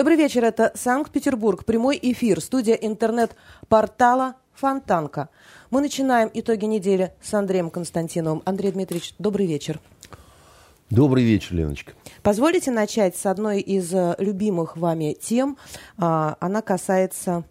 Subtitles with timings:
[0.00, 5.28] Добрый вечер, это Санкт-Петербург, прямой эфир, студия интернет-портала Фонтанка.
[5.68, 8.40] Мы начинаем итоги недели с Андреем Константиновым.
[8.46, 9.78] Андрей Дмитриевич, добрый вечер.
[10.88, 11.92] Добрый вечер, Леночка.
[12.22, 15.58] Позволите начать с одной из э, любимых вами тем.
[15.98, 17.44] А, она касается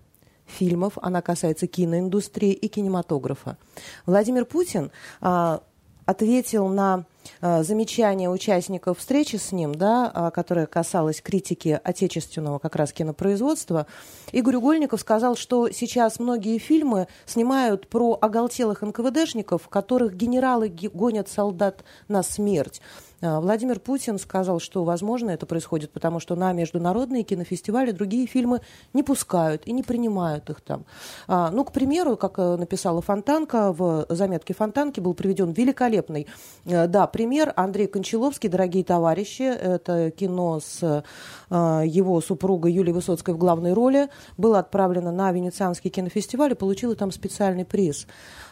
[0.48, 3.60] фильмов, она касается киноиндустрии и кинематографа.
[4.08, 4.90] Владимир Путин
[5.22, 5.62] а,
[6.08, 7.06] ответил на
[7.42, 13.88] замечания участников встречи с ним, да, а, которая касалась критики отечественного как раз кинопроизводства.
[14.32, 21.84] Игорь Угольников сказал, что сейчас многие фильмы снимают про оголтелых НКВДшников, которых генералы гонят солдат
[22.08, 22.82] на смерть.
[23.22, 28.62] А, Владимир Путин сказал, что, возможно, это происходит потому, что на международные кинофестивали другие фильмы
[28.94, 30.86] не пускают и не принимают их там.
[31.28, 36.28] А, ну, к примеру, как э, написала Фонтанка, в заметке Фонтанки был приведен великолепный,
[36.66, 37.54] э, да, пример.
[37.56, 41.04] Андрей Кончаловский, дорогие товарищи, это кино с
[41.50, 46.96] э, его супругой Юлией Высоцкой в главной роли, было отправлено на Венецианский кинофестиваль и получило
[46.96, 48.08] там специальный приз.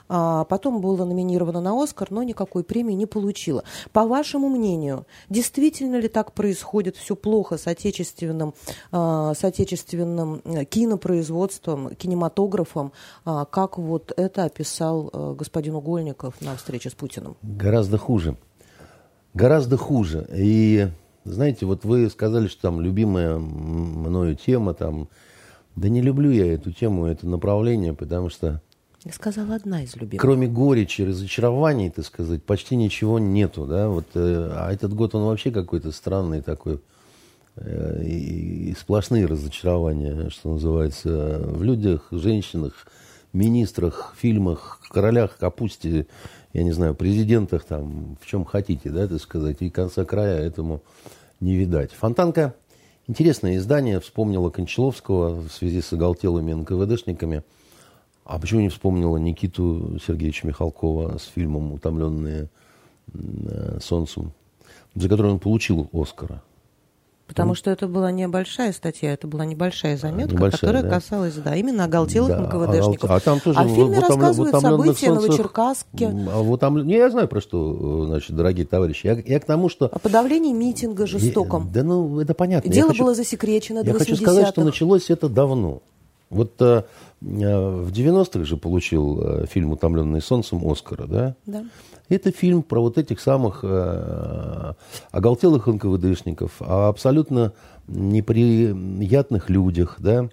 [0.09, 3.63] А потом было номинировано на Оскар, но никакой премии не получила.
[3.91, 8.53] По вашему мнению, действительно ли так происходит все плохо с отечественным,
[8.91, 12.91] а, с отечественным э, кинопроизводством, кинематографом,
[13.25, 17.35] а, как вот это описал э, господин Угольников на встрече с Путиным?
[17.41, 18.37] Гораздо хуже.
[19.33, 20.27] Гораздо хуже.
[20.33, 20.87] И
[21.25, 25.09] знаете, вот вы сказали, что там любимая мною тема, там,
[25.75, 28.61] да не люблю я эту тему, это направление, потому что
[29.13, 30.21] сказала одна из любимых.
[30.21, 35.25] Кроме горечи, разочарований, так сказать, почти ничего нету, да, вот, э, а этот год он
[35.25, 36.79] вообще какой-то странный такой,
[37.55, 42.87] э, и, и сплошные разочарования, что называется, в людях, женщинах,
[43.33, 46.07] министрах, фильмах, королях, капусте,
[46.53, 50.81] я не знаю, президентах, там, в чем хотите, да, так сказать, и конца края этому
[51.39, 51.91] не видать.
[51.91, 52.55] Фонтанка,
[53.07, 57.43] интересное издание, вспомнила Кончаловского в связи с оголтелыми НКВДшниками–
[58.27, 62.49] а почему не вспомнила Никиту Сергеевича Михалкова с фильмом «Утомленные
[63.13, 64.33] э, солнцем»,
[64.95, 66.43] за который он получил Оскара?
[67.27, 70.89] Потому что это была небольшая статья, это была небольшая заметка, небольшая, которая да?
[70.89, 73.11] касалась, да, именно оголтелых да, НКВДшников.
[73.11, 76.07] А, там тоже а в фильме в, рассказывают события солнцах, Новочеркасске.
[76.07, 79.07] А вот там, не, я знаю про что, значит, дорогие товарищи.
[79.07, 79.87] Я, я к тому, что...
[79.87, 81.67] О подавлении митинга жестоком.
[81.67, 82.71] Я, да ну, это понятно.
[82.71, 85.81] Дело хочу, было засекречено до Я хочу сказать, что началось это давно.
[86.29, 86.83] Вот э
[87.19, 91.35] в 90-х же получил э, фильм «Утомленный солнцем» Оскара, да?
[91.45, 91.65] Да.
[92.09, 94.73] Это фильм про вот этих самых э,
[95.11, 97.53] оголтелых НКВДшников, о абсолютно
[97.87, 100.29] неприятных людях, да,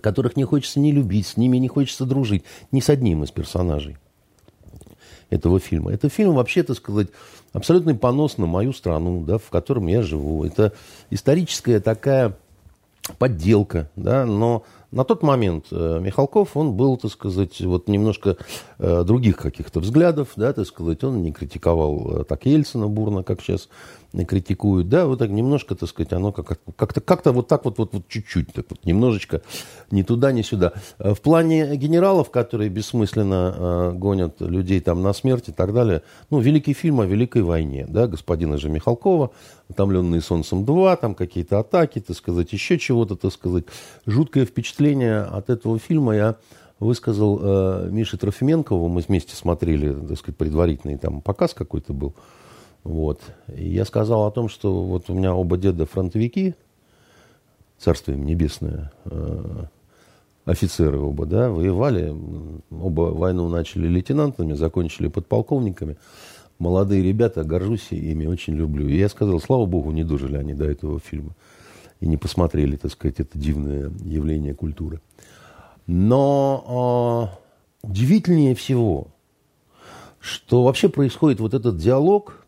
[0.00, 3.96] которых не хочется не любить, с ними не хочется дружить, ни с одним из персонажей
[5.30, 5.92] этого фильма.
[5.92, 7.08] Это фильм, вообще, так сказать,
[7.52, 10.44] абсолютный понос на мою страну, да, в котором я живу.
[10.44, 10.72] Это
[11.10, 12.36] историческая такая
[13.18, 18.36] подделка, да, но на тот момент э, Михалков, он был, так сказать, вот немножко
[18.78, 23.40] э, других каких-то взглядов, да, так сказать, он не критиковал э, так Ельцина бурно, как
[23.40, 23.68] сейчас
[24.22, 27.92] критикуют, да, вот так немножко, так сказать, оно как- как-то, как-то вот так вот, вот,
[27.92, 29.42] вот чуть-чуть, так вот немножечко
[29.90, 30.72] ни туда, ни сюда.
[30.98, 36.38] В плане генералов, которые бессмысленно э, гонят людей там на смерть и так далее, ну,
[36.38, 39.32] великий фильм о Великой войне, да, господина же Михалкова,
[39.68, 43.64] «Утомленные солнцем 2», там какие-то атаки, так сказать, еще чего-то, так сказать.
[44.06, 46.36] Жуткое впечатление от этого фильма я
[46.80, 52.14] высказал э, Мише Трофименкову, мы вместе смотрели, так сказать, предварительный там показ какой-то был,
[52.84, 53.22] вот.
[53.56, 56.54] И я сказал о том, что вот у меня оба деда фронтовики,
[57.78, 59.64] царствие им небесное, э,
[60.44, 62.14] офицеры оба, да, воевали,
[62.70, 65.96] оба войну начали лейтенантами, закончили подполковниками.
[66.58, 68.86] Молодые ребята, горжусь ими, очень люблю.
[68.86, 71.34] И я сказал, слава богу, не дожили они до этого фильма.
[72.00, 75.00] И не посмотрели, так сказать, это дивное явление культуры.
[75.86, 77.32] Но
[77.82, 79.08] э, удивительнее всего,
[80.20, 82.43] что вообще происходит вот этот диалог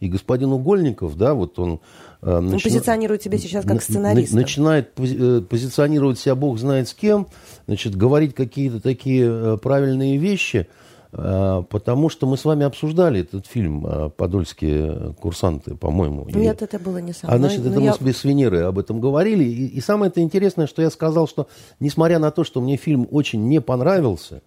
[0.00, 1.80] и господин Угольников, да, вот он...
[2.20, 2.64] Э, он начи...
[2.64, 4.32] позиционирует себя сейчас как сценарист.
[4.34, 5.16] Начинает пози...
[5.18, 7.28] Э, позиционировать себя бог знает с кем,
[7.66, 10.66] значит, говорить какие-то такие э, правильные вещи,
[11.12, 16.26] потому что мы с вами обсуждали этот фильм «Подольские курсанты», по-моему.
[16.28, 16.64] Нет, и...
[16.64, 17.36] это было не со мной.
[17.36, 17.94] А, значит, это я...
[17.98, 19.44] мы с Венерой об этом говорили.
[19.44, 21.46] И, и самое это интересное, что я сказал, что
[21.80, 24.42] несмотря на то, что мне фильм очень не понравился,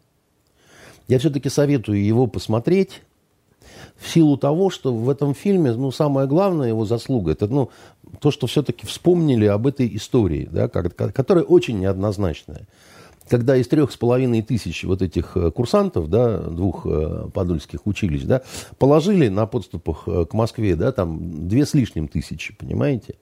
[1.07, 3.01] я все-таки советую его посмотреть,
[3.99, 7.69] в силу того, что в этом фильме, ну, самая главная его заслуга, это, ну,
[8.19, 12.67] то, что все-таки вспомнили об этой истории, да, как, которая очень неоднозначная.
[13.27, 18.23] Когда из трех с половиной тысяч вот этих э, курсантов, да, двух э, подольских училищ,
[18.23, 18.41] да,
[18.79, 23.15] положили на подступах э, к Москве, да, там, две с лишним тысячи, понимаете?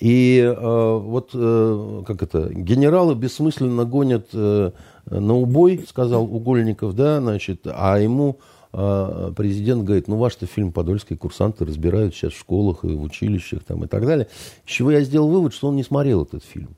[0.00, 4.72] И э, вот, э, как это, генералы бессмысленно гонят э,
[5.06, 8.38] на убой, сказал Угольников, да, значит, а ему
[8.72, 13.64] э, президент говорит, ну, ваш-то фильм «Подольские курсанты» разбирают сейчас в школах и в училищах
[13.64, 14.28] там, и так далее.
[14.66, 16.76] С чего я сделал вывод, что он не смотрел этот фильм.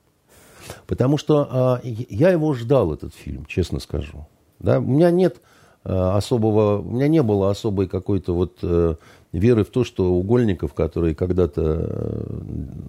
[0.87, 4.27] Потому что э, я его ждал, этот фильм, честно скажу.
[4.59, 4.79] Да?
[4.79, 5.41] У меня нет
[5.83, 8.57] э, особого, у меня не было особой какой-то вот...
[8.61, 8.95] Э,
[9.37, 12.23] веры в то, что Угольников, который когда-то э,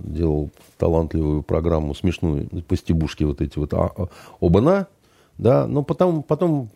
[0.05, 4.09] делал талантливую программу, смешную, по стебушке вот эти вот а, а,
[4.41, 4.87] ОБНА,
[5.39, 6.71] да, но потом, потом,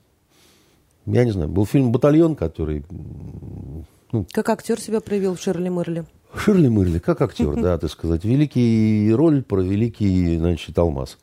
[1.06, 2.84] я не знаю, был фильм «Батальон», который...
[4.12, 6.04] Ну, как актер себя проявил в Шерли Мерли?
[6.34, 8.24] Ширли Мырли, как актер, да, так сказать.
[8.24, 11.18] Великий роль про великий, значит, алмаз.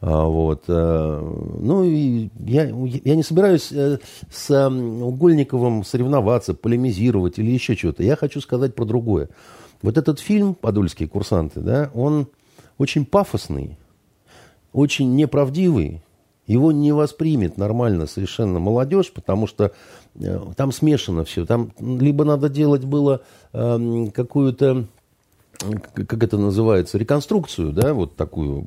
[0.00, 0.64] А, вот.
[0.68, 1.20] Э,
[1.60, 3.98] ну, и я, я не собираюсь э,
[4.30, 8.02] с Угольниковым соревноваться, полемизировать или еще что-то.
[8.02, 9.28] Я хочу сказать про другое.
[9.82, 12.26] Вот этот фильм «Подольские курсанты», да, он
[12.76, 13.78] очень пафосный,
[14.72, 16.02] очень неправдивый.
[16.46, 19.72] Его не воспримет нормально совершенно молодежь, потому что
[20.16, 21.46] э, там смешано все.
[21.46, 23.22] Там либо надо делать было
[23.52, 24.86] э, какую-то,
[25.94, 28.66] как это называется, реконструкцию, да, вот такую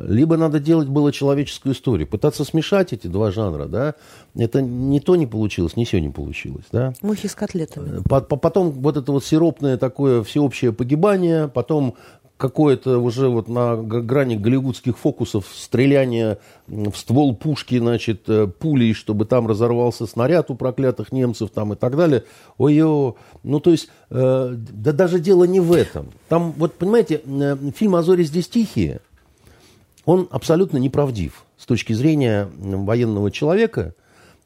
[0.00, 3.94] либо надо делать было человеческую историю, пытаться смешать эти два жанра, да,
[4.36, 6.92] это не то не получилось, не все не получилось, да.
[7.02, 8.00] Мухи с котлетами.
[8.08, 11.96] Потом вот это вот сиропное такое всеобщее погибание, потом
[12.36, 19.24] какое-то уже вот на грани голливудских фокусов стреляние в ствол пушки, значит, э, пулей, чтобы
[19.24, 22.24] там разорвался снаряд у проклятых немцев там и так далее.
[22.58, 26.08] Ой-ё, ну то есть, э, да даже дело не в этом.
[26.28, 29.00] Там, вот понимаете, э, фильм «А зори здесь тихие»,
[30.04, 33.94] он абсолютно неправдив с точки зрения военного человека.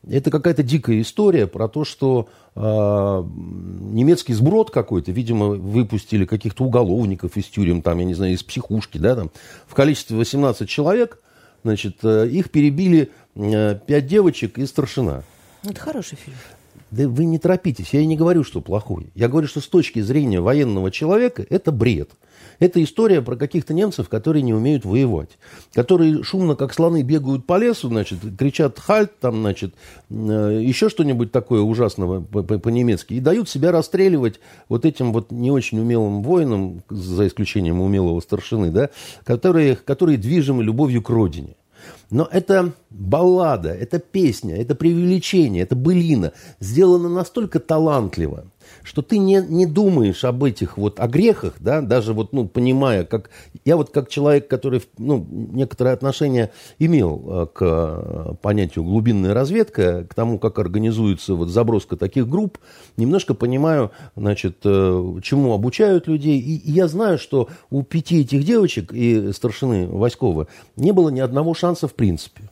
[0.08, 7.36] Это какая-то дикая история про то, что э, немецкий сброд какой-то, видимо, выпустили каких-то уголовников
[7.36, 9.30] из тюрем, там, я не знаю, из психушки, да, там,
[9.66, 11.18] в количестве 18 человек,
[11.64, 15.22] значит, э, их перебили э, 5 девочек и старшина.
[15.64, 16.36] Это хороший фильм.
[16.90, 19.12] Да вы не торопитесь, я и не говорю, что плохой.
[19.14, 22.10] Я говорю, что с точки зрения военного человека это бред.
[22.60, 25.30] Это история про каких-то немцев, которые не умеют воевать.
[25.72, 29.74] Которые шумно, как слоны, бегают по лесу, значит, кричат «хальт», там, значит,
[30.10, 35.80] э, еще что-нибудь такое ужасное по-немецки, и дают себя расстреливать вот этим вот не очень
[35.80, 38.90] умелым воинам, за исключением умелого старшины, да,
[39.24, 41.56] которые, которые движимы любовью к родине.
[42.10, 48.44] Но это баллада, это песня, это преувеличение, это былина, сделано настолько талантливо–
[48.82, 53.04] что ты не, не думаешь об этих вот, о грехах, да, даже вот, ну, понимая,
[53.04, 53.30] как,
[53.64, 60.04] я вот как человек, который, ну, некоторое отношение имел э, к э, понятию глубинная разведка,
[60.04, 62.58] к тому, как организуется вот заброска таких групп,
[62.96, 68.92] немножко понимаю, значит, э, чему обучают людей, и, я знаю, что у пяти этих девочек
[68.92, 72.49] и старшины Васькова не было ни одного шанса в принципе.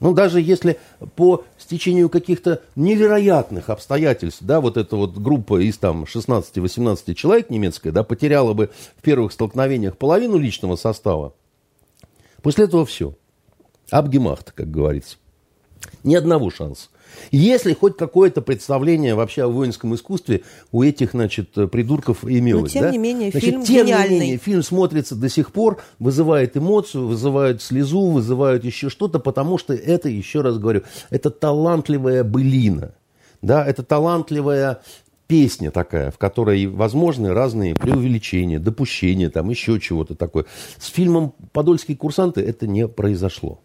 [0.00, 0.78] Ну, даже если
[1.14, 7.92] по стечению каких-то невероятных обстоятельств, да, вот эта вот группа из там 16-18 человек немецкая,
[7.92, 11.34] да, потеряла бы в первых столкновениях половину личного состава,
[12.42, 13.14] после этого все.
[13.90, 15.18] Абгемахт, как говорится.
[16.02, 16.88] Ни одного шанса.
[17.30, 22.74] Если хоть какое-то представление вообще о воинском искусстве у этих, значит, придурков имелось.
[22.74, 22.90] Но, тем да?
[22.90, 24.14] не менее, значит, фильм тем гениальный.
[24.14, 29.58] не менее, фильм смотрится до сих пор, вызывает эмоцию, вызывает слезу, вызывает еще что-то, потому
[29.58, 32.94] что это, еще раз говорю, это талантливая былина.
[33.42, 34.82] Да, это талантливая
[35.26, 40.44] песня такая, в которой возможны разные преувеличения, допущения, там еще чего-то такое.
[40.76, 43.60] С фильмом «Подольские курсанты» это не произошло.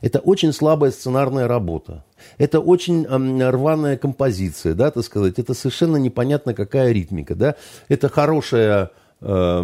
[0.00, 2.04] Это очень слабая сценарная работа.
[2.38, 5.38] Это очень э, рваная композиция, да, так сказать.
[5.38, 7.54] Это совершенно непонятно какая ритмика, да.
[7.88, 9.62] Это хорошая э,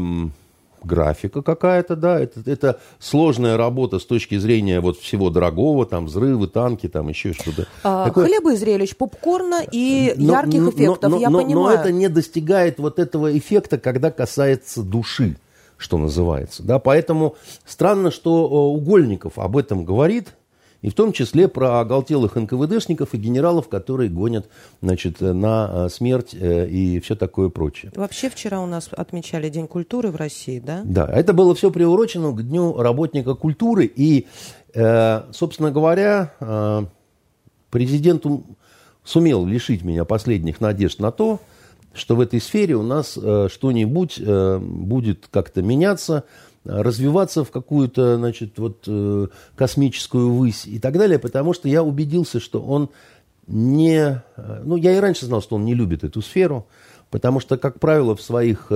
[0.87, 2.21] графика какая-то, да.
[2.21, 7.33] Это, это сложная работа с точки зрения вот всего дорогого, там взрывы, танки, там еще
[7.33, 7.67] что-то.
[7.83, 8.27] А, Такое...
[8.27, 11.77] Хлеба и зрелищ, попкорна и но, ярких но, эффектов, но, я но, понимаю.
[11.77, 15.37] Но это не достигает вот этого эффекта, когда касается души
[15.77, 16.63] что называется.
[16.63, 16.79] Да?
[16.79, 20.35] Поэтому странно, что э, Угольников об этом говорит,
[20.83, 24.49] и в том числе про оголтелых НКВДшников и генералов, которые гонят
[24.83, 27.93] значит, на э, смерть э, и все такое прочее.
[27.95, 30.83] Вообще вчера у нас отмечали День культуры в России, да?
[30.85, 33.91] Да, это было все приурочено к Дню работника культуры.
[33.95, 34.27] И,
[34.75, 36.33] собственно говоря,
[37.71, 38.25] президент
[39.03, 41.41] сумел лишить меня последних надежд на то,
[41.97, 46.25] что в этой сфере у нас э, что-нибудь э, будет как-то меняться,
[46.65, 52.41] развиваться в какую-то, значит, вот э, космическую высь и так далее, потому что я убедился,
[52.41, 52.91] что он
[53.47, 54.23] не...
[54.65, 56.67] Ну, я и раньше знал, что он не любит эту сферу,
[57.09, 58.67] Потому что, как правило, в своих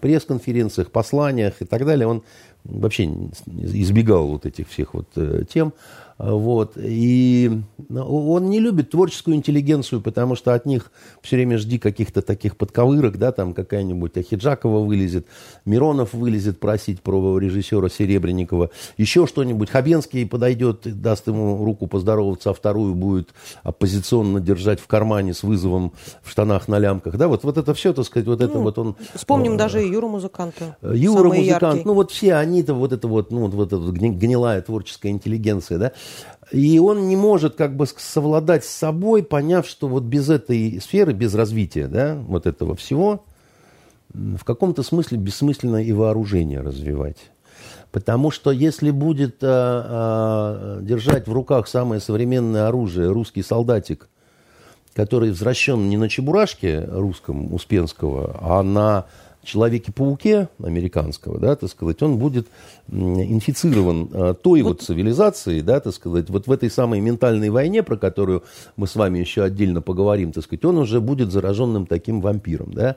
[0.00, 2.22] пресс-конференциях, посланиях и так далее, он
[2.64, 5.08] вообще избегал вот этих всех вот
[5.50, 5.74] тем.
[6.18, 6.74] Вот.
[6.76, 7.50] И
[7.88, 10.92] ну, он не любит творческую интеллигенцию, потому что от них
[11.22, 15.26] все время жди каких-то таких подковырок, да, там какая-нибудь Ахиджакова вылезет,
[15.64, 19.70] Миронов вылезет просить про режиссера Серебренникова, еще что-нибудь.
[19.70, 23.30] Хабенский подойдет, даст ему руку поздороваться, а вторую будет
[23.62, 25.92] оппозиционно держать в кармане с вызовом
[26.22, 27.16] в штанах на лямках.
[27.16, 28.96] Да, вот, вот это все, так сказать, вот ну, это вот он...
[29.14, 30.76] Вспомним э, даже Юру Музыканта.
[30.82, 35.10] Юра Музыкант, ну вот все они-то вот это вот, ну вот эта вот гнилая творческая
[35.10, 35.92] интеллигенция, да,
[36.50, 41.12] и он не может как бы совладать с собой, поняв, что вот без этой сферы,
[41.12, 43.24] без развития да, вот этого всего,
[44.12, 47.18] в каком-то смысле бессмысленно и вооружение развивать.
[47.90, 54.08] Потому что если будет а, а, держать в руках самое современное оружие русский солдатик,
[54.94, 59.06] который возвращен не на чебурашке русском Успенского, а на
[59.44, 62.48] Человеке-пауке американского, да, так сказать, он будет
[62.90, 67.82] инфицирован а, той вот, вот цивилизацией, да, так сказать, вот в этой самой ментальной войне,
[67.82, 68.44] про которую
[68.76, 72.96] мы с вами еще отдельно поговорим, так сказать, он уже будет зараженным таким вампиром, да.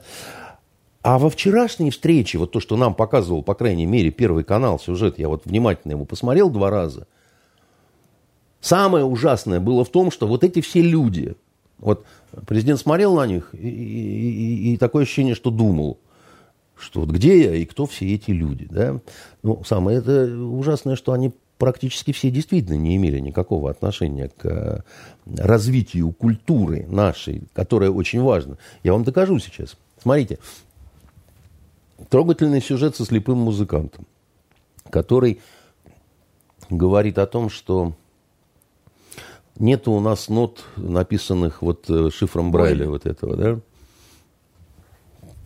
[1.02, 5.20] А во вчерашней встрече, вот то, что нам показывал, по крайней мере, Первый канал, сюжет,
[5.20, 7.08] я вот внимательно его посмотрел два раза,
[8.62, 11.36] самое ужасное было в том, что вот эти все люди,
[11.78, 12.06] вот
[12.48, 16.00] президент смотрел на них и, и, и, и такое ощущение, что думал–
[16.80, 18.68] что вот где я и кто все эти люди.
[18.70, 19.00] Да?
[19.44, 24.82] Ну, самое это ужасное, что они практически все действительно не имели никакого отношения к э,
[25.26, 28.58] развитию культуры нашей, которая очень важна.
[28.84, 29.76] Я вам докажу сейчас.
[30.02, 30.40] Смотрите,
[32.10, 34.06] трогательный сюжет со слепым музыкантом,
[34.90, 35.40] который
[36.70, 37.94] говорит о том, что
[39.58, 42.92] нет у нас нот, написанных вот э, шифром Брайля Ой.
[42.92, 43.60] вот этого, да?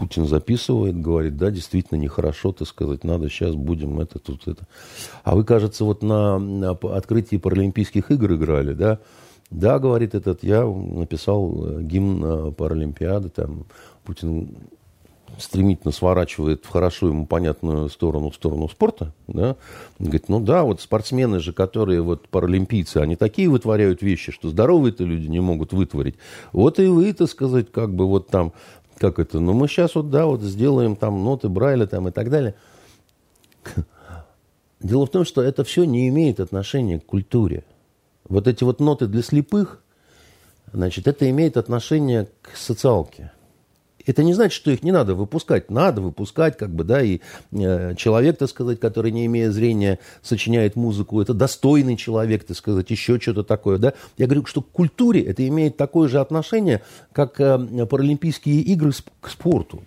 [0.01, 4.67] Путин записывает, говорит, да, действительно нехорошо, так сказать, надо сейчас будем это, тут это.
[5.23, 8.97] А вы, кажется, вот на, на открытии Паралимпийских игр играли, да?
[9.51, 13.65] Да, говорит этот, я написал э, гимн э, Паралимпиады, там
[14.03, 14.55] Путин
[15.37, 19.55] стремительно сворачивает в хорошо ему понятную сторону, в сторону спорта, да,
[19.99, 25.03] говорит, ну да, вот спортсмены же, которые вот паралимпийцы, они такие вытворяют вещи, что здоровые-то
[25.03, 26.15] люди не могут вытворить.
[26.53, 28.53] Вот и вы, так сказать, как бы вот там
[29.01, 32.29] как это, ну мы сейчас вот, да, вот сделаем там ноты Брайля там и так
[32.29, 32.53] далее.
[34.79, 37.63] Дело в том, что это все не имеет отношения к культуре.
[38.29, 39.81] Вот эти вот ноты для слепых,
[40.71, 43.31] значит, это имеет отношение к социалке.
[44.05, 45.69] Это не значит, что их не надо выпускать.
[45.69, 47.19] Надо выпускать, как бы, да, и
[47.51, 52.89] э, человек, так сказать, который, не имея зрения, сочиняет музыку, это достойный человек, так сказать,
[52.89, 53.93] еще что-то такое, да.
[54.17, 56.81] Я говорю, что к культуре это имеет такое же отношение,
[57.13, 59.83] как э, Паралимпийские игры к спорту.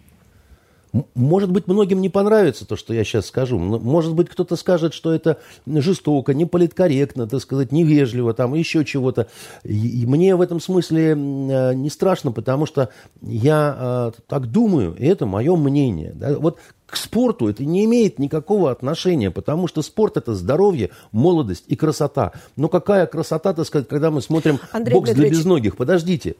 [1.15, 3.59] Может быть, многим не понравится то, что я сейчас скажу.
[3.59, 9.27] Может быть, кто-то скажет, что это жестоко, не политкорректно, так сказать, невежливо, там еще чего-то.
[9.65, 12.91] И мне в этом смысле э, не страшно, потому что
[13.23, 16.13] я э, так думаю, и это мое мнение.
[16.15, 16.39] Да?
[16.39, 21.75] Вот к спорту это не имеет никакого отношения, потому что спорт это здоровье, молодость и
[21.75, 22.33] красота.
[22.57, 25.33] Но какая красота, так сказать, когда мы смотрим Андрей бокс Дмитриевич.
[25.33, 25.77] для безногих?
[25.77, 26.37] Подождите.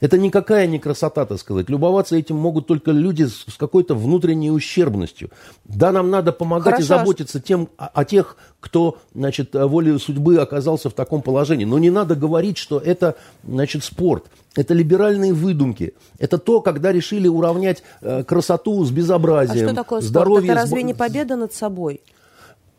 [0.00, 1.70] Это никакая не красота, так сказать.
[1.70, 5.30] Любоваться этим могут только люди с, с какой-то внутренней ущербностью.
[5.64, 6.82] Да, нам надо помогать Хорошо.
[6.82, 11.64] и заботиться тем, о, о тех, кто, значит, волей судьбы оказался в таком положении.
[11.64, 14.24] Но не надо говорить, что это, значит, спорт.
[14.56, 15.94] Это либеральные выдумки.
[16.18, 19.66] Это то, когда решили уравнять э, красоту с безобразием.
[19.66, 20.10] А что такое спорт?
[20.10, 20.84] Здоровье это разве с...
[20.84, 22.02] не победа над собой?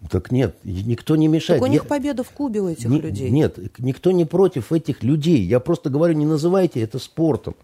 [0.09, 1.61] Так нет, никто не мешает.
[1.61, 1.87] Так у них я...
[1.87, 3.29] победа в Кубе у этих не, людей.
[3.29, 5.41] Нет, никто не против этих людей.
[5.41, 7.55] Я просто говорю, не называйте это спортом.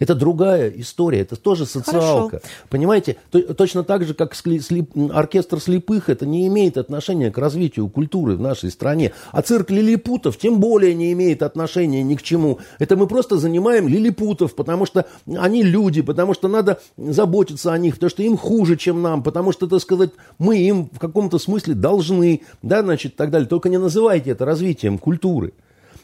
[0.00, 2.38] Это другая история, это тоже социалка.
[2.38, 2.48] Хорошо.
[2.68, 3.16] Понимаете,
[3.56, 8.40] точно так же, как слеп, оркестр слепых, это не имеет отношения к развитию культуры в
[8.40, 9.12] нашей стране.
[9.30, 12.58] А цирк лилипутов тем более не имеет отношения ни к чему.
[12.80, 17.94] Это мы просто занимаем лилипутов, потому что они люди, потому что надо заботиться о них,
[17.94, 21.74] потому что им хуже, чем нам, потому что, так сказать, мы им в каком-то смысле
[21.74, 23.46] должны, да, значит, так далее.
[23.46, 25.52] Только не называйте это развитием культуры.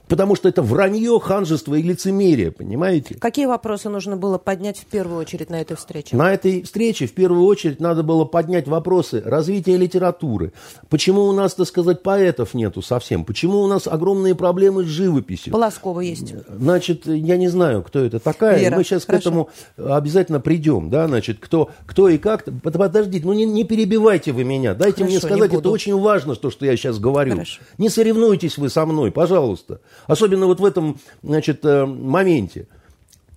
[0.08, 3.16] Потому что это вранье, ханжество и лицемерие, понимаете?
[3.16, 6.16] Какие вопросы нужно было поднять в первую очередь на этой встрече?
[6.16, 10.52] На этой встрече в первую очередь надо было поднять вопросы развития литературы.
[10.88, 13.24] Почему у нас, так сказать, поэтов нету совсем?
[13.24, 15.52] Почему у нас огромные проблемы с живописью?
[15.52, 16.34] Полоскова есть.
[16.48, 18.60] Значит, я не знаю, кто это такая.
[18.60, 19.22] Вера, Мы сейчас хорошо.
[19.22, 22.44] к этому обязательно придем, да, значит, кто, кто и как.
[22.62, 24.74] Подождите, ну не, не перебивайте вы меня.
[24.74, 27.32] Дайте хорошо, мне сказать, это очень важно, то, что я сейчас говорю.
[27.32, 27.60] Хорошо.
[27.78, 29.80] Не соревнуйтесь вы со мной, пожалуйста.
[30.06, 32.66] Особенно вот в этом значит, э, моменте.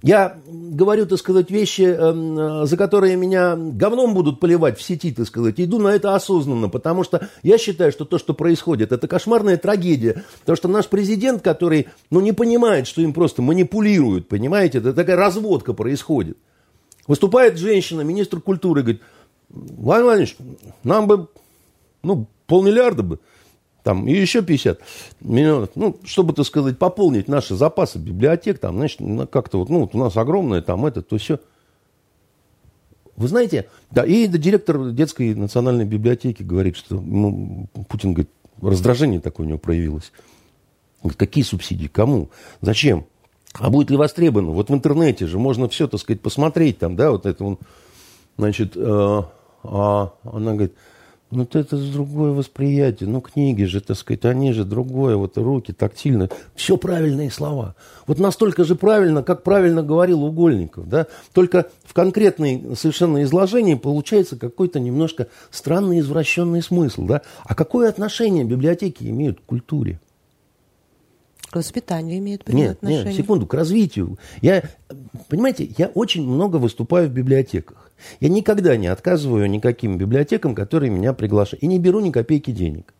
[0.01, 5.27] Я говорю, так сказать, вещи, эм, за которые меня говном будут поливать в сети, так
[5.27, 5.55] сказать.
[5.57, 10.23] Иду на это осознанно, потому что я считаю, что то, что происходит, это кошмарная трагедия.
[10.39, 15.17] Потому что наш президент, который, ну, не понимает, что им просто манипулируют, понимаете, это такая
[15.17, 16.37] разводка происходит.
[17.05, 19.01] Выступает женщина, министр культуры, говорит,
[19.49, 20.37] Владимир Владимирович,
[20.83, 21.27] нам бы,
[22.03, 23.19] ну, полмиллиарда бы
[23.89, 24.79] там, и еще 50
[25.19, 28.99] миллионов, ну, чтобы, так сказать, пополнить наши запасы библиотек, там, значит,
[29.31, 31.39] как-то вот, ну, вот у нас огромное, там, это, то все.
[33.15, 38.29] Вы знаете, да, и директор детской национальной библиотеки говорит, что, ну, Путин, говорит,
[38.61, 40.11] раздражение такое у него проявилось.
[41.01, 42.29] Говорит, какие субсидии, кому,
[42.61, 43.07] зачем?
[43.53, 44.51] А будет ли востребовано?
[44.51, 47.57] Вот в интернете же можно все, так сказать, посмотреть там, да, вот это он,
[48.37, 49.21] значит, э,
[49.63, 50.75] а она говорит,
[51.31, 53.07] ну, это другое восприятие.
[53.07, 55.15] Ну, книги же, так сказать, они же другое.
[55.15, 56.29] Вот руки тактильно.
[56.55, 57.75] Все правильные слова.
[58.07, 60.89] Вот настолько же правильно, как правильно говорил Угольников.
[60.89, 61.05] Да?
[61.33, 67.05] Только в конкретной совершенно изложении получается какой-то немножко странный извращенный смысл.
[67.05, 67.21] Да?
[67.43, 69.99] А какое отношение библиотеки имеют к культуре?
[71.49, 73.05] К воспитанию имеют нет, отношение.
[73.05, 74.17] Нет, секунду, к развитию.
[74.41, 74.63] Я,
[75.29, 77.91] понимаете, я очень много выступаю в библиотеках.
[78.19, 81.63] Я никогда не отказываю никаким библиотекам, которые меня приглашают.
[81.63, 82.93] И не беру ни копейки денег.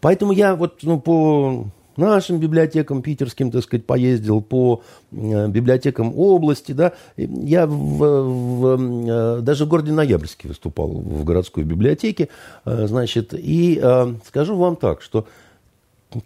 [0.00, 6.72] Поэтому я вот ну, по нашим библиотекам питерским, так сказать, поездил, по э, библиотекам области,
[6.72, 12.28] да, я в, в, э, даже в городе Ноябрьске выступал в городской библиотеке,
[12.64, 13.82] э, значит, и
[14.26, 15.26] скажу вам так, что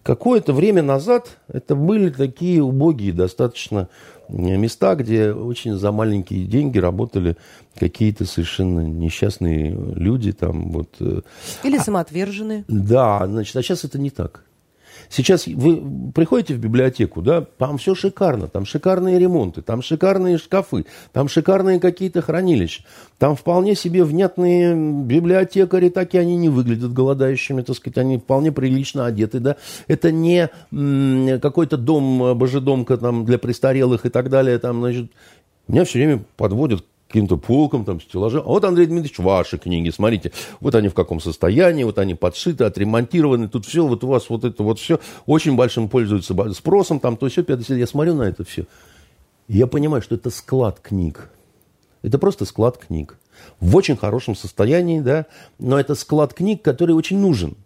[0.03, 3.89] какое-то время назад это были такие убогие достаточно
[4.29, 7.37] места, где очень за маленькие деньги работали
[7.79, 10.97] какие-то совершенно несчастные люди там вот.
[11.01, 11.21] Э,
[11.63, 12.65] Или а самоотверженные.
[12.69, 14.46] Да, значит, а сейчас это не так.
[15.09, 20.87] Сейчас вы приходите в библиотеку, да, там все шикарно, там шикарные ремонты, там шикарные шкафы,
[21.13, 22.85] там шикарные какие-то хранилища,
[23.19, 29.07] там вполне себе внятные библиотекари, такие они не выглядят голодающими, так сказать, они вполне прилично
[29.07, 29.57] одеты, да.
[29.87, 30.51] Это не
[31.39, 35.11] какой-то дом, божедомка там для престарелых и так далее, там, значит,
[35.69, 38.43] меня все время подводят каким-то полкам, там, стеллажам.
[38.45, 42.65] А вот, Андрей Дмитриевич, ваши книги, смотрите, вот они в каком состоянии, вот они подшиты,
[42.65, 47.17] отремонтированы, тут все, вот у вас вот это вот все очень большим пользуется спросом, там
[47.17, 47.79] то все, 50.
[47.79, 48.65] Я смотрю на это все.
[49.49, 51.31] И я понимаю, что это склад книг.
[52.03, 53.17] Это просто склад книг.
[53.61, 55.27] В очень хорошем состоянии, да,
[55.59, 57.57] но это склад книг, который очень нужен.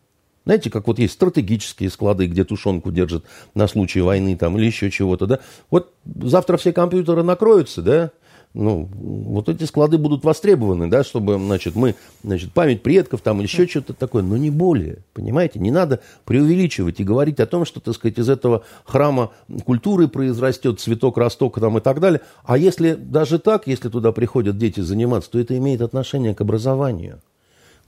[0.44, 3.24] Знаете, как вот есть стратегические склады, где тушенку держат
[3.54, 5.38] на случай войны там или еще чего-то, да.
[5.70, 8.10] Вот завтра все компьютеры накроются, да,
[8.52, 13.46] ну, вот эти склады будут востребованы, да, чтобы, значит, мы, значит, память предков там или
[13.46, 17.80] еще что-то такое, но не более, понимаете, не надо преувеличивать и говорить о том, что,
[17.80, 19.30] так сказать, из этого храма
[19.64, 24.58] культуры произрастет цветок, росток там и так далее, а если даже так, если туда приходят
[24.58, 27.20] дети заниматься, то это имеет отношение к образованию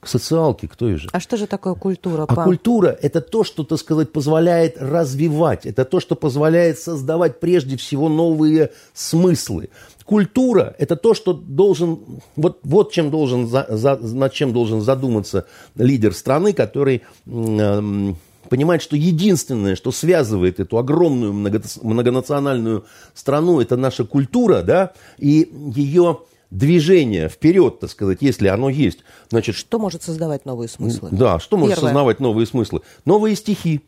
[0.03, 1.09] к социалке, к той же.
[1.13, 2.27] А что же такое культура?
[2.29, 7.77] А культура– это то, что, так сказать, позволяет развивать, это то, что позволяет создавать прежде
[7.77, 9.71] всего новые смыслы.
[10.05, 12.01] Культура– это то, что должен,
[12.35, 18.13] вот, вот чем должен, за, за, над чем должен задуматься лидер страны, который э,
[18.49, 25.49] понимает, что единственное, что связывает эту огромную много, многонациональную страну, это наша культура, да, и
[25.77, 26.19] ее
[26.53, 28.99] движение вперед, так сказать, если оно есть.
[29.31, 31.09] Значит, что может создавать новые смыслы?
[31.11, 31.89] Да, что может Первое.
[31.89, 32.83] создавать новые смыслы?
[33.05, 33.81] Новые стихи.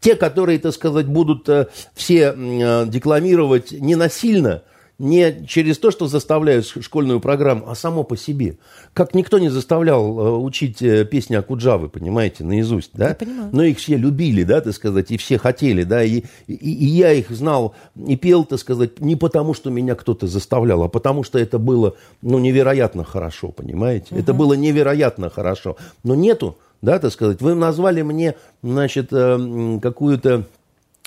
[0.00, 4.62] Те, которые, так сказать, будут э, все э, декламировать не насильно,
[4.98, 8.58] не через то, что заставляют школьную программу, а само по себе.
[8.94, 13.16] Как никто не заставлял э, учить э, песни Акуджавы, понимаете, наизусть, да?
[13.52, 17.12] Но их все любили, да, так сказать, и все хотели, да, и, и, и я
[17.12, 21.38] их знал и пел, так сказать, не потому, что меня кто-то заставлял, а потому, что
[21.38, 24.08] это было, ну, невероятно хорошо, понимаете?
[24.10, 24.20] Угу.
[24.20, 25.76] Это было невероятно хорошо.
[26.02, 30.46] Но нету, да, так сказать, вы назвали мне, значит, э, какую-то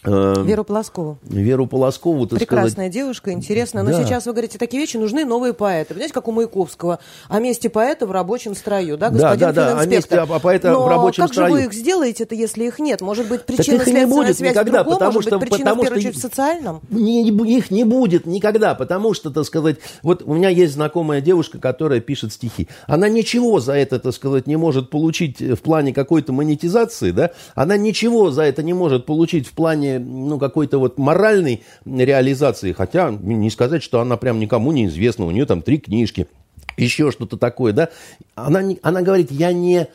[0.03, 1.19] Веру Полоскову.
[1.23, 2.93] Веру Полоскову, так Прекрасная сказать...
[2.93, 3.83] девушка, интересно.
[3.83, 4.03] Но да.
[4.03, 5.93] сейчас вы говорите, такие вещи нужны новые поэты.
[5.93, 6.99] Знаете, как у Маяковского.
[7.29, 10.71] О месте поэта в рабочем строю, да, господин да, да, да, о месте а, поэта
[10.71, 11.49] Но в рабочем как строю.
[11.49, 13.01] же вы их сделаете это, если их нет?
[13.01, 14.93] Может быть, причина их не будет связь никогда, в другом?
[14.93, 16.81] потому Может что, быть, причина, потому в первую очередь, в социальном?
[16.89, 21.59] Не, их не будет никогда, потому что, так сказать, вот у меня есть знакомая девушка,
[21.59, 22.67] которая пишет стихи.
[22.87, 27.31] Она ничего за это, так сказать, не может получить в плане какой-то монетизации, да?
[27.53, 33.12] Она ничего за это не может получить в плане, ну, какой-то вот моральной реализации, хотя
[33.12, 36.27] не сказать, что она прям никому не известна, у нее там три книжки,
[36.77, 37.89] еще что-то такое, да,
[38.36, 39.88] она, она говорит, я не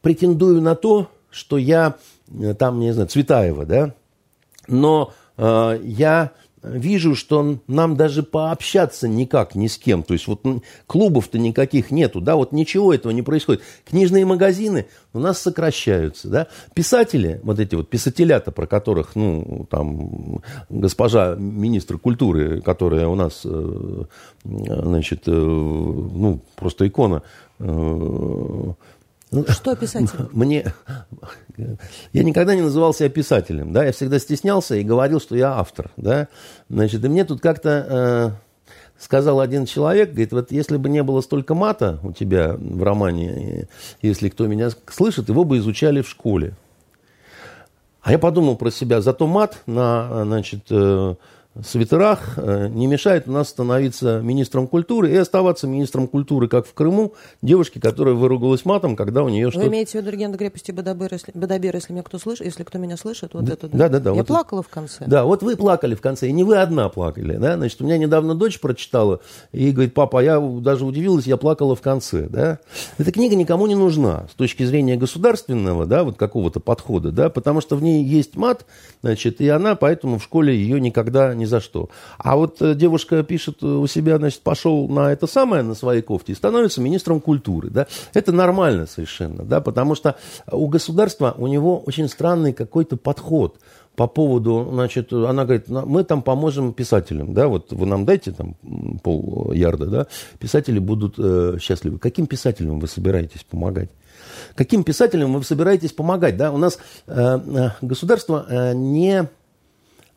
[0.00, 1.96] претендую на то, что я
[2.28, 3.94] э, там, не знаю, Цветаева, да,
[4.68, 10.02] но э, я вижу, что нам даже пообщаться никак ни с кем.
[10.02, 10.44] То есть вот
[10.86, 13.62] клубов-то никаких нету, да, вот ничего этого не происходит.
[13.84, 16.46] Книжные магазины у нас сокращаются, да.
[16.74, 23.42] Писатели, вот эти вот писателята, про которых, ну, там, госпожа министр культуры, которая у нас,
[23.44, 24.04] э,
[24.44, 27.22] значит, э, ну, просто икона,
[29.32, 30.28] э, что писатель?
[30.32, 30.72] Мне...
[32.12, 35.90] Я никогда не называл себя писателем, да, я всегда стеснялся и говорил, что я автор,
[35.96, 36.28] да.
[36.68, 38.30] Значит, и мне тут как-то э,
[39.02, 43.68] сказал один человек, говорит, вот если бы не было столько мата у тебя в романе,
[44.00, 46.54] если кто меня слышит, его бы изучали в школе.
[48.00, 51.14] А я подумал про себя, зато мат на, значит, э,
[51.60, 56.72] свитерах э, не мешает у нас становиться министром культуры и оставаться министром культуры, как в
[56.72, 57.12] Крыму,
[57.42, 59.66] девушке, которая выругалась матом, когда у нее что-то...
[59.66, 62.78] Вы имеете в виду легенду крепости Бадабер, если, Бадабер, если меня кто слышит, если кто
[62.78, 63.78] меня слышит, вот да, это, да?
[63.78, 64.10] Да, да, да.
[64.10, 64.68] Я вот плакала это...
[64.68, 65.04] в конце.
[65.06, 67.98] Да, вот вы плакали в конце, и не вы одна плакали, да, значит, у меня
[67.98, 69.20] недавно дочь прочитала,
[69.52, 72.60] и говорит, папа, я даже удивилась, я плакала в конце, да.
[72.96, 77.60] Эта книга никому не нужна с точки зрения государственного, да, вот какого-то подхода, да, потому
[77.60, 78.64] что в ней есть мат,
[79.02, 81.90] значит, и она поэтому в школе ее никогда ни за что.
[82.18, 86.32] А вот э, девушка пишет у себя, значит, пошел на это самое, на своей кофте,
[86.32, 87.68] и становится министром культуры.
[87.70, 87.86] Да?
[88.14, 90.16] Это нормально совершенно, да, потому что
[90.50, 93.58] у государства, у него очень странный какой-то подход
[93.96, 98.54] по поводу, значит, она говорит, мы там поможем писателям, да, вот вы нам дайте там
[99.02, 100.06] пол ярда, да,
[100.38, 101.98] писатели будут э, счастливы.
[101.98, 103.90] Каким писателям вы собираетесь помогать?
[104.54, 106.52] Каким писателям вы собираетесь помогать, да?
[106.52, 109.28] У нас э, э государство э, не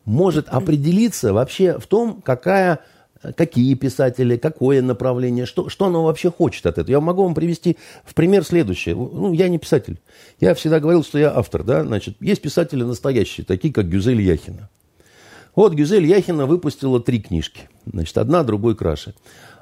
[0.06, 2.80] может определиться вообще в том, какая,
[3.36, 6.90] какие писатели, какое направление, что, что оно вообще хочет от этого.
[6.90, 8.94] Я могу вам привести в пример следующее.
[8.94, 9.98] Ну, я не писатель.
[10.40, 14.70] Я всегда говорил, что я автор, да, значит, есть писатели настоящие, такие как Гюзель Яхина.
[15.54, 17.68] Вот Гюзель Яхина выпустила три книжки.
[17.84, 19.14] Значит, одна другой краше.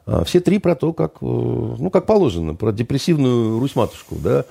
[0.07, 4.45] А все три про то, как, э, ну, как положено, про депрессивную Русь-матушку, да,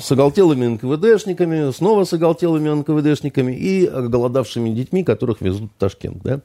[0.00, 6.22] с оголтелыми НКВДшниками, снова с оголтелыми НКВДшниками и голодавшими детьми, которых везут в Ташкент.
[6.22, 6.40] Да?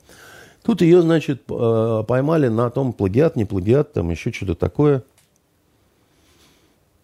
[0.64, 5.04] Тут ее, значит, э, поймали на том, плагиат, не плагиат, там еще что-то такое.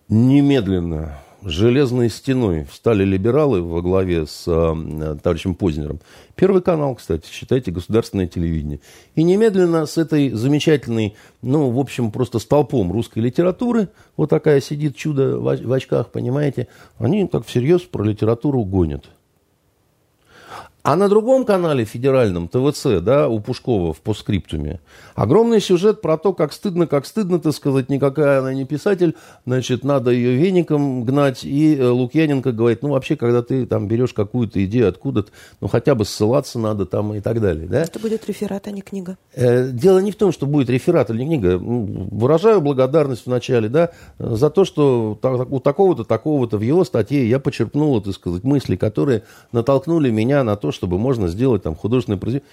[0.10, 6.00] Немедленно железной стеной встали либералы во главе с э, товарищем Познером.
[6.36, 8.80] Первый канал, кстати, считайте, государственное телевидение.
[9.16, 14.96] И немедленно с этой замечательной, ну, в общем, просто столпом русской литературы, вот такая сидит
[14.96, 19.06] чудо в, очках, понимаете, они так всерьез про литературу гонят.
[20.86, 24.80] А на другом канале федеральном, ТВЦ, да, у Пушкова в постскриптуме,
[25.16, 29.16] огромный сюжет про то, как стыдно, как стыдно, так сказать, никакая она не писатель,
[29.48, 31.44] значит, надо ее веником гнать.
[31.44, 35.96] И э, Лукьяненко говорит, ну, вообще, когда ты там берешь какую-то идею откуда-то, ну, хотя
[35.96, 37.82] бы ссылаться надо там и так далее, да.
[37.82, 39.18] Это будет реферат, а не книга.
[39.34, 41.58] Э, дело не в том, что будет реферат или книга.
[41.58, 45.18] Выражаю благодарность вначале, да, за то, что
[45.50, 50.56] у такого-то, такого-то в его статье я почерпнул, так сказать, мысли, которые натолкнули меня на
[50.56, 52.52] то, чтобы можно сделать там художественное произведение.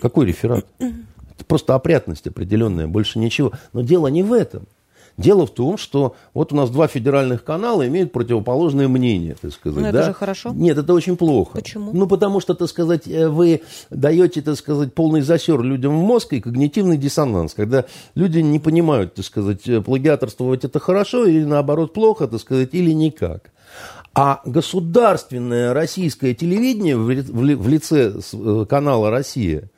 [0.00, 0.66] Какой реферат?
[0.78, 3.52] Это просто опрятность определенная, больше ничего.
[3.72, 4.66] Но дело не в этом.
[5.18, 9.82] Дело в том, что вот у нас два федеральных канала имеют противоположное мнение, так сказать.
[9.82, 9.98] Но да?
[9.98, 10.52] это же хорошо.
[10.54, 11.58] Нет, это очень плохо.
[11.58, 11.90] Почему?
[11.92, 16.34] Ну, потому что, так сказать, э, вы даете, так сказать, полный засер людям в мозг
[16.34, 21.92] и когнитивный диссонанс, когда люди не понимают, так сказать, э, плагиаторствовать это хорошо или наоборот
[21.92, 23.50] плохо, так сказать, или никак.
[24.18, 29.70] А государственное российское телевидение в лице э, канала «Россия»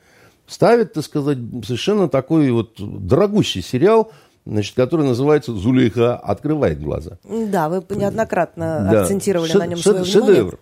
[0.47, 4.11] ставит, так сказать, совершенно такой вот дорогущий сериал,
[4.47, 7.19] значит, который называется «Зулейха открывает глаза».
[7.23, 9.01] Да, вы неоднократно да.
[9.01, 10.23] акцентировали Шед, на нем шед, свое шедевр.
[10.25, 10.59] внимание шедевр,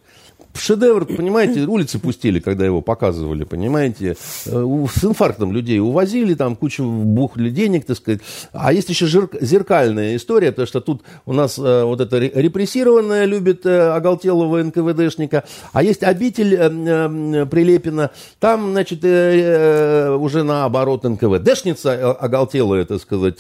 [0.54, 4.16] понимаете, улицы пустили, когда его показывали, понимаете.
[4.46, 8.22] Э, с инфарктом людей увозили, там кучу бухли денег, так сказать.
[8.52, 13.66] А есть еще зеркальная история, потому что тут у нас э, вот это репрессированная любит
[13.66, 16.50] э, оголтелого НКВДшника, а есть обитель
[17.50, 23.38] Прилепина, там, значит, уже наоборот НКВДшница оголтелая, так сказать,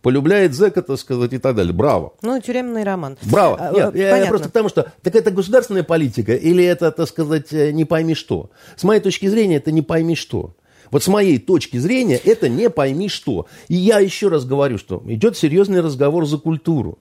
[0.00, 1.72] полюбляет зэка, так сказать, и так далее.
[1.72, 2.14] Браво.
[2.22, 3.18] Ну, тюремный роман.
[3.22, 3.70] Браво.
[3.74, 4.16] Нет, Понятно.
[4.16, 8.14] я просто потому что, так это государственная политика, или это, так сказать, э, не пойми
[8.14, 8.50] что.
[8.76, 10.54] С моей точки зрения, это не пойми что.
[10.90, 13.46] Вот с моей точки зрения, это не пойми что.
[13.68, 16.98] И я еще раз говорю, что идет серьезный разговор за культуру.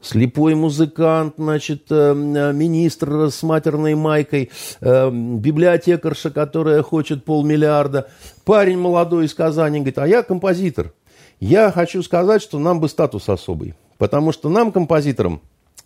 [0.00, 8.08] Слепой музыкант, значит, э, э, министр с матерной майкой, библиотекарша, которая хочет полмиллиарда,
[8.44, 10.92] парень молодой из Казани говорит, а я композитор.
[11.40, 13.74] Я хочу сказать, что нам бы статус особый.
[13.98, 15.40] Потому что нам, композиторам,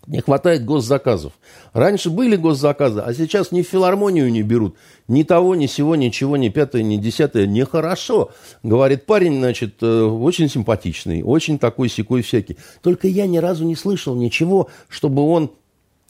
[0.07, 1.33] Не хватает госзаказов.
[1.73, 4.75] Раньше были госзаказы, а сейчас ни филармонию не берут.
[5.07, 7.45] Ни того, ни сего, ничего, ни пятое, ни десятое.
[7.45, 8.31] Нехорошо.
[8.63, 12.57] Говорит парень, значит, э, очень симпатичный, очень такой секой всякий.
[12.81, 15.51] Только я ни разу не слышал ничего, чтобы он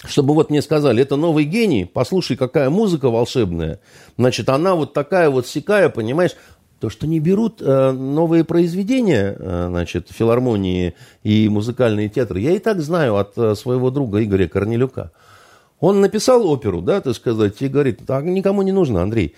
[0.03, 3.79] чтобы вот мне сказали, это новый гений, послушай, какая музыка волшебная.
[4.17, 6.31] Значит, она вот такая вот секая, понимаешь,
[6.81, 12.59] то, что не берут э, новые произведения, э, значит, филармонии и музыкальные театры, я и
[12.59, 15.11] так знаю от э, своего друга Игоря Корнелюка.
[15.79, 19.35] Он написал оперу, да, так сказать, и говорит, так никому не нужно, Андрей.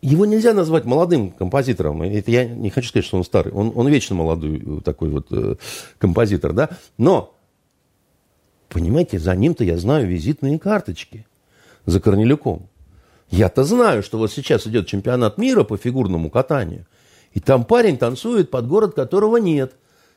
[0.00, 2.02] Его нельзя назвать молодым композитором.
[2.02, 3.52] Это я не хочу сказать, что он старый.
[3.52, 5.54] Он, он вечно молодой э, такой вот э,
[5.98, 6.70] композитор, да.
[6.98, 7.32] Но,
[8.68, 11.26] понимаете, за ним-то я знаю визитные карточки.
[11.86, 12.68] За Корнелюком.
[13.32, 16.86] Я-то знаю, что вот сейчас идет чемпионат мира по фигурному катанию,
[17.32, 19.72] и там парень танцует под город, которого нет.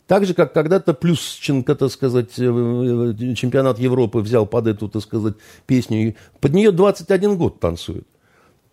[0.06, 5.02] Так же, как когда-то Плюсченко, так сказать, э, э, чемпионат Европы взял под эту, так
[5.02, 6.16] сказать, песню.
[6.42, 8.06] Под нее 21 год танцует.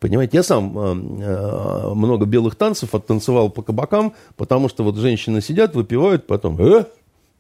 [0.01, 5.77] Понимаете, я сам э, много белых танцев оттанцевал по кабакам, потому что вот женщины сидят,
[5.77, 6.87] выпивают, потом, э,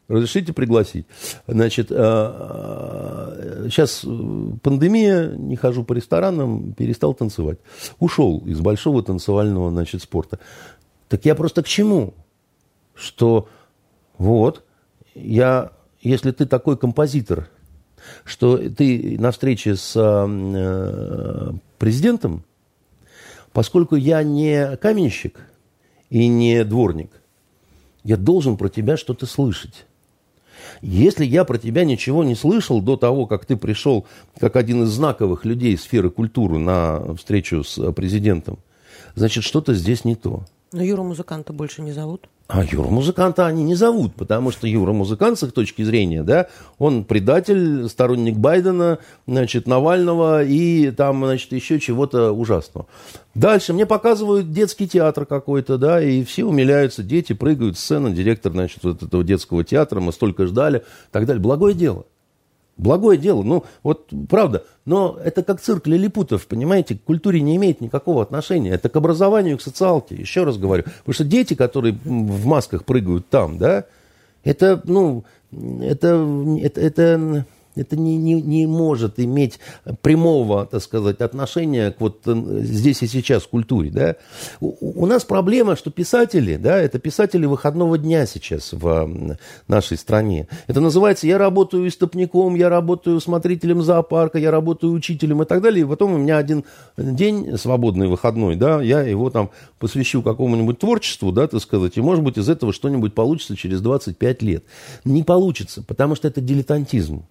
[0.08, 1.06] Разрешите пригласить.
[1.46, 7.58] Значит, сейчас э, э, пандемия, не хожу по ресторанам, перестал танцевать.
[7.98, 10.38] Ушел из большого танцевального, значит, спорта.
[11.08, 12.14] Так я просто к чему?
[12.94, 13.48] Что
[14.18, 14.64] вот,
[15.14, 17.48] я, если ты такой композитор,
[18.24, 22.44] что ты на встрече с э, президентом,
[23.52, 25.40] поскольку я не каменщик
[26.10, 27.10] и не дворник,
[28.04, 29.86] я должен про тебя что-то слышать.
[30.80, 34.06] Если я про тебя ничего не слышал до того, как ты пришел
[34.38, 38.58] как один из знаковых людей сферы культуры на встречу с президентом,
[39.14, 40.44] значит, что-то здесь не то.
[40.72, 42.28] Но Юру музыканта больше не зовут?
[42.48, 46.48] А Юра музыканта они не зовут, потому что Юра музыкант с их точки зрения, да,
[46.78, 52.86] он предатель, сторонник Байдена, значит, Навального и там, значит, еще чего-то ужасного.
[53.34, 58.84] Дальше мне показывают детский театр какой-то, да, и все умиляются, дети прыгают, сцена, директор, значит,
[58.84, 61.42] вот этого детского театра, мы столько ждали, так далее.
[61.42, 62.04] Благое дело.
[62.78, 67.80] Благое дело, ну вот правда, но это как цирк лилипутов, понимаете, к культуре не имеет
[67.80, 70.84] никакого отношения, это к образованию, к социалке, еще раз говорю.
[70.84, 73.84] Потому что дети, которые в масках прыгают там, да,
[74.42, 76.26] это, ну, это,
[76.62, 79.58] это, это это не, не, не может иметь
[80.02, 83.90] прямого, так сказать, отношения к вот э, здесь и сейчас культуре.
[83.90, 84.16] Да?
[84.60, 89.36] У, у нас проблема, что писатели, да, это писатели выходного дня сейчас в
[89.68, 90.48] нашей стране.
[90.66, 95.84] Это называется «я работаю истопником», «я работаю смотрителем зоопарка», «я работаю учителем» и так далее.
[95.84, 96.64] И потом у меня один
[96.96, 102.22] день свободный выходной, да, я его там посвящу какому-нибудь творчеству, да, так сказать, и, может
[102.22, 104.64] быть, из этого что-нибудь получится через 25 лет.
[105.04, 107.24] Не получится, потому что это дилетантизм.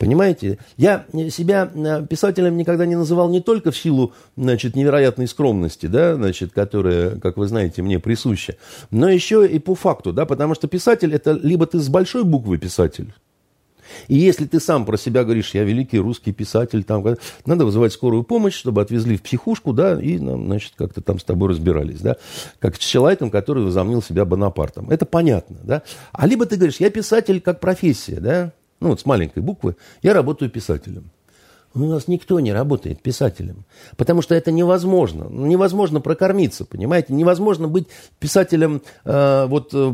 [0.00, 0.56] Понимаете?
[0.78, 6.14] Я себя э, писателем никогда не называл не только в силу значит, невероятной скромности, да,
[6.14, 8.56] значит, которая, как вы знаете, мне присуща,
[8.90, 12.56] но еще и по факту, да, потому что писатель это либо ты с большой буквы
[12.56, 13.12] писатель,
[14.08, 17.04] и если ты сам про себя говоришь, я великий русский писатель, там,
[17.44, 21.50] надо вызывать скорую помощь, чтобы отвезли в психушку, да, и, значит, как-то там с тобой
[21.50, 22.16] разбирались, да,
[22.58, 24.88] как с человеком, который возомнил себя Бонапартом.
[24.88, 25.82] Это понятно, да.
[26.12, 30.14] А либо ты говоришь, я писатель как профессия, да, ну вот с маленькой буквы, я
[30.14, 31.10] работаю писателем.
[31.72, 33.64] У нас никто не работает писателем,
[33.96, 35.28] потому что это невозможно.
[35.30, 37.12] Ну, невозможно прокормиться, понимаете?
[37.12, 37.86] Невозможно быть
[38.18, 39.92] писателем, э, вот э,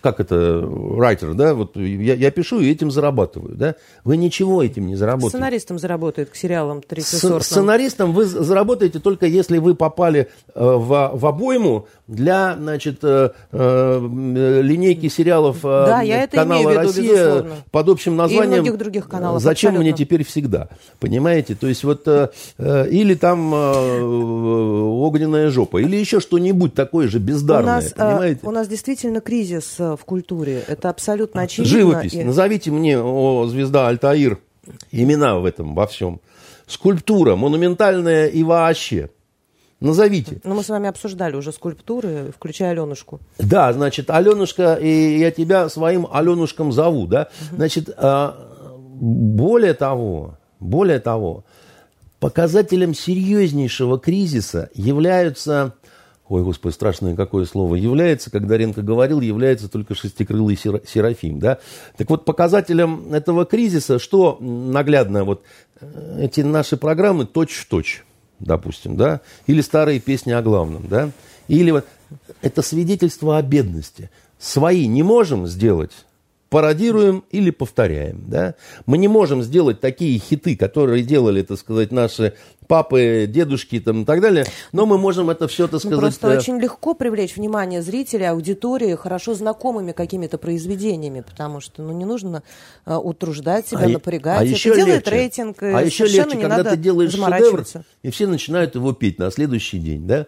[0.00, 1.54] как это, writer, да?
[1.54, 3.76] Вот я, я пишу и этим зарабатываю, да?
[4.02, 5.36] Вы ничего этим не заработаете.
[5.36, 7.40] Сценаристом заработает к сериалам третьесортным.
[7.40, 14.60] Сценаристом вы заработаете только если вы попали э, в, в обойму для, значит, э, э,
[14.62, 17.54] линейки сериалов э, да, я канала это «Россия» безусловно.
[17.70, 19.90] под общим названием и многих других каналов, «Зачем абсолютно.
[19.90, 21.54] мне теперь всегда?» Понимаете?
[21.54, 22.06] То есть вот...
[22.08, 27.92] Э, э, или там э, огненная жопа, или еще что-нибудь такое же бездарное, у нас,
[27.92, 28.40] понимаете?
[28.42, 30.64] У нас действительно кризис в культуре.
[30.66, 31.78] Это абсолютно очевидно.
[31.78, 32.14] Живопись.
[32.14, 32.24] И...
[32.24, 34.38] Назовите мне, о, звезда Альтаир,
[34.90, 36.20] имена в этом во всем.
[36.66, 39.10] Скульптура, монументальная и вообще.
[39.78, 40.40] Назовите.
[40.42, 43.20] Ну, мы с вами обсуждали уже скульптуры, включая Аленушку.
[43.38, 47.28] Да, значит, Аленушка, и я тебя своим Аленушком зову, да.
[47.52, 47.90] Значит,
[48.98, 51.44] более того, более того,
[52.20, 55.74] показателем серьезнейшего кризиса являются,
[56.28, 61.58] ой, господи, страшное какое слово, является, когда Ренко говорил, является только шестикрылый Серафим, да.
[61.96, 65.42] Так вот, показателем этого кризиса, что наглядно, вот
[65.80, 68.04] э, эти наши программы точь-в-точь,
[68.38, 71.10] допустим, да, или старые песни о главном, да,
[71.48, 71.86] или вот
[72.42, 74.10] это свидетельство о бедности.
[74.38, 75.92] Свои не можем сделать,
[76.48, 78.24] пародируем или повторяем.
[78.28, 78.54] Да?
[78.86, 82.34] Мы не можем сделать такие хиты, которые делали, так сказать, наши
[82.66, 86.00] папы, дедушки там, и так далее, но мы можем это все, так ну, сказать...
[86.00, 86.38] просто э...
[86.38, 92.42] очень легко привлечь внимание зрителя, аудитории хорошо знакомыми какими-то произведениями, потому что ну, не нужно
[92.84, 94.40] э, утруждать себя, а напрягать.
[94.40, 95.10] А это еще делает легче.
[95.10, 97.64] рейтинг, а еще легче, когда ты делаешь шедевр,
[98.02, 100.26] и все начинают его петь на следующий день, да?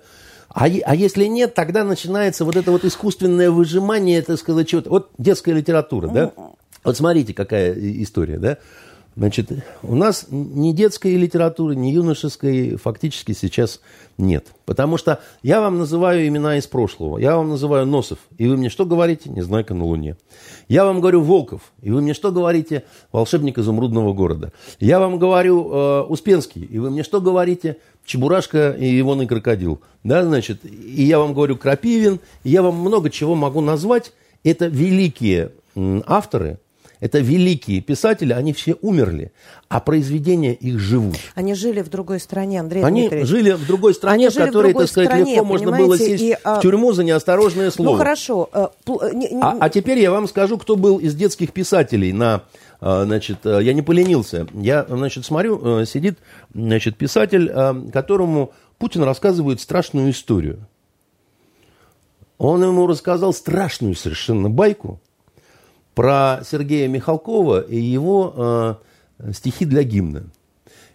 [0.48, 4.90] А, а если нет, тогда начинается вот это вот искусственное выжимание, так сказать, чего-то.
[4.90, 6.32] Вот детская литература, да?
[6.84, 8.58] Вот смотрите, какая история, да?
[9.16, 9.50] Значит,
[9.82, 13.80] у нас ни детской литературы, ни юношеской фактически сейчас
[14.18, 14.48] нет.
[14.66, 17.18] Потому что я вам называю имена из прошлого.
[17.18, 18.18] Я вам называю Носов.
[18.36, 19.30] И вы мне что говорите?
[19.30, 20.16] Незнайка на Луне.
[20.66, 21.72] Я вам говорю Волков.
[21.80, 22.82] И вы мне что говорите?
[23.12, 24.52] Волшебник изумрудного города.
[24.80, 26.62] Я вам говорю э, Успенский.
[26.64, 27.76] И вы мне что говорите?
[28.04, 29.80] Чебурашка и Ивон и крокодил.
[30.02, 32.18] Да, значит, и я вам говорю Крапивин.
[32.42, 34.12] И я вам много чего могу назвать.
[34.42, 35.52] Это великие
[36.06, 36.58] авторы,
[37.00, 39.32] это великие писатели, они все умерли,
[39.68, 41.16] а произведения их живут.
[41.34, 43.28] Они жили в другой стране, Андрей Они Дмитриевич.
[43.28, 46.36] жили в другой стране, они в которой, так сказать, стране, легко можно было сесть и,
[46.42, 46.58] а...
[46.58, 47.90] в тюрьму за неосторожное слово.
[47.90, 48.48] Ну, хорошо.
[48.52, 52.44] А, а, а теперь я вам скажу, кто был из детских писателей на
[52.80, 54.46] а, значит, я не поленился.
[54.54, 56.18] Я, значит, смотрю, сидит,
[56.52, 60.66] значит, писатель, которому Путин рассказывает страшную историю.
[62.38, 65.00] Он ему рассказал страшную совершенно байку,
[65.98, 68.78] про Сергея Михалкова и его
[69.18, 70.26] э, стихи для гимна.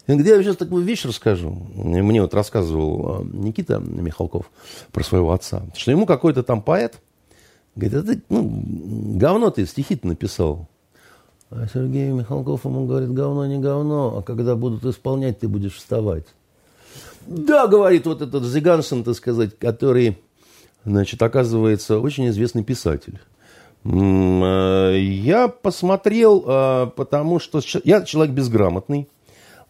[0.07, 1.49] Где я сейчас такую вещь расскажу.
[1.75, 4.49] Мне вот рассказывал э, Никита Михалков
[4.93, 7.01] про своего отца, что ему какой-то там поэт
[7.75, 8.63] говорит, а ты, ну,
[9.17, 10.69] говно ты стихи-то написал.
[11.49, 16.27] А Сергей Михалков ему говорит, говно не говно, а когда будут исполнять, ты будешь вставать.
[17.27, 20.17] Да, говорит вот этот Зиганшин, так сказать, который,
[20.85, 23.19] значит, оказывается, очень известный писатель.
[23.85, 29.07] Э, я посмотрел, э, потому что я человек безграмотный.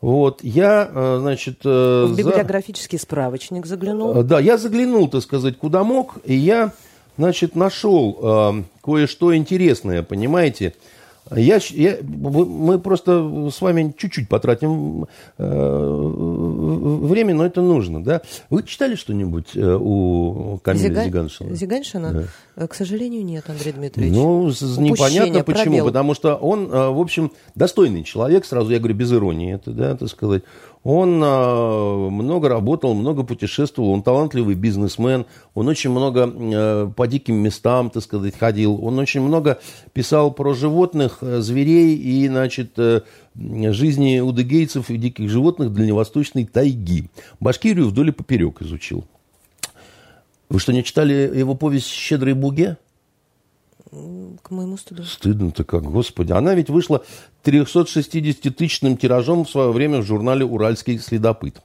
[0.02, 1.63] Вот, я, э, значит...
[1.63, 3.04] В библиографический за...
[3.04, 4.23] справочник заглянул?
[4.23, 6.73] Да, я заглянул, так сказать, куда мог, и я,
[7.17, 10.73] значит, нашел кое-что интересное, понимаете.
[11.31, 15.07] Я, я, мы просто с вами чуть-чуть потратим
[15.38, 15.99] э,
[17.03, 18.03] время, но это нужно.
[18.03, 18.21] Да?
[18.49, 21.03] Вы читали что-нибудь э, у Камиля Зига...
[21.03, 21.55] Зиганшина?
[21.55, 22.12] Зиганшина?
[22.12, 22.23] Да.
[22.63, 24.15] Э, к сожалению, нет, Андрей Дмитриевич.
[24.15, 24.47] Ну,
[24.81, 25.63] непонятно почему.
[25.63, 25.86] Пробел.
[25.86, 29.95] Потому что он, э, в общем, достойный человек, сразу я говорю, без иронии это, да,
[29.95, 30.43] так сказать.
[30.84, 37.36] Он э, много работал, много путешествовал, он талантливый бизнесмен, он очень много э, по диким
[37.36, 39.60] местам, так сказать, ходил, он очень много
[39.93, 42.78] писал про животных, э, зверей и, значит,
[43.36, 47.10] жизни удыгейцев и диких животных дальневосточной тайги.
[47.39, 49.06] Башкирию вдоль и поперек изучил.
[50.50, 52.78] Вы что, не читали его повесть «Щедрый буге»?
[54.41, 55.03] К моему стыду.
[55.03, 56.32] Стыдно-то как, господи.
[56.32, 57.03] Она ведь вышла
[57.43, 61.62] 360-тысячным тиражом в свое время в журнале «Уральский следопыт».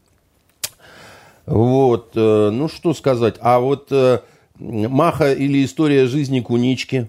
[1.46, 3.36] Вот, э, ну что сказать.
[3.40, 4.20] А вот э,
[4.58, 7.08] Маха или история жизни Кунички?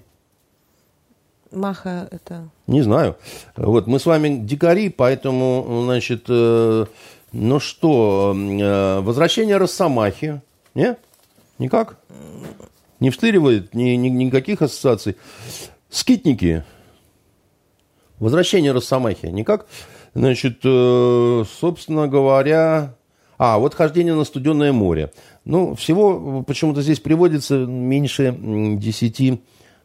[1.52, 2.50] Маха это...
[2.66, 3.18] Не знаю.
[3.58, 6.86] Вот, мы с вами дикари, поэтому, значит, э,
[7.34, 8.34] ну что,
[9.04, 10.42] возвращение Росомахи,
[10.74, 11.00] нет?
[11.58, 11.98] Никак?
[13.00, 15.16] Не встыривает ни, ни, никаких ассоциаций.
[15.90, 16.64] Скитники.
[18.20, 19.28] Возвращение Росомахи.
[19.28, 19.68] Никак.
[20.14, 22.96] Значит, э, собственно говоря...
[23.38, 25.14] А, вот хождение на студенное море.
[25.46, 28.36] Ну, всего почему-то здесь приводится меньше
[28.78, 29.42] десяти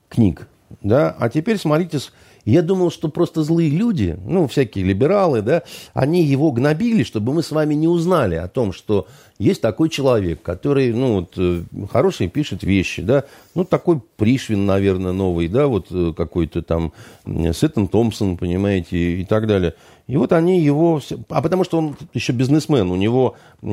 [0.09, 0.49] книг.
[0.83, 1.15] Да?
[1.17, 2.01] А теперь смотрите,
[2.45, 5.63] я думал, что просто злые люди, ну, всякие либералы, да,
[5.95, 9.07] они его гнобили, чтобы мы с вами не узнали о том, что
[9.39, 15.13] есть такой человек, который, ну, вот, э, хороший пишет вещи, да, ну, такой Пришвин, наверное,
[15.13, 16.93] новый, да, вот э, какой-то там
[17.25, 19.75] Сеттон Томпсон, понимаете, и так далее.
[20.07, 21.01] И вот они его...
[21.31, 23.67] А потому что он еще бизнесмен, у него э,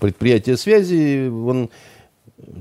[0.00, 1.68] предприятие связи, он...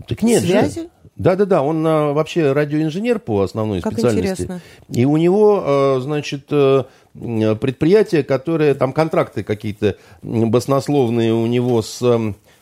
[0.07, 0.81] Так нет Связи?
[0.81, 0.89] Же.
[1.15, 4.43] Да-да-да, он а, вообще радиоинженер по основной как специальности.
[4.43, 4.61] Интересно.
[4.89, 11.99] И у него, а, значит, а, предприятие, которое, там контракты какие-то баснословные у него с...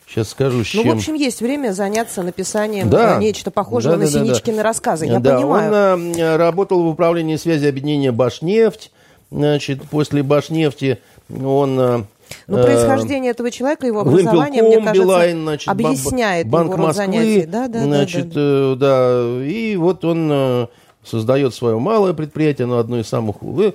[0.06, 0.84] Сейчас скажу, с чем.
[0.84, 3.16] Ну, в общем, есть время заняться написанием да.
[3.16, 4.62] нечто похожего да, на да, Синичкины да.
[4.64, 5.06] рассказы.
[5.06, 5.94] Я да, понимаю.
[5.94, 8.92] Он а, работал в управлении связи объединения «Башнефть».
[9.30, 10.98] Значит, после «Башнефти»
[11.30, 12.06] он
[12.46, 17.04] но ну, происхождение этого человека, его образование, мне кажется, Билайн, значит, объясняет Банк его Москвы,
[17.04, 17.46] занятий.
[17.46, 19.24] Да, да, значит, да, да.
[19.24, 20.66] да, и вот он э,
[21.04, 23.36] создает свое малое предприятие, но одно из самых...
[23.42, 23.72] Но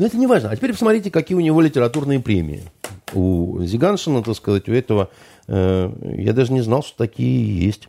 [0.00, 0.50] это не важно.
[0.50, 2.62] А теперь посмотрите, какие у него литературные премии.
[3.12, 5.08] У Зиганшина, так сказать, у этого...
[5.48, 7.88] Э, я даже не знал, что такие есть.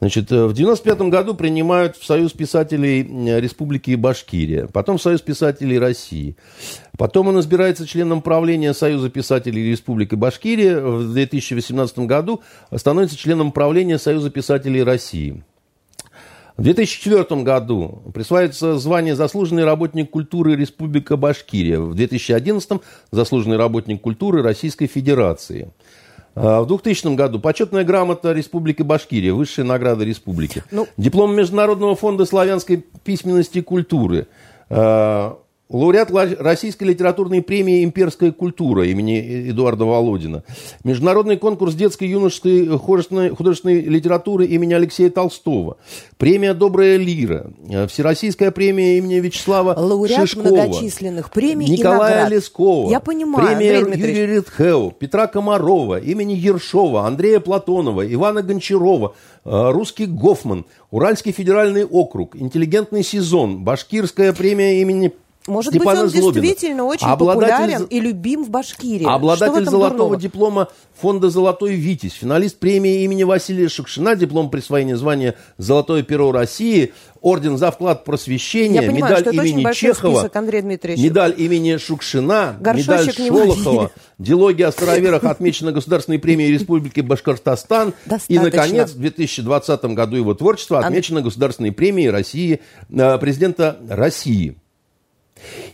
[0.00, 3.02] Значит, в 95 году принимают в Союз писателей
[3.38, 6.36] Республики Башкирия, потом в Союз писателей России.
[6.96, 10.80] Потом он избирается членом правления Союза писателей Республики Башкирия.
[10.80, 12.40] В 2018 году
[12.74, 15.44] становится членом правления Союза писателей России.
[16.56, 21.78] В 2004 году присваивается звание «Заслуженный работник культуры Республика Башкирия».
[21.78, 22.80] В 2011
[23.10, 25.72] «Заслуженный работник культуры Российской Федерации».
[26.34, 30.62] А, в 2000 году почетная грамота Республики Башкирия, высшая награда республики.
[30.70, 30.86] Ну...
[30.96, 34.26] Диплом Международного фонда славянской письменности и культуры.
[35.70, 36.10] Лауреат
[36.40, 40.42] Российской литературной премии «Имперская культура» имени Эдуарда Володина.
[40.82, 45.76] Международный конкурс детской и юношеской художественной, художественной литературы имени Алексея Толстого.
[46.18, 47.52] Премия «Добрая лира».
[47.88, 50.48] Всероссийская премия имени Вячеслава Лауреат Шишкова.
[50.48, 52.32] многочисленных премий Николая и наград.
[52.32, 52.90] Лескова.
[52.90, 59.14] Я понимаю, Премия Андрей Юрия Ритхеу, Петра Комарова, имени Ершова, Андрея Платонова, Ивана Гончарова,
[59.44, 65.12] э, Русский Гофман, Уральский федеральный округ, Интеллигентный сезон, Башкирская премия имени
[65.46, 66.42] может Степана быть, он Злобина.
[66.42, 69.06] действительно очень Обладатель популярен и любим в Башкирии.
[69.06, 70.16] Обладатель золотого дурного?
[70.16, 70.68] диплома
[71.00, 77.56] фонда «Золотой Витязь», финалист премии имени Василия Шукшина, диплом присвоения звания «Золотое перо России», орден
[77.56, 81.02] за вклад в просвещение, Я понимаю, медаль имени Чехова, список, Андрей Дмитриевич.
[81.02, 83.28] медаль имени Шукшина, Горшочек медаль.
[83.28, 87.94] Шолохова, дилогия о староверах отмечена Государственной премией Республики Башкортостан.
[88.28, 92.60] И, наконец, в 2020 году его творчество отмечено Государственной премией России,
[92.90, 94.56] э, президента России.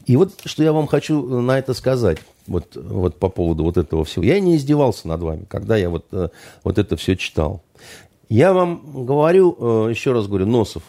[0.07, 4.05] И вот что я вам хочу на это сказать, вот, вот по поводу вот этого
[4.05, 4.25] всего.
[4.25, 6.29] Я не издевался над вами, когда я вот, э,
[6.65, 7.63] вот это все читал.
[8.29, 10.83] Я вам говорю, э, еще раз говорю, Носов.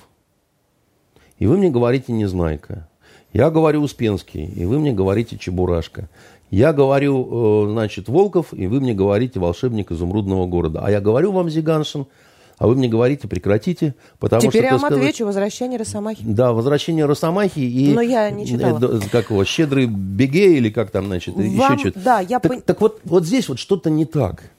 [1.39, 2.87] И вы мне говорите Незнайка.
[3.33, 6.09] Я говорю Успенский, и вы мне говорите Чебурашка.
[6.49, 10.81] Я говорю, э, значит, Волков, и вы мне говорите волшебник изумрудного города.
[10.83, 12.07] А я говорю вам Зиганшин,
[12.57, 14.63] а вы мне говорите прекратите, потому Теперь что...
[14.63, 15.25] я так вам сказать, отвечу.
[15.25, 16.23] Возвращение Росомахи.
[16.25, 17.93] да, возвращение Росомахи и...
[17.93, 18.77] Но я не читала.
[18.77, 21.99] э, д- Как его, щедрый беге или как там, значит, Вам- еще что-то.
[21.99, 24.49] да, я так, пон- так вот, вот здесь вот что-то не так.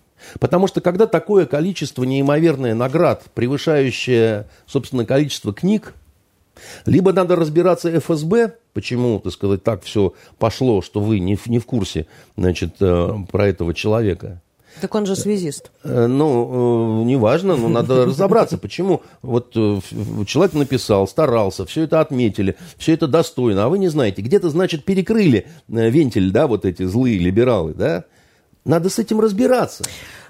[0.41, 5.95] Потому что когда такое количество неимоверное наград, превышающее, собственно, количество книг,
[6.87, 11.59] либо надо разбираться ФСБ, почему, так сказать, так все пошло, что вы не в, не
[11.61, 14.41] в курсе, значит, э, про этого человека.
[14.81, 15.71] Так он же связист.
[15.85, 19.81] Э, Ну, э, неважно, но надо разобраться, почему вот э,
[20.27, 24.85] человек написал, старался, все это отметили, все это достойно, а вы не знаете, где-то, значит,
[24.85, 28.05] перекрыли вентиль, да, вот эти злые либералы, да?
[28.65, 29.85] Надо с этим разбираться.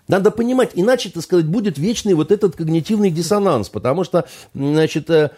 [0.07, 4.25] Надо понимать, иначе, так сказать, будет вечный вот этот когнитивный диссонанс, потому что,
[4.55, 5.31] значит, ве-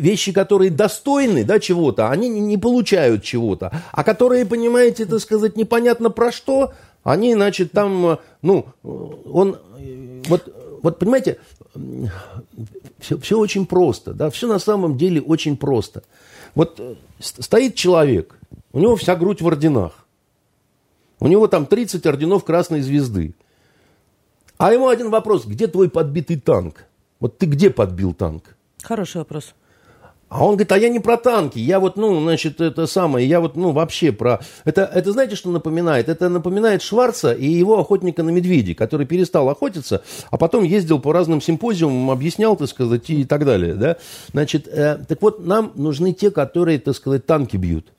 [0.00, 6.08] вещи, которые достойны, да, чего-то, они не получают чего-то, а которые, понимаете, так сказать, непонятно
[6.08, 6.72] про что,
[7.02, 11.38] они, значит, там, э, ну, он, э, вот, вот понимаете,
[12.98, 16.02] все, все очень просто, да, все на самом деле очень просто.
[16.54, 18.38] Вот э, стоит человек,
[18.72, 20.06] у него вся грудь в орденах,
[21.18, 23.34] у него там 30 орденов Красной Звезды.
[24.58, 26.84] А ему один вопрос, где твой подбитый танк?
[27.18, 28.56] Вот ты где подбил танк?
[28.82, 29.54] Хороший вопрос.
[30.32, 33.38] А он говорит, а я не про танки, я вот, ну, значит, это самое, я
[33.38, 34.40] вот, ну, вообще про...
[34.64, 36.08] Это, это знаете, что напоминает?
[36.08, 41.12] Это напоминает Шварца и его охотника на медведей, который перестал охотиться, а потом ездил по
[41.12, 43.98] разным симпозиумам, объяснял, так сказать, и так далее, да?
[44.32, 47.92] Значит, э, так вот, нам нужны те, которые, так сказать, танки бьют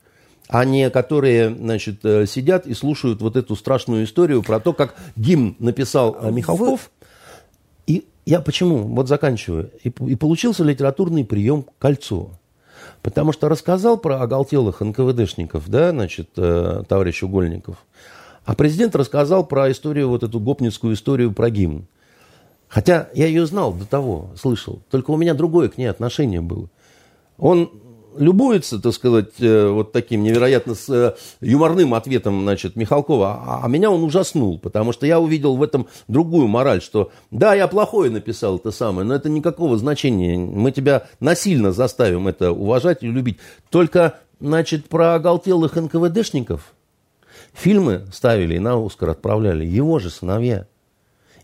[0.48, 4.94] а не которые, значит, э, сидят и слушают вот эту страшную историю про то, как
[5.16, 6.90] гимн написал э, Михалков.
[8.24, 8.78] Я почему?
[8.78, 9.70] Вот заканчиваю.
[9.82, 12.30] И, и получился литературный прием «Кольцо».
[13.02, 17.76] Потому что рассказал про оголтелых НКВДшников, да, значит, э, товарищ Угольников.
[18.44, 21.86] А президент рассказал про историю, вот эту гопницкую историю про гимн.
[22.68, 24.82] Хотя я ее знал до того, слышал.
[24.90, 26.68] Только у меня другое к ней отношение было.
[27.38, 27.70] Он
[28.16, 33.68] любуется, так сказать, э, вот таким невероятно с э, юморным ответом, значит, Михалкова, а, а
[33.68, 38.10] меня он ужаснул, потому что я увидел в этом другую мораль, что да, я плохое
[38.10, 43.38] написал это самое, но это никакого значения, мы тебя насильно заставим это уважать и любить.
[43.70, 46.74] Только, значит, про оголтелых НКВДшников
[47.52, 50.66] фильмы ставили и на Оскар отправляли его же сыновья.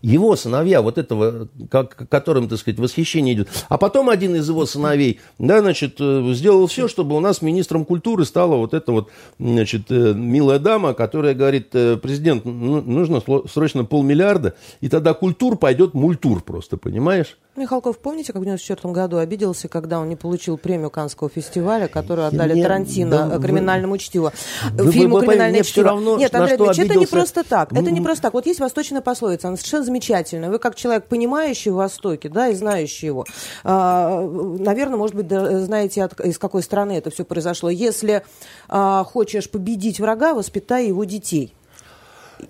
[0.01, 3.49] Его сыновья, вот этого, как, которым, так сказать, восхищение идет.
[3.69, 7.85] А потом один из его сыновей, да, значит, э, сделал все, чтобы у нас министром
[7.85, 13.21] культуры стала вот эта вот, значит, э, милая дама, которая говорит, э, президент, ну, нужно
[13.51, 17.37] срочно полмиллиарда, и тогда культур пойдет мультур просто, понимаешь?
[17.57, 22.27] Михалков, помните, как в 94 году обиделся, когда он не получил премию Канского фестиваля, которую
[22.27, 24.31] отдали я, Тарантино да, «Криминальному чтиву».
[24.71, 25.89] Вы, Фильму вы, «Криминальное чтиво».
[25.89, 27.73] Равно, Нет, Андрей Ильич, это не просто так.
[27.73, 28.33] Это не просто так.
[28.33, 30.49] Вот есть восточная пословица, она совершенно замечательная.
[30.49, 33.25] Вы как человек, понимающий Востоке, да, и знающий его,
[33.65, 37.69] а, наверное, может быть, знаете, от, из какой страны это все произошло.
[37.69, 38.23] Если
[38.69, 41.53] а, хочешь победить врага, воспитай его детей.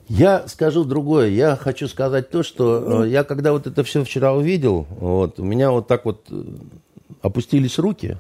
[0.08, 1.30] Я скажу другое.
[1.30, 5.44] Я хочу сказать то, что э, я когда вот это все вчера увидел, вот, у
[5.44, 6.44] меня вот так вот э,
[7.22, 8.18] опустились руки,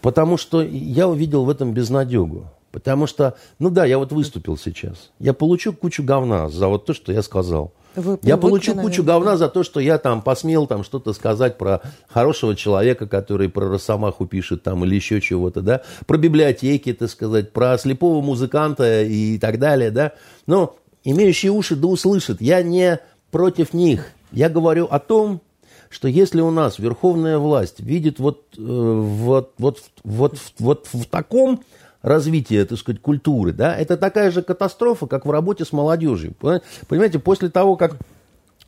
[0.00, 2.46] потому что я увидел в этом безнадегу.
[2.70, 5.12] Потому что, ну да, я вот выступил сейчас.
[5.20, 7.72] Я получу кучу говна за вот то, что я сказал.
[7.96, 8.90] Вы я получу наверное.
[8.90, 13.48] кучу говна за то, что я там посмел там что-то сказать про хорошего человека, который
[13.48, 19.02] про Росомаху пишет там или еще чего-то, да, про библиотеки, так сказать, про слепого музыканта
[19.02, 20.12] и так далее, да.
[20.46, 22.40] Но имеющие уши да услышат.
[22.40, 24.10] Я не против них.
[24.32, 25.40] Я говорю о том,
[25.90, 31.62] что если у нас верховная власть видит вот, э, вот, вот, вот, вот в таком
[32.04, 36.34] развития, так сказать, культуры, да, это такая же катастрофа, как в работе с молодежью.
[36.86, 37.96] Понимаете, после того, как,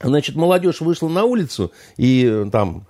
[0.02, 2.86] значит, молодежь вышла на улицу и э, там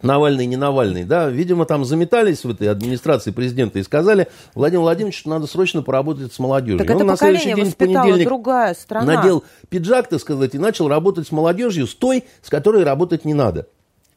[0.00, 5.18] Навальный, не Навальный, да, видимо, там заметались в этой администрации президента и сказали, Владимир Владимирович,
[5.18, 6.78] что надо срочно поработать с молодежью.
[6.78, 9.14] Так Он это на следующий день в понедельник другая страна.
[9.14, 13.34] надел пиджак, так сказать, и начал работать с молодежью, с той, с которой работать не
[13.34, 13.68] надо.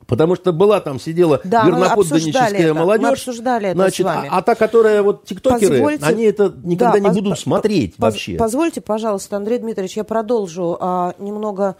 [0.08, 3.08] Потому что была там, сидела да, верноподданническая молодежь.
[3.08, 4.30] Мы обсуждали это значит, с вами.
[4.32, 8.14] А, а та, которая вот тиктокеры, позвольте, они это никогда да, не будут смотреть поз,
[8.14, 8.36] вообще.
[8.38, 11.76] Позвольте, пожалуйста, Андрей Дмитриевич, я продолжу а, немного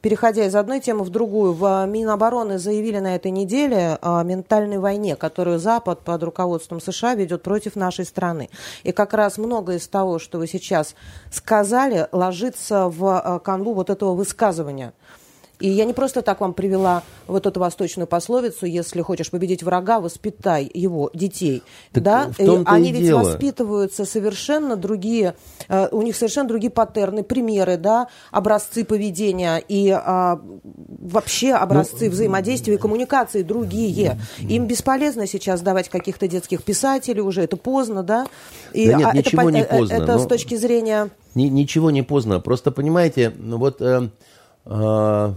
[0.00, 5.16] переходя из одной темы в другую, в Минобороны заявили на этой неделе о ментальной войне,
[5.16, 8.48] которую Запад под руководством США ведет против нашей страны.
[8.84, 10.94] И как раз многое из того, что вы сейчас
[11.32, 14.92] сказали, ложится в а, канву вот этого высказывания–
[15.60, 20.00] и я не просто так вам привела вот эту восточную пословицу, если хочешь победить врага,
[20.00, 21.62] воспитай его, детей.
[21.92, 22.30] Так да?
[22.38, 23.20] И они и ведь дело.
[23.20, 25.34] воспитываются совершенно другие,
[25.68, 30.40] э, у них совершенно другие паттерны, примеры, да, образцы поведения и а,
[30.74, 34.18] вообще образцы ну, взаимодействия и коммуникации другие.
[34.38, 38.26] Им бесполезно сейчас давать каких-то детских писателей уже, это поздно, да?
[38.72, 39.94] И, да нет, а, ничего это, не поздно.
[39.94, 40.18] Это но...
[40.18, 41.10] с точки зрения...
[41.34, 42.40] Ничего не поздно.
[42.40, 43.80] Просто понимаете, ну вот...
[43.80, 44.08] Э,
[44.66, 45.32] э,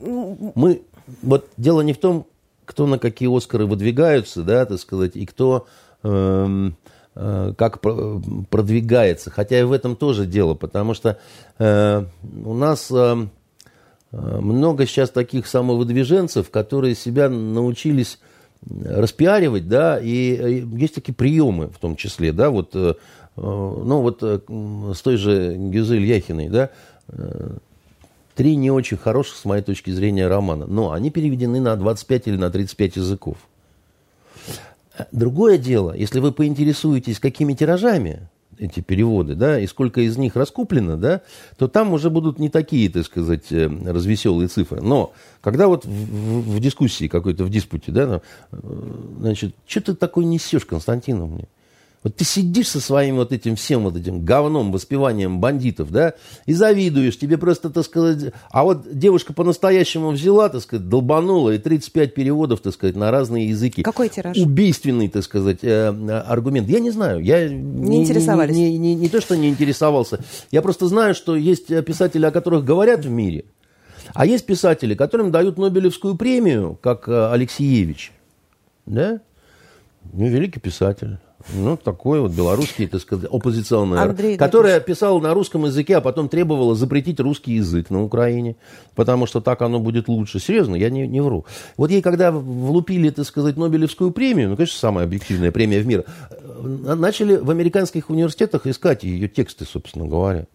[0.00, 0.82] мы,
[1.22, 2.26] вот дело не в том,
[2.64, 5.66] кто на какие Оскары выдвигаются, да, так сказать, и кто
[6.02, 6.70] э,
[7.16, 9.30] э, как продвигается.
[9.30, 11.18] Хотя и в этом тоже дело, потому что
[11.58, 12.04] э,
[12.44, 13.26] у нас э,
[14.12, 18.20] много сейчас таких самовыдвиженцев, которые себя научились
[18.84, 25.16] распиаривать, да, и есть такие приемы в том числе, да, вот, ну вот с той
[25.16, 26.70] же Гюзель Яхиной, да,
[28.40, 30.64] три не очень хороших, с моей точки зрения, романа.
[30.66, 33.36] Но они переведены на 25 или на 35 языков.
[35.12, 40.96] Другое дело, если вы поинтересуетесь, какими тиражами эти переводы, да, и сколько из них раскуплено,
[40.96, 41.20] да,
[41.58, 44.80] то там уже будут не такие, так сказать, э, развеселые цифры.
[44.80, 45.12] Но
[45.42, 48.22] когда вот в, в, в дискуссии какой-то, в диспуте, да,
[48.52, 48.56] э,
[49.18, 51.44] значит, что ты такой несешь, Константинов мне?
[52.02, 56.14] Вот ты сидишь со своим вот этим всем вот этим говном, воспеванием бандитов, да,
[56.46, 58.32] и завидуешь, тебе просто, так сказать...
[58.50, 63.50] А вот девушка по-настоящему взяла, так сказать, долбанула, и 35 переводов, так сказать, на разные
[63.50, 63.82] языки.
[63.82, 64.34] Какой тираж?
[64.38, 65.88] Убийственный, так сказать, э,
[66.26, 66.68] аргумент.
[66.70, 67.22] Я не знаю.
[67.22, 68.56] Я не, не интересовались?
[68.56, 70.20] Не, не, не, не то, что не интересовался.
[70.50, 73.44] Я просто знаю, что есть писатели, о которых говорят в мире,
[74.14, 78.12] а есть писатели, которым дают Нобелевскую премию, как э, Алексеевич.
[78.86, 79.20] Да?
[80.14, 81.18] Ну, великий писатель.
[81.54, 84.98] Ну, такой вот белорусский, так сказать, оппозиционный, Андрей которая Дмитриевич.
[84.98, 88.56] писала на русском языке, а потом требовала запретить русский язык на Украине,
[88.94, 90.38] потому что так оно будет лучше.
[90.38, 91.46] Серьезно, я не, не вру.
[91.76, 96.04] Вот ей, когда влупили, так сказать, Нобелевскую премию, ну, конечно, самая объективная премия в мире,
[96.30, 100.46] э, начали в американских университетах искать ее тексты, собственно говоря.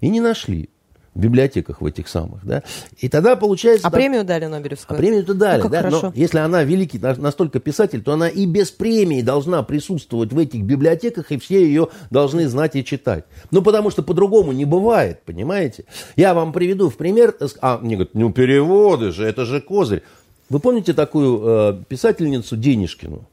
[0.00, 0.70] И не нашли
[1.14, 2.62] в библиотеках в этих самых, да.
[2.98, 3.86] И тогда получается...
[3.86, 3.98] А так...
[3.98, 4.96] премию дали Нобелевскую?
[4.96, 5.78] А премию-то дали, ну, да.
[5.78, 6.06] Хорошо.
[6.06, 10.62] Но если она великий настолько писатель, то она и без премии должна присутствовать в этих
[10.62, 13.24] библиотеках, и все ее должны знать и читать.
[13.50, 15.84] Ну, потому что по-другому не бывает, понимаете?
[16.16, 17.34] Я вам приведу в пример...
[17.60, 20.02] А, мне говорят, ну, переводы же, это же козырь.
[20.48, 23.24] Вы помните такую э, писательницу Денежкину?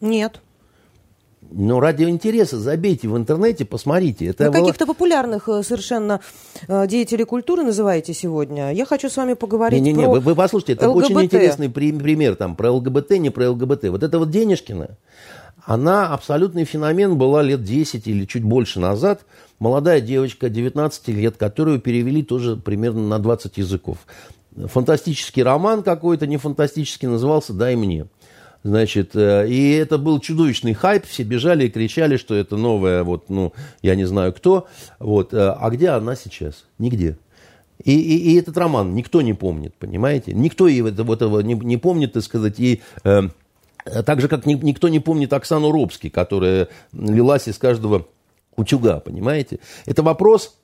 [0.00, 0.40] Нет.
[1.56, 4.26] Ну, ради интереса забейте в интернете, посмотрите.
[4.26, 4.60] Это Вы было...
[4.62, 6.20] каких-то популярных э, совершенно
[6.66, 8.72] э, деятелей культуры называете сегодня.
[8.72, 11.10] Я хочу с вами поговорить не, не, не, про вы, вы послушайте, это ЛГБТ.
[11.10, 13.84] очень интересный пример там про ЛГБТ, не про ЛГБТ.
[13.84, 14.98] Вот это вот Денежкина,
[15.64, 19.24] она абсолютный феномен была лет 10 или чуть больше назад.
[19.60, 23.98] Молодая девочка, 19 лет, которую перевели тоже примерно на 20 языков.
[24.56, 28.08] фантастический роман какой-то, не фантастический, назывался «Дай мне».
[28.64, 33.28] Значит, э, и это был чудовищный хайп, все бежали и кричали, что это новая, вот,
[33.28, 33.52] ну,
[33.82, 34.66] я не знаю кто.
[34.98, 35.34] Вот.
[35.34, 36.64] Э, а где она сейчас?
[36.78, 37.18] Нигде.
[37.84, 40.32] И, и, и этот роман никто не помнит, понимаете?
[40.32, 43.24] Никто этого, этого не, не помнит, так сказать, и э,
[43.84, 48.06] так же, как ни, никто не помнит Оксану Робски, которая лилась из каждого
[48.56, 49.58] утюга, понимаете?
[49.84, 50.56] Это вопрос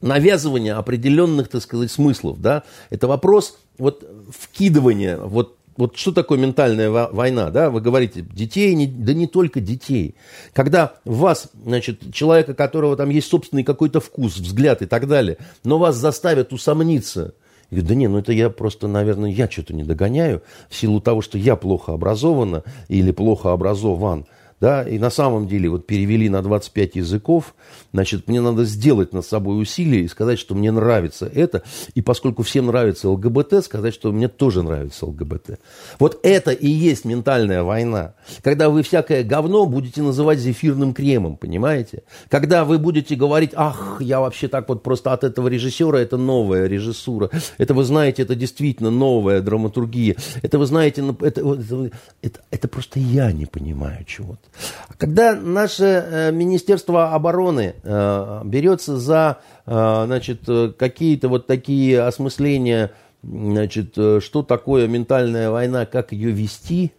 [0.00, 2.62] навязывания определенных, так сказать, смыслов, да?
[2.88, 8.86] Это вопрос вот вкидывания вот вот что такое ментальная война, да, вы говорите, детей, не,
[8.86, 10.14] да не только детей.
[10.52, 15.78] Когда вас, значит, человека, которого там есть собственный какой-то вкус, взгляд и так далее, но
[15.78, 17.34] вас заставят усомниться,
[17.70, 21.00] и говорит, да не, ну это я просто, наверное, я что-то не догоняю в силу
[21.00, 24.26] того, что я плохо образована или плохо образован
[24.64, 27.54] да, и на самом деле вот перевели на 25 языков,
[27.92, 31.62] значит, мне надо сделать над собой усилие и сказать, что мне нравится это,
[31.94, 35.58] и поскольку всем нравится ЛГБТ, сказать, что мне тоже нравится ЛГБТ.
[35.98, 38.14] Вот это и есть ментальная война.
[38.40, 42.04] Когда вы всякое говно будете называть зефирным кремом, понимаете?
[42.30, 46.66] Когда вы будете говорить, ах, я вообще так вот просто от этого режиссера, это новая
[46.68, 51.90] режиссура, это вы знаете, это действительно новая драматургия, это вы знаете, это, это,
[52.22, 54.53] это, это просто я не понимаю чего-то.
[54.98, 60.48] Когда наше э, Министерство обороны э, берется за э, значит,
[60.78, 62.92] какие-то вот такие осмысления,
[63.22, 66.92] значит, что такое ментальная война, как ее вести,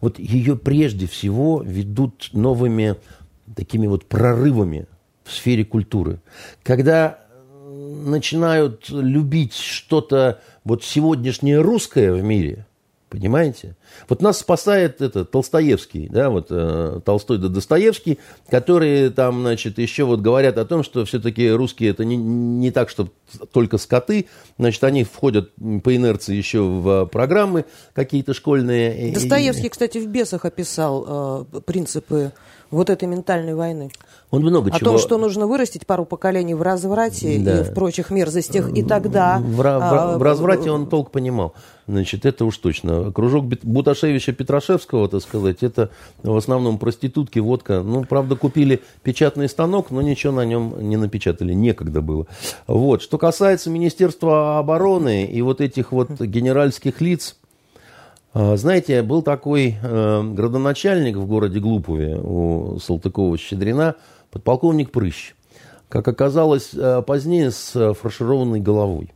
[0.00, 2.96] вот ее прежде всего ведут новыми
[3.54, 4.86] такими вот прорывами
[5.24, 6.20] в сфере культуры.
[6.62, 7.18] Когда
[7.66, 12.66] начинают любить что-то вот сегодняшнее русское в мире–
[13.14, 13.76] Понимаете?
[14.08, 18.18] Вот нас спасает это Толстоевский, да, вот э, Толстой да Достоевский,
[18.50, 22.90] которые там, значит, еще вот говорят о том, что все-таки русские это не, не так,
[22.90, 23.08] что
[23.52, 24.26] только скоты,
[24.58, 25.52] значит, они входят
[25.84, 29.12] по инерции еще в программы какие-то школьные.
[29.12, 32.32] Достоевский, кстати, в «Бесах» описал э, принципы
[32.74, 33.90] вот этой ментальной войны.
[34.30, 34.90] Он много О чего...
[34.90, 37.60] том, что нужно вырастить пару поколений в разврате да.
[37.60, 39.38] и в прочих мерзостях, и тогда...
[39.38, 41.54] В, в, а, в разврате он толк понимал.
[41.86, 43.12] Значит, это уж точно.
[43.12, 45.90] Кружок Буташевича Петрашевского, так сказать, это
[46.22, 47.82] в основном проститутки, водка.
[47.82, 51.52] Ну, правда, купили печатный станок, но ничего на нем не напечатали.
[51.52, 52.26] Некогда было.
[52.66, 53.02] Вот.
[53.02, 57.36] Что касается Министерства обороны и вот этих вот генеральских лиц,
[58.34, 63.94] знаете, был такой э, градоначальник в городе Глупове у Салтыкова-Щедрина,
[64.32, 65.34] подполковник Прыщ.
[65.88, 69.12] Как оказалось, э, позднее с фаршированной головой.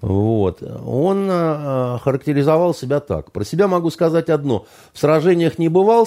[0.00, 0.62] Вот.
[0.62, 3.32] Он э, характеризовал себя так.
[3.32, 4.66] Про себя могу сказать одно.
[4.92, 6.06] В сражениях не бывал,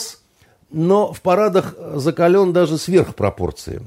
[0.71, 3.81] но в парадах закален даже сверх пропорции.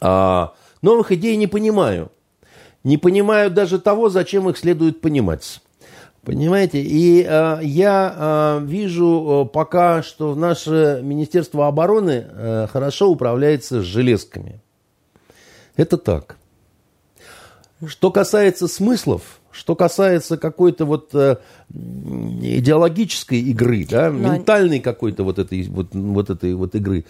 [0.00, 2.10] А, новых идей не понимаю.
[2.84, 5.60] Не понимаю даже того, зачем их следует понимать.
[6.28, 6.82] Понимаете?
[6.82, 13.84] И э, я э, вижу э, пока, что наше Министерство обороны э, хорошо управляется с
[13.84, 14.60] железками.
[15.74, 16.36] Это так.
[17.86, 21.38] Что касается смыслов, что касается какой-то вот э,
[21.70, 27.06] идеологической игры, да, ментальной какой-то вот этой вот, вот этой вот игры,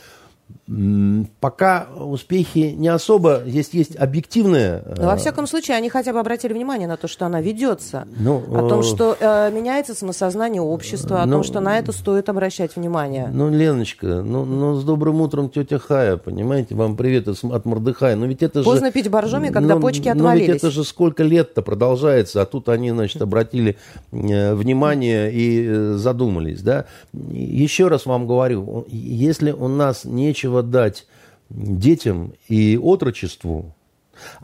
[1.40, 4.82] Пока успехи не особо, здесь есть объективные...
[4.99, 8.07] Но, во э, всяком случае, они хотя бы обратили внимание на то, что она ведется.
[8.18, 11.92] Ну, о том, э, что э, меняется самосознание общества, о ну, том, что на это
[11.92, 13.30] стоит обращать внимание.
[13.32, 18.14] Ну, Леночка, ну, ну с добрым утром тетя Хая, понимаете, вам привет от Мордыхая.
[18.16, 20.49] Но ведь это Поздно же, пить боржоми, когда ну, почки отвалились.
[20.49, 23.78] Но ведь это же сколько лет-то продолжается, а тут они, значит, обратили
[24.12, 26.84] э, внимание и э, задумались, да.
[27.14, 31.07] Еще раз вам говорю, если у нас нечего нечего дать
[31.51, 33.74] детям и отрочеству,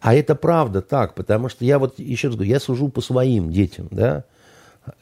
[0.00, 3.50] а это правда так, потому что я вот еще раз говорю, я сужу по своим
[3.50, 4.24] детям, да,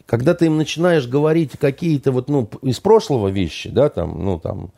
[0.06, 4.72] когда ты им начинаешь говорить какие-то вот, ну, из прошлого вещи, да, там, ну, там,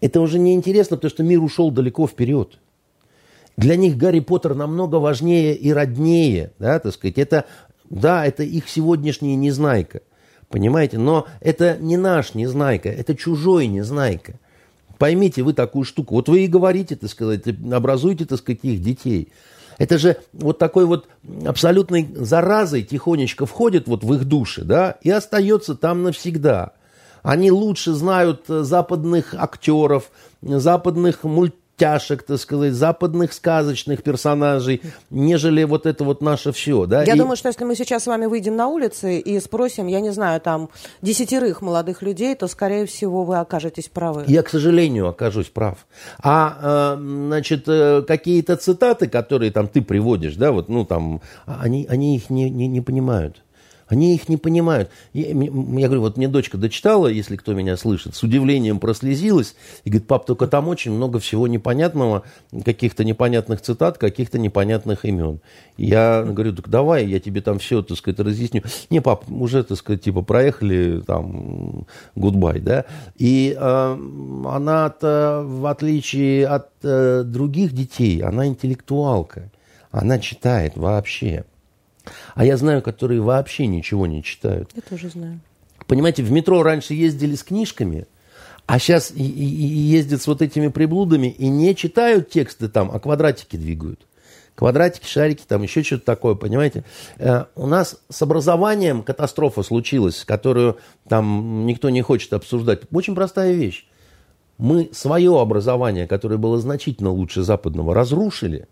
[0.00, 2.58] это уже не интересно, потому что мир ушел далеко вперед.
[3.56, 7.18] Для них Гарри Поттер намного важнее и роднее, да, так сказать.
[7.18, 7.46] Это,
[7.90, 10.02] да, это их сегодняшняя незнайка,
[10.48, 14.38] понимаете, но это не наш незнайка, это чужой незнайка.
[14.98, 16.16] Поймите вы такую штуку.
[16.16, 17.42] Вот вы и говорите, так сказать,
[17.72, 19.32] образуете, так сказать, их детей.
[19.78, 21.06] Это же вот такой вот
[21.46, 26.72] абсолютной заразой тихонечко входит вот в их души, да, и остается там навсегда.
[27.22, 30.10] Они лучше знают западных актеров,
[30.42, 36.86] западных мульт мультяшек, так сказать, западных сказочных персонажей, нежели вот это вот наше все.
[36.86, 37.04] Да?
[37.04, 40.00] Я И- думаю, что если мы сейчас с вами выйдем на улицы и спросим, я
[40.00, 40.68] не знаю, там,
[41.02, 44.24] десятерых молодых людей, то, скорее всего, вы окажетесь правы.
[44.26, 45.86] Я, к сожалению, окажусь прав.
[46.22, 51.86] А, э, значит, э, какие-то цитаты, которые там ты приводишь, да, вот, ну, там, они,
[51.88, 53.42] они их не, не, не понимают.
[53.88, 54.90] Они их не понимают.
[55.12, 59.90] Я, я говорю, вот мне дочка дочитала, если кто меня слышит, с удивлением прослезилась и
[59.90, 62.24] говорит, пап, только там очень много всего непонятного,
[62.64, 65.40] каких-то непонятных цитат, каких-то непонятных имен.
[65.76, 68.62] Я говорю, так давай, я тебе там все, так сказать, разъясню.
[68.90, 72.84] Не, пап, уже, так сказать, типа проехали, там, гудбай, да.
[73.16, 73.98] И э,
[74.46, 79.50] она-то, в отличие от э, других детей, она интеллектуалка.
[79.90, 81.44] Она читает вообще.
[82.34, 84.70] А я знаю, которые вообще ничего не читают.
[84.74, 85.40] Я тоже знаю.
[85.86, 88.06] Понимаете, в метро раньше ездили с книжками,
[88.66, 92.90] а сейчас и, и- и ездят с вот этими приблудами и не читают тексты там,
[92.92, 94.00] а квадратики двигают.
[94.54, 96.84] Квадратики, шарики, там еще что-то такое, понимаете?
[97.18, 100.78] Э, у нас с образованием катастрофа случилась, которую
[101.08, 102.80] там никто не хочет обсуждать.
[102.92, 103.86] Очень простая вещь.
[104.58, 108.66] Мы свое образование, которое было значительно лучше западного, разрушили,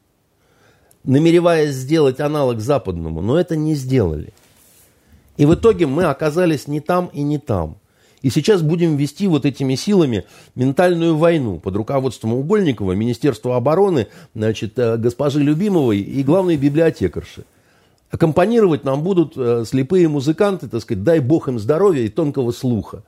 [1.07, 4.33] намереваясь сделать аналог западному, но это не сделали.
[5.37, 7.77] И в итоге мы оказались не там и не там.
[8.23, 14.79] И сейчас будем вести вот этими силами ментальную войну под руководством Угольникова, Министерства обороны, значит,
[14.79, 17.45] э, госпожи Любимовой и главной библиотекарши.
[18.11, 23.03] Аккомпанировать нам будут э, слепые музыканты, так сказать, дай бог им здоровья и тонкого слуха.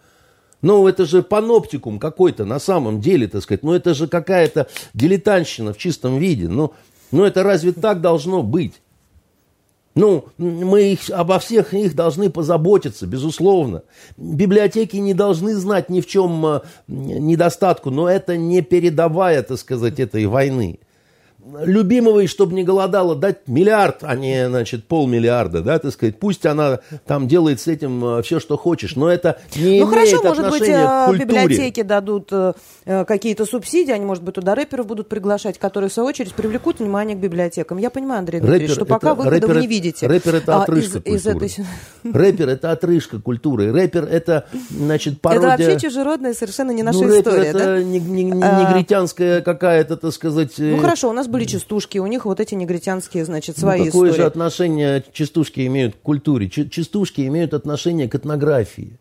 [0.60, 3.62] Ну, это же паноптикум какой-то на самом деле, так сказать.
[3.62, 6.48] Ну, это же какая-то дилетантщина в чистом виде.
[6.48, 6.74] Ну,
[7.10, 8.80] ну это разве так должно быть?
[9.94, 13.82] Ну, мы их, обо всех их должны позаботиться, безусловно.
[14.16, 19.98] Библиотеки не должны знать ни в чем э, недостатку, но это не передавая, так сказать,
[19.98, 20.78] этой войны.
[21.64, 26.18] Любимовой, чтобы не голодала, дать миллиард, а не, значит, полмиллиарда, да, так сказать.
[26.18, 30.22] Пусть она там делает с этим все, что хочешь, но это не Ну имеет хорошо,
[30.24, 31.24] может быть, отношения к э, культуре.
[31.26, 32.52] библиотеки дадут э,
[32.84, 36.80] э, какие-то субсидии, они, может быть, туда рэперов будут приглашать, которые, в свою очередь, привлекут
[36.80, 37.78] внимание к библиотекам.
[37.78, 40.06] Я понимаю, Андрей Дмитриевич, что пока это- выхода рэпер вы не это- видите.
[40.08, 41.46] Рэпер это А, отрыжка из, из культуры.
[41.46, 42.12] этой...
[42.12, 43.72] Рэпер это отрыжка культуры.
[43.72, 45.70] Рэпер это, значит, Это пародия...
[45.70, 47.82] вообще чужеродная совершенно не наша ну, рэпер история, это да?
[47.82, 48.70] не- А.
[48.72, 50.58] негритянская какая-то, так сказать...
[50.58, 53.86] э, Ну хорошо, у нас были частушки, у них вот эти негритянские, значит, ну, свои
[53.86, 54.22] какое истории.
[54.22, 56.48] же отношение частушки имеют к культуре?
[56.48, 58.98] Частушки имеют отношение к этнографии.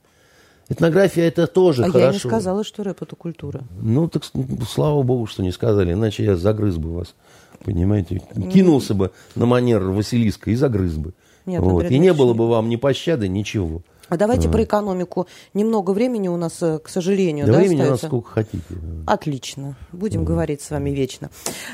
[0.69, 2.05] Этнография это тоже а хорошо.
[2.05, 3.61] я не сказала, что рэп это культура.
[3.81, 4.23] Ну, так
[4.69, 7.15] слава богу, что не сказали, иначе я загрыз бы вас.
[7.63, 8.21] Понимаете?
[8.53, 11.13] Кинулся бы на манер Василиска и загрыз бы.
[11.45, 11.89] Нет, вот.
[11.89, 13.81] И не было бы вам ни пощады, ничего.
[14.09, 15.27] А давайте про экономику.
[15.53, 18.07] Немного времени у нас, э, к сожалению, Да да, времени у нас остается?
[18.07, 18.63] сколько хотите.
[19.05, 19.75] Отлично.
[19.91, 21.29] Будем говорить с вами вечно.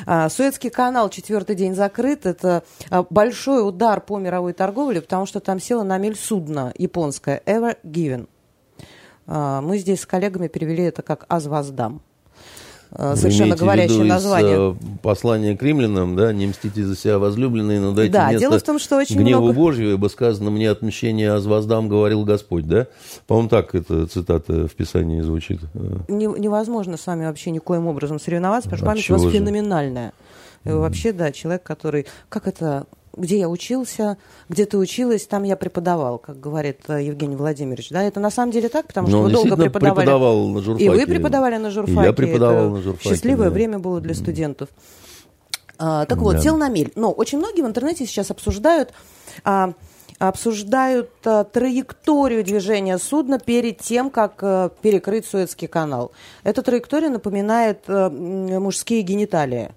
[0.06, 2.26] А, Суэцкий канал четвертый день закрыт.
[2.26, 7.42] Это а, большой удар по мировой торговле, потому что там села на мель судно японское
[7.46, 8.28] Ever Given.
[9.28, 12.02] А, Мы здесь с коллегами перевели это как «Аз воздам».
[12.02, 12.13] А,
[12.96, 14.72] Вы Совершенно говорящее название.
[14.72, 18.60] э, послания к римлянам, да, не мстите за себя возлюбленные, но дайте Да, место дело
[18.60, 22.68] в том, что очень гневу много- Божью, ибо сказано мне отмщение аз воздам, говорил Господь,
[22.68, 22.86] да?
[23.26, 25.60] По-моему, так эта цитата в Писании звучит.
[25.74, 29.22] Э, Не- невозможно с вами вообще никоим образом соревноваться, потому что А память у вас
[29.24, 29.30] же?
[29.32, 30.14] феноменальная.
[30.64, 32.06] Вообще, да, человек, который...
[32.30, 32.86] Как это...
[33.16, 34.18] Где я учился,
[34.50, 37.90] где ты училась, там я преподавал, как говорит э, Евгений Владимирович.
[37.90, 39.96] Да, это на самом деле так, потому Но что он вы долго преподавали.
[40.06, 40.86] преподавал на журфаке.
[40.86, 42.02] И вы преподавали на журфаке.
[42.02, 43.54] И я преподавал Это на журфаке, Счастливое да.
[43.54, 44.70] время было для студентов.
[45.78, 46.42] А, так вот, Да.
[46.42, 46.92] сел на мель.
[46.96, 48.94] Но очень многие в интернете сейчас обсуждают,
[49.44, 49.74] а,
[50.18, 56.12] обсуждают а, траекторию движения судна перед тем, как а, перекрыть Суэцкий канал.
[56.44, 59.70] Эта траектория напоминает а, мужские гениталии.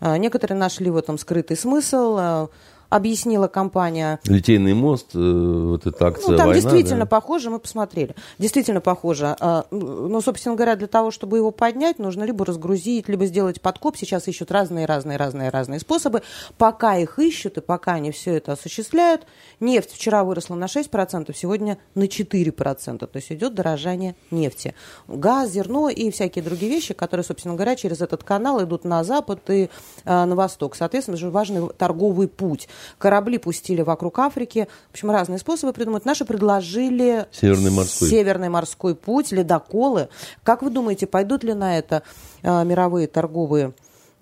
[0.00, 2.48] А, некоторые нашли в этом скрытый смысл.
[2.92, 7.06] Объяснила компания Литейный мост, э, вот эта акция ну, там «Война», действительно да?
[7.06, 8.14] похоже, мы посмотрели.
[8.38, 9.34] Действительно похоже.
[9.40, 13.96] А, Но, собственно говоря, для того, чтобы его поднять, нужно либо разгрузить, либо сделать подкоп.
[13.96, 16.22] Сейчас ищут разные, разные, разные, разные способы.
[16.58, 19.22] Пока их ищут и пока они все это осуществляют,
[19.58, 22.98] нефть вчера выросла на 6%, сегодня на 4%.
[22.98, 24.74] То есть идет дорожание нефти.
[25.08, 29.48] Газ, зерно и всякие другие вещи, которые, собственно говоря, через этот канал идут на запад
[29.48, 29.70] и
[30.04, 30.76] а, на восток.
[30.76, 32.68] Соответственно, же важный торговый путь.
[32.98, 34.68] Корабли пустили вокруг Африки.
[34.88, 36.04] В общем, разные способы придумать.
[36.04, 38.08] Наши предложили Северный морской.
[38.08, 40.08] Северный морской путь, ледоколы.
[40.42, 42.02] Как вы думаете, пойдут ли на это
[42.42, 43.72] э, мировые торговые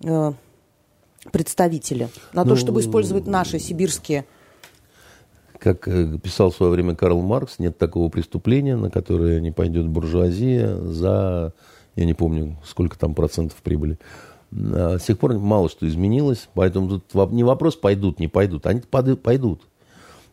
[0.03, 0.33] э,
[1.31, 2.09] представители?
[2.33, 4.25] На то, Ну, чтобы использовать наши сибирские...
[5.59, 9.87] Как э, писал в свое время Карл Маркс, нет такого преступления, на которое не пойдет
[9.87, 11.53] буржуазия за,
[11.95, 13.99] я не помню, сколько там процентов прибыли.
[14.51, 19.61] С тех пор мало что изменилось, поэтому тут не вопрос, пойдут, не пойдут, они пойдут.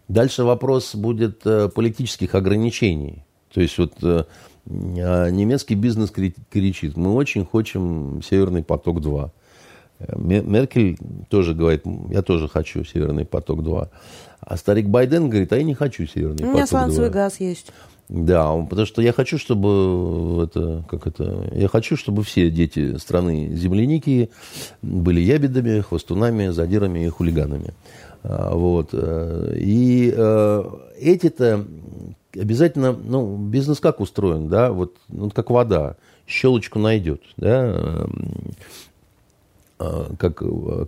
[0.09, 3.25] Дальше вопрос будет политических ограничений.
[3.53, 4.27] То есть вот а
[5.31, 9.31] немецкий бизнес кричит, мы очень хотим Северный поток-2.
[10.17, 10.99] Меркель
[11.29, 13.89] тоже говорит, я тоже хочу Северный поток-2.
[14.41, 16.51] А старик Байден говорит, а я не хочу Северный поток-2.
[16.51, 17.73] У меня сланцевый газ есть.
[18.09, 23.51] Да, потому что я хочу, чтобы это, как это, я хочу, чтобы все дети страны
[23.55, 24.31] земляники
[24.81, 27.75] были ябедами, хвостунами, задирами и хулиганами.
[28.23, 28.91] А, вот.
[28.93, 30.65] Э, и э,
[30.99, 31.67] эти-то
[32.35, 35.97] обязательно, ну, бизнес как устроен, да, вот, ну, как вода,
[36.27, 38.07] щелочку найдет, да,
[39.79, 40.39] а, как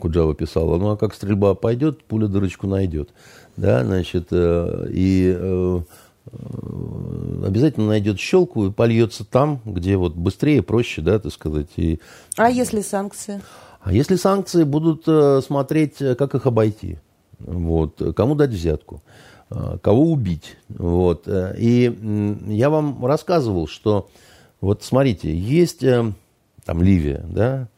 [0.01, 3.11] Куджава писала, ну, а как стрельба пойдет, пуля дырочку найдет,
[3.57, 5.81] да, значит, э, и э,
[6.27, 11.69] обязательно найдет щелку и польется там, где вот быстрее, проще, да, так сказать.
[11.77, 12.01] И...
[12.37, 13.41] А если санкции?
[13.81, 16.99] А если санкции будут э, смотреть, как их обойти,
[17.39, 19.03] вот, кому дать взятку.
[19.51, 20.57] Э, кого убить.
[20.69, 21.27] Вот.
[21.27, 21.93] Э, и
[22.47, 24.09] я вам рассказывал, что
[24.61, 26.13] вот смотрите, есть э,
[26.65, 27.69] там Ливия, да,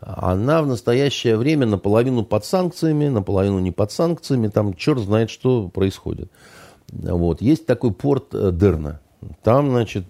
[0.00, 5.68] она в настоящее время наполовину под санкциями, наполовину не под санкциями, там черт знает, что
[5.68, 6.30] происходит.
[6.92, 7.40] Вот.
[7.40, 9.00] Есть такой порт Дерна,
[9.42, 10.06] там, значит,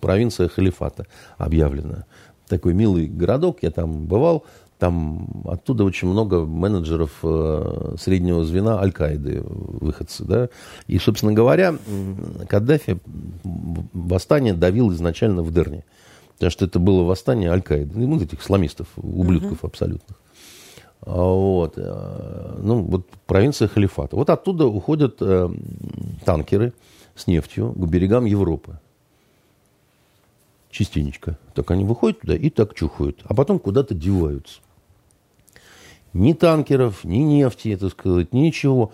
[0.00, 1.06] провинция халифата
[1.38, 2.04] объявлена.
[2.48, 4.44] Такой милый городок, я там бывал,
[4.78, 10.24] там оттуда очень много менеджеров э, среднего звена Аль-Каиды, выходцы.
[10.24, 10.48] Да?
[10.86, 11.76] И, собственно говоря,
[12.48, 12.98] Каддафи
[13.44, 15.84] восстание давил изначально в Дерне.
[16.34, 17.98] Потому что это было восстание Аль-Каиды.
[17.98, 19.68] Ну, этих исламистов, ублюдков uh-huh.
[19.68, 20.18] абсолютных.
[21.06, 21.74] А вот.
[21.76, 24.16] Э, ну, вот провинция Халифата.
[24.16, 25.50] Вот оттуда уходят э,
[26.24, 26.72] танкеры
[27.14, 28.78] с нефтью к берегам Европы
[30.74, 31.38] частенечко.
[31.54, 34.60] Так они выходят туда и так чухают, а потом куда-то деваются.
[36.12, 38.92] Ни танкеров, ни нефти, так сказать, ничего.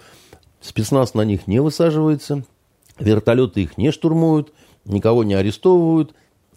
[0.61, 2.45] Спецназ на них не высаживается,
[2.99, 4.53] вертолеты их не штурмуют,
[4.85, 6.15] никого не арестовывают,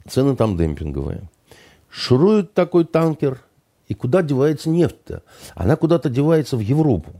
[0.07, 1.29] цены там демпинговые.
[1.89, 3.41] Шурует такой танкер,
[3.93, 5.21] и куда девается нефть-то?
[5.53, 7.11] Она куда-то девается в Европу.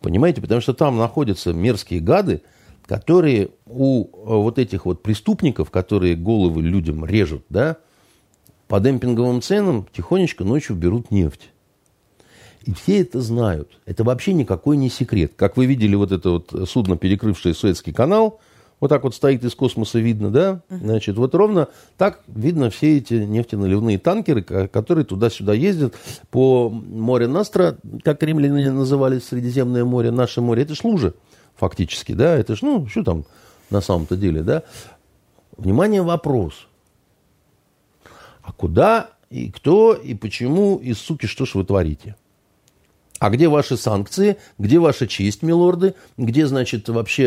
[0.00, 2.42] Понимаете, потому что там находятся мерзкие гады,
[2.86, 4.06] которые у
[4.42, 7.76] вот этих вот преступников, которые головы людям режут, да,
[8.68, 11.50] по демпинговым ценам тихонечко ночью берут нефть.
[12.62, 13.80] И все это знают.
[13.84, 15.32] Это вообще никакой не секрет.
[15.34, 18.38] Как вы видели, вот это вот судно, перекрывшее Суэцкий канал,
[18.80, 20.62] вот так вот стоит из космоса видно, да?
[20.70, 21.68] Значит, вот ровно
[21.98, 25.94] так видно все эти нефтеналивные танкеры, которые туда-сюда ездят
[26.30, 30.62] по море Настра, как римляне называли Средиземное море, наше море.
[30.62, 31.14] Это ж лужа
[31.56, 32.36] фактически, да?
[32.36, 33.24] Это ж, ну, что там
[33.68, 34.62] на самом-то деле, да?
[35.58, 36.66] Внимание, вопрос.
[38.42, 42.16] А куда и кто и почему и, суки, что ж вы творите?
[43.20, 44.38] А где ваши санкции?
[44.58, 45.94] Где ваша честь, милорды?
[46.16, 47.26] Где, значит, вообще,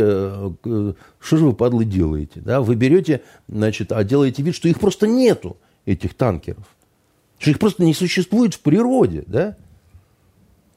[0.66, 2.42] э, что же вы, падлы, делаете?
[2.42, 2.62] Да?
[2.62, 6.66] Вы берете, значит, а делаете вид, что их просто нету, этих танкеров.
[7.38, 9.56] Что их просто не существует в природе, да?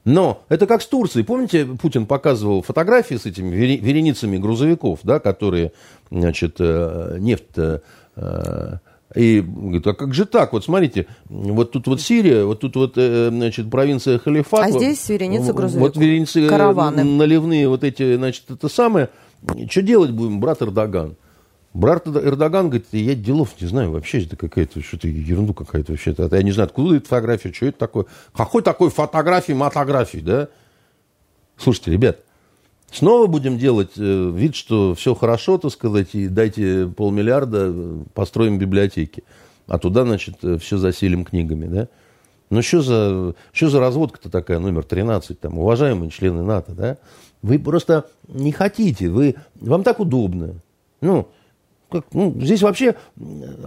[0.05, 1.25] Но это как с Турцией.
[1.25, 5.73] Помните, Путин показывал фотографии с этими вереницами грузовиков, да, которые,
[6.11, 8.79] значит, э, нефть э,
[9.15, 10.53] и говорит, а как же так?
[10.53, 14.67] Вот смотрите, вот тут вот Сирия, вот тут вот, э, значит, провинция Халифат.
[14.67, 15.95] А здесь вереница грузовиков.
[15.95, 17.05] Вот вереницы э, Караваны.
[17.05, 19.11] наливные вот эти, значит, это самое.
[19.71, 21.17] Что делать будем, брат Эрдоган?
[21.73, 26.11] Брат Эрдоган говорит, я делов не знаю, вообще это какая-то, что-то ерунду какая-то вообще.
[26.11, 26.35] -то.
[26.35, 28.07] Я не знаю, откуда эта фотография, что это такое.
[28.35, 30.49] Какой такой фотографии, мотографии, да?
[31.59, 32.19] Слушайте, ребят,
[32.91, 38.59] Снова будем делать э, вид, что все хорошо, так сказать, и дайте полмиллиарда, э, построим
[38.59, 39.25] библиотеки.
[39.67, 41.89] А туда, значит, э, все заселим книгами, да?
[42.49, 46.97] Ну, что за, что за разводка-то такая, номер 13, там, уважаемые члены НАТО, да?
[47.43, 50.55] Вы просто не хотите, вы, вам так удобно.
[51.01, 51.29] Ну,
[51.89, 52.97] как, ну, здесь вообще...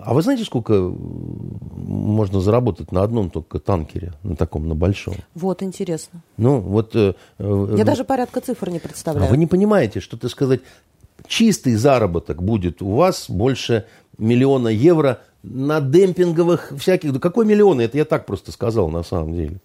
[0.04, 5.16] А вы знаете, сколько можно заработать на одном только танкере, на таком, на большом?
[5.36, 6.22] Вот, интересно.
[6.38, 6.96] Ну, вот...
[6.96, 9.28] Э, э Я даже порядка цифр не представляю.
[9.28, 10.62] А вы не понимаете, что, так сказать,
[11.28, 13.86] чистый заработок будет у вас больше
[14.18, 17.14] миллиона евро на демпинговых всяких...
[17.14, 17.80] Да какой миллион?
[17.80, 19.60] Это я так просто сказал на самом деле.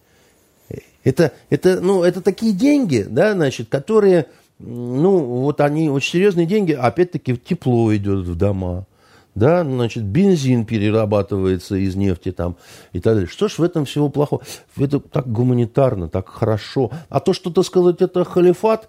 [1.02, 4.26] Это, это, ну, это такие деньги, да, значит, которые
[4.66, 8.86] ну, вот они очень серьезные деньги, опять-таки тепло идет в дома,
[9.34, 12.56] да, значит, бензин перерабатывается из нефти там
[12.92, 13.28] и так далее.
[13.28, 14.42] Что ж в этом всего плохого?
[14.76, 16.92] Это так гуманитарно, так хорошо.
[17.08, 18.88] А то, что, так сказать, это халифат,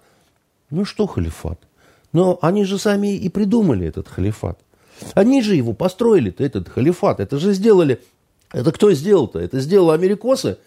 [0.70, 1.58] ну что халифат?
[2.12, 4.60] Но они же сами и придумали этот халифат.
[5.14, 7.20] Они же его построили, этот халифат.
[7.20, 8.00] Это же сделали
[8.52, 9.38] Это кто сделал-то?
[9.40, 10.58] Это сделал америкосы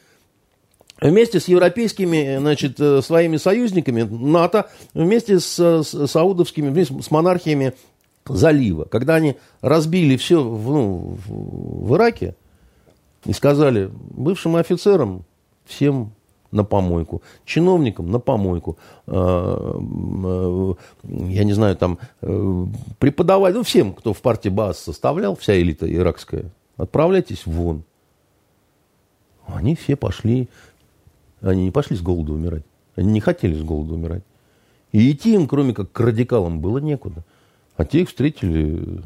[1.02, 7.74] вместе с европейскими значит, э, своими союзниками НАТО, вместе с, с саудовскими, вместе с монархиями
[8.26, 8.86] залива.
[8.86, 12.36] Когда они разбили все в, ну, в Ираке
[13.26, 15.24] и сказали бывшим офицерам
[15.66, 16.12] всем
[16.52, 18.78] на помойку, чиновникам на помойку,
[19.08, 20.74] э, э,
[21.04, 22.00] я не знаю, там,
[23.00, 27.84] преподавать, ну, всем, кто в партии БАС составлял, вся элита иракская, отправляйтесь вон.
[29.46, 30.48] Они все пошли,
[31.42, 32.64] они не пошли с голоду умирать.
[32.96, 34.24] Они не хотели с голоду умирать.
[34.92, 37.24] И идти им, кроме как к радикалам, было некуда.
[37.78, 39.02] А те их встретили...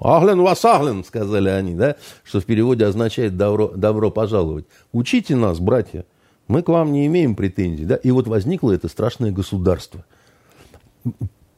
[0.00, 1.94] Аглен вас аглен, сказали они, да,
[2.24, 4.64] что в переводе означает добро, добро пожаловать.
[4.92, 6.04] Учите нас, братья,
[6.48, 7.84] мы к вам не имеем претензий.
[7.84, 7.94] Да?
[7.96, 10.04] И вот возникло это страшное государство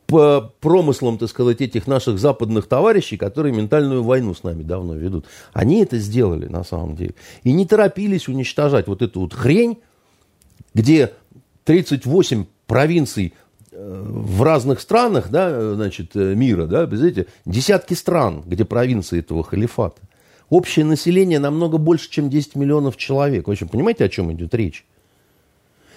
[0.07, 5.27] по промыслам, так сказать, этих наших западных товарищей, которые ментальную войну с нами давно ведут.
[5.53, 7.15] Они это сделали на самом деле.
[7.43, 9.79] И не торопились уничтожать вот эту вот хрень,
[10.75, 11.13] где
[11.65, 13.35] 38 провинций
[13.73, 19.43] э, в разных странах да, значит, э, мира, да, знаете, десятки стран, где провинции этого
[19.43, 20.03] халифата.
[20.51, 23.49] Общее население намного больше, чем 10 миллионов человек.
[23.49, 24.85] В общем, понимаете, о чем идет речь?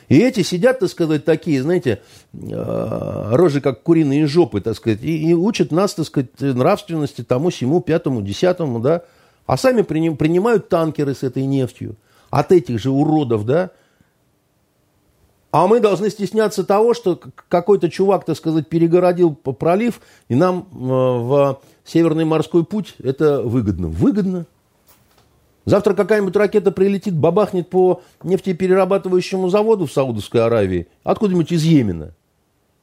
[0.09, 2.01] И эти сидят, так сказать, такие, знаете,
[2.33, 7.51] э, рожи как куриные жопы, так сказать, и, и учат нас, так сказать, нравственности тому,
[7.51, 9.03] сему, пятому, десятому, да,
[9.45, 11.97] а сами принимают танкеры с этой нефтью
[12.29, 13.71] от этих же уродов, да,
[15.51, 20.77] а мы должны стесняться того, что какой-то чувак, так сказать, перегородил пролив, и нам э,
[20.77, 23.87] в Северный морской путь это выгодно.
[23.87, 24.45] Выгодно.
[25.67, 32.13] Завтра какая-нибудь ракета прилетит, бабахнет по нефтеперерабатывающему заводу в Саудовской Аравии, откуда-нибудь из Йемена,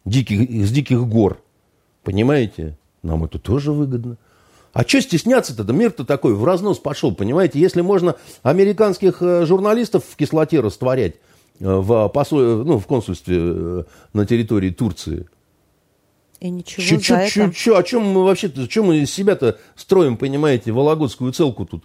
[0.05, 1.43] диких, из диких гор.
[2.03, 2.77] Понимаете?
[3.03, 4.19] Нам это тоже выгодно.
[4.75, 5.65] А что стесняться-то?
[5.65, 7.59] Да мир-то такой в разнос пошел, понимаете?
[7.59, 11.15] Если можно американских э, журналистов в кислоте растворять
[11.61, 12.65] э, в, посол...
[12.65, 15.27] ну, в консульстве э, на территории Турции.
[16.41, 17.55] И ничего чё, за чё, это...
[17.55, 21.85] Чё, о чем мы вообще-то, что мы из себя-то строим, понимаете, вологодскую целку тут?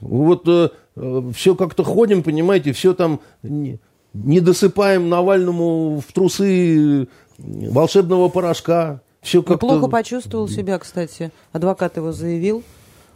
[0.00, 3.78] Вот э, э, все как-то ходим, понимаете, все там не,
[4.12, 9.00] не досыпаем Навальному в трусы волшебного порошка.
[9.20, 9.66] Все как-то...
[9.66, 11.32] Плохо почувствовал себя, кстати.
[11.52, 12.62] Адвокат его заявил.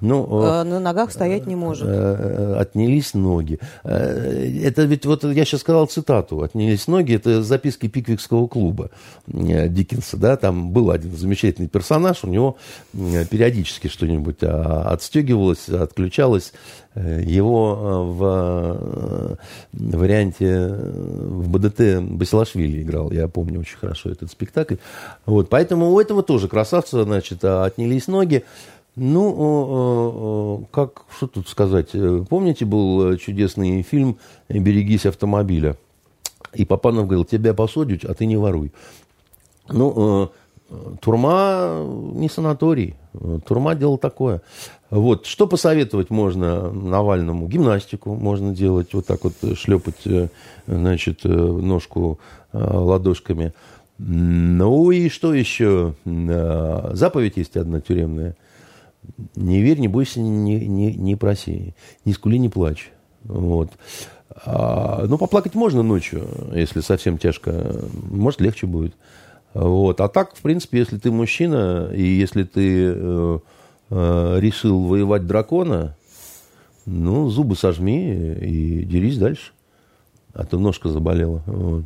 [0.01, 1.87] Ну, э, на ногах стоять не может.
[1.89, 3.59] Э, э, отнялись ноги.
[3.83, 8.91] Это ведь, вот я сейчас сказал цитату, отнялись ноги, это записки Пиквикского клуба
[9.27, 12.57] Диккенса, да, там был один замечательный персонаж, у него
[12.93, 16.53] периодически что-нибудь а, отстегивалось, отключалось,
[16.95, 19.39] его в
[19.73, 24.77] варианте в БДТ Басилашвили играл, я помню очень хорошо этот спектакль.
[25.27, 28.45] Вот, поэтому у этого тоже красавца, значит, отнялись ноги.
[28.99, 31.93] Ну, как, что тут сказать?
[32.29, 34.19] Помните, был чудесный фильм
[34.49, 35.77] «Берегись автомобиля»?
[36.55, 38.73] И Папанов говорил, тебя посадят, а ты не воруй.
[39.69, 40.31] Ну,
[41.01, 41.85] турма
[42.15, 42.97] не санаторий.
[43.47, 44.43] Турма дело такое.
[44.91, 45.27] Вот.
[45.27, 47.47] Что посоветовать можно Навальному?
[47.47, 50.29] Гимнастику можно делать, вот так вот шлепать, э,
[50.67, 52.19] значит, э, ножку
[52.53, 53.53] э, ладошками.
[53.99, 55.95] Ну и что еще?
[56.05, 58.37] Заповедь есть одна тюремная–
[59.37, 61.75] не верь, не бойся, не, не, не проси.
[62.05, 62.91] Не скули, не плачь.
[63.25, 63.71] Вот.
[64.45, 67.81] А, ну, поплакать можно ночью, если совсем тяжко.
[68.11, 68.95] Может, легче будет.
[69.55, 70.01] Вот.
[70.01, 73.39] А так, в принципе, если ты мужчина, и если ты э,
[73.91, 75.97] э, решил воевать дракона,
[76.87, 79.53] ну, зубы сожми и дерись дальше.
[80.35, 81.43] А то ножка заболела.
[81.47, 81.85] Вот.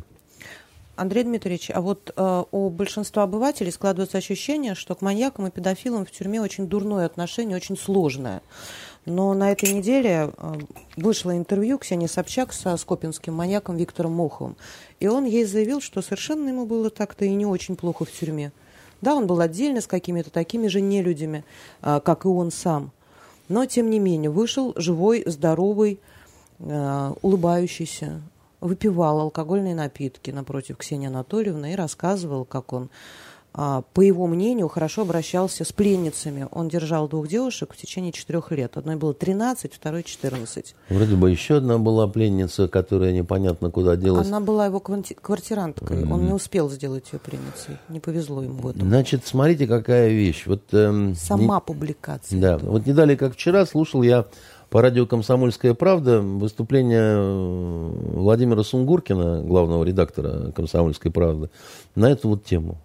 [0.95, 6.05] Андрей Дмитриевич, а вот э, у большинства обывателей складывается ощущение, что к маньякам и педофилам
[6.05, 8.43] в тюрьме очень дурное отношение, очень сложное.
[9.05, 10.53] Но на этой неделе э,
[10.95, 14.55] вышло интервью Ксении Собчак со скопинским маньяком Виктором Моховым.
[14.99, 18.51] И он ей заявил, что совершенно ему было так-то и не очень плохо в тюрьме.
[19.01, 21.43] Да, он был отдельно с какими-то такими же нелюдями,
[21.81, 22.91] э, как и он сам.
[23.49, 25.99] Но, тем не менее, вышел живой, здоровый,
[26.59, 28.21] э, улыбающийся,
[28.63, 32.89] выпивал алкогольные напитки напротив Ксении Анатольевны и рассказывал, как он,
[33.53, 36.47] а, по его мнению, хорошо обращался с пленницами.
[36.51, 38.77] Он держал двух девушек в течение четырех лет.
[38.77, 40.75] Одной было 13, второй 14.
[40.89, 44.27] Вроде бы еще одна была пленница, которая непонятно куда делась.
[44.27, 45.97] Она была его квартиранткой.
[45.97, 46.13] Mm-hmm.
[46.13, 47.77] Он не успел сделать ее пленницей.
[47.89, 48.87] Не повезло ему в этом.
[48.87, 50.47] Значит, смотрите, какая вещь.
[50.47, 51.61] Вот, эм, Сама не...
[51.61, 52.39] публикация.
[52.39, 52.71] Да, этого.
[52.71, 54.25] вот не далее, как вчера, слушал я
[54.73, 61.51] по радио «Комсомольская правда» выступление э, Владимира Сунгуркина, главного редактора «Комсомольской правды»,
[61.93, 62.81] на эту вот тему.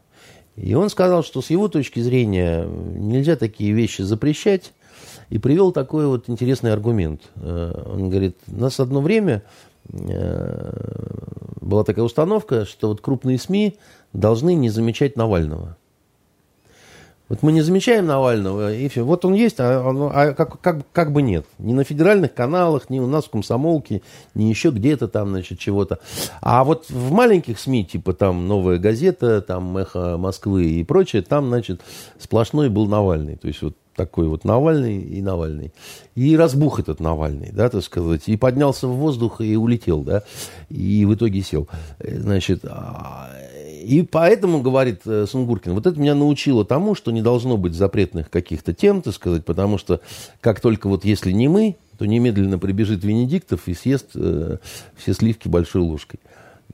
[0.55, 4.75] И он сказал, что с его точки зрения нельзя такие вещи запрещать,
[5.31, 7.23] и привел такой вот интересный аргумент.
[7.37, 9.43] Он говорит, у нас одно время
[9.89, 13.79] была такая установка, что вот крупные СМИ
[14.13, 15.79] должны не замечать Навального.
[17.29, 19.05] Вот мы не замечаем Навального, и все.
[19.05, 21.45] Вот он есть, а, он, а как, как, как бы нет.
[21.59, 24.03] Ни на федеральных каналах, ни у нас в комсомолке,
[24.35, 25.99] ни еще где-то там, значит, чего-то.
[26.41, 31.49] А вот в маленьких СМИ, типа там «Новая газета», там «Эхо Москвы» и прочее, там,
[31.49, 31.83] значит,
[32.19, 33.37] сплошной был Навальный.
[33.37, 35.73] То есть вот такой вот Навальный и Навальный.
[36.15, 40.23] И разбух этот Навальный, да, так сказать, и поднялся в воздух и улетел, да,
[40.71, 41.69] и в итоге сел.
[41.99, 43.29] Значит, а,
[43.83, 48.31] и поэтому, говорит э, Сунгуркин, вот это меня научило тому, что не должно быть запретных
[48.31, 50.01] каких-то тем, так сказать, потому что
[50.41, 54.59] как только вот если не мы, то немедленно прибежит Венедиктов и съест э,
[54.97, 56.21] все сливки большой ложкой.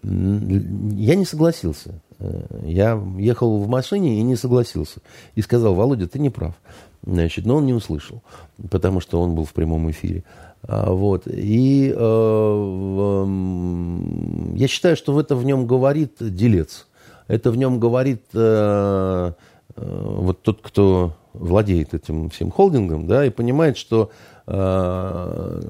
[0.02, 2.00] Я не согласился.
[2.18, 5.00] Э, я ехал в машине и не согласился.
[5.34, 6.54] И сказал, Володя, ты не прав.
[7.06, 8.22] Значит, но он не услышал,
[8.70, 10.24] потому что он был в прямом эфире.
[10.62, 11.26] А, вот.
[11.26, 13.26] И э, э,
[14.56, 16.86] я считаю, что в это в нем говорит делец.
[17.26, 19.32] Это в нем говорит э,
[19.76, 24.10] э, вот тот, кто владеет этим всем холдингом, да, и понимает, что
[24.46, 25.60] э,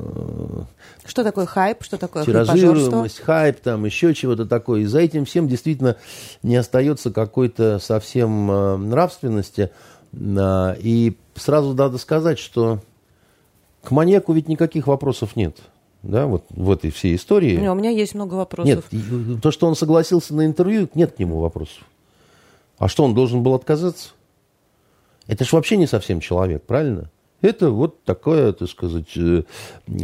[1.06, 4.82] что такое хайп, что такое тиражируемость, хайп, там еще чего-то такое.
[4.82, 5.96] И за этим всем действительно
[6.42, 9.70] не остается какой-то совсем э, нравственности.
[10.12, 12.80] Э, и сразу надо сказать, что
[13.82, 15.58] к маньяку ведь никаких вопросов нет.
[16.04, 17.56] Да, вот в этой всей истории.
[17.56, 18.84] Не, у меня есть много вопросов.
[18.92, 21.82] Нет, то, что он согласился на интервью, нет к нему вопросов.
[22.78, 24.10] А что, он должен был отказаться?
[25.26, 27.10] Это же вообще не совсем человек, правильно?
[27.40, 29.44] Это вот такая, так сказать, э,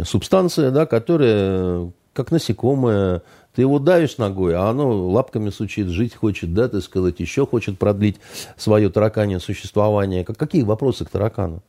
[0.05, 3.23] субстанция, да, которая как насекомое,
[3.55, 7.79] ты его давишь ногой, а оно лапками сучит, жить хочет, да, так сказать, еще хочет
[7.79, 8.17] продлить
[8.57, 10.25] свое тараканье существование.
[10.25, 11.63] Какие вопросы к таракану?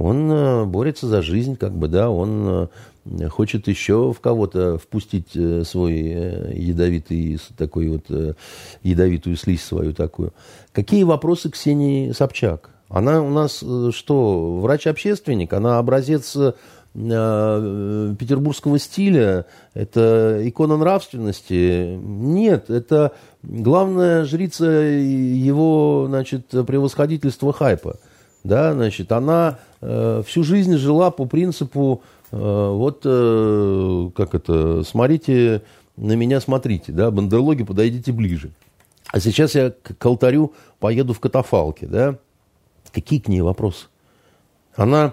[0.00, 2.70] Он э, борется за жизнь, как бы, да, он
[3.04, 8.04] э, хочет еще в кого-то впустить э, свой ядовитый, такой вот,
[8.84, 10.32] ядовитую слизь свою такую.
[10.72, 12.70] Какие вопросы Ксении Собчак?
[12.88, 15.52] Она у нас что, врач-общественник?
[15.52, 16.36] Она образец
[16.94, 21.98] петербургского стиля, это икона нравственности.
[22.00, 27.98] Нет, это главная жрица его, значит, превосходительства хайпа.
[28.48, 35.60] Да, значит, она э, всю жизнь жила по принципу, э, вот, э, как это, смотрите
[35.98, 38.52] на меня, смотрите, да, бандерлоги, подойдите ближе.
[39.08, 42.16] А сейчас я к, к алтарю поеду в катафалке, да.
[42.90, 43.88] Какие к ней вопросы?
[44.74, 45.12] Она,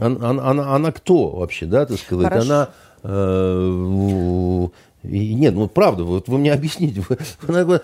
[0.00, 2.28] она, она, она кто вообще, да, так сказать?
[2.28, 2.46] Хорошо.
[2.46, 2.68] Она
[3.02, 4.68] э,
[5.08, 7.02] и нет, ну правда, вот вы мне объясните.
[7.08, 7.80] Вы, вы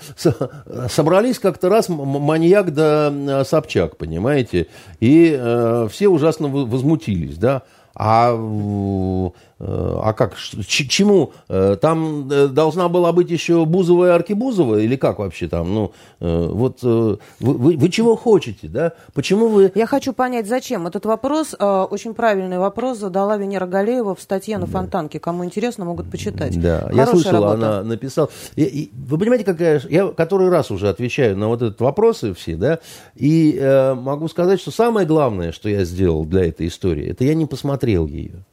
[0.89, 4.67] собрались как-то раз маньяк да Собчак, понимаете?
[5.01, 7.63] И э, все ужасно возмутились, да?
[7.95, 9.31] А Э,
[9.65, 11.33] а как, чему?
[11.49, 14.79] Э, там э, должна была быть еще Бузова и Аркибузова?
[14.79, 15.75] Или как вообще там?
[15.75, 18.93] Ну, вот вы, вы, вы чего хотите, да?
[19.13, 19.73] Почему вы...
[19.75, 20.87] Я хочу понять, зачем.
[20.87, 25.19] Этот вопрос, очень правильный вопрос, задала Венера Галеева в статье на Фонтанке.
[25.19, 26.61] Кому интересно, могут почитать.
[26.61, 27.53] Да, Хорошая я слышал, работа.
[27.55, 28.29] она написала.
[28.57, 29.81] И, и, вы понимаете, какая...
[29.89, 32.79] Я который раз уже отвечаю на вот этот вопросы все, да?
[33.15, 37.35] И э, могу сказать, что самое главное, что я сделал для этой истории, это я
[37.35, 38.45] не посмотрел ее.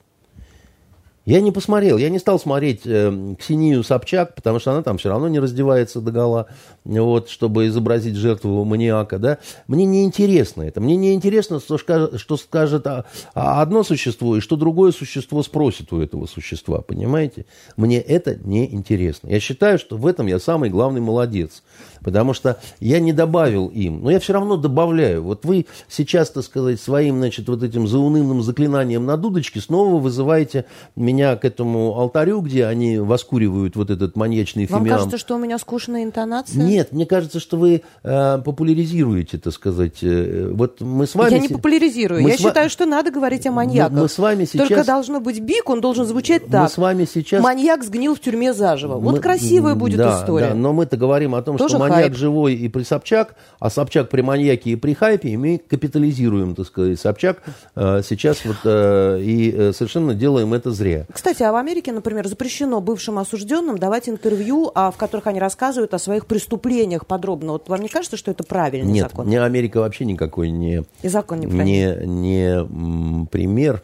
[1.30, 5.10] Я не посмотрел, я не стал смотреть э, Ксению Собчак, потому что она там все
[5.10, 6.48] равно не раздевается до гола,
[6.86, 9.38] вот, чтобы изобразить жертву маниака, да.
[9.68, 10.82] Мне не интересно это.
[10.82, 11.78] Мне не интересно, что,
[12.18, 13.06] что скажет а,
[13.36, 17.46] а одно существо и что другое существо спросит у этого существа, понимаете?
[17.78, 19.28] Мне это не интересно.
[19.30, 21.62] Я считаю, что в этом я самый главный молодец,
[22.04, 25.24] потому что я не добавил им, но я все равно добавляю.
[25.24, 30.66] Вот вы сейчас, так сказать, своим, значит, вот этим заунывным заклинанием на дудочке снова вызываете
[30.96, 34.84] меня к этому алтарю, где они воскуривают вот этот маньячный фимиам.
[34.84, 36.64] Вам кажется, что у меня скучная интонация?
[36.64, 40.04] Нет, мне кажется, что вы э, популяризируете, так сказать.
[40.04, 41.34] Э, вот мы с вами...
[41.34, 42.26] Я не популяризирую.
[42.26, 42.40] Я с...
[42.40, 43.92] считаю, что надо говорить о маньяках.
[43.92, 44.68] Мы, мы с вами сейчас...
[44.68, 46.64] Только должно быть бик, он должен звучать так.
[46.64, 47.44] Мы с вами сейчас...
[47.44, 48.96] Маньяк сгнил в тюрьме заживо.
[48.96, 49.12] Мы...
[49.12, 50.50] Вот красивая будет да, история.
[50.50, 54.10] Да, но мы-то говорим о том, Тоже что маньяк живой и при Собчак, а Собчак
[54.10, 57.42] при маньяке и при хайпе, и мы капитализируем, так сказать, Собчак
[57.76, 61.06] э, сейчас вот э, и э, совершенно делаем это зря.
[61.12, 65.94] Кстати, а в Америке например, запрещено бывшим осужденным давать интервью, а, в которых они рассказывают
[65.94, 67.54] о своих преступлениях подробно.
[67.54, 69.28] Вот вам не кажется, что это правильный Нет, закон?
[69.28, 73.84] Нет, Америка вообще никакой не, и закон не, не, не пример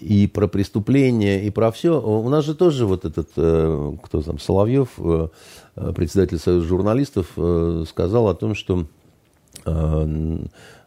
[0.00, 2.00] и про преступления, и про все.
[2.00, 4.98] У нас же тоже вот этот, кто там, Соловьев,
[5.74, 8.86] председатель Союза журналистов, э, сказал о том, что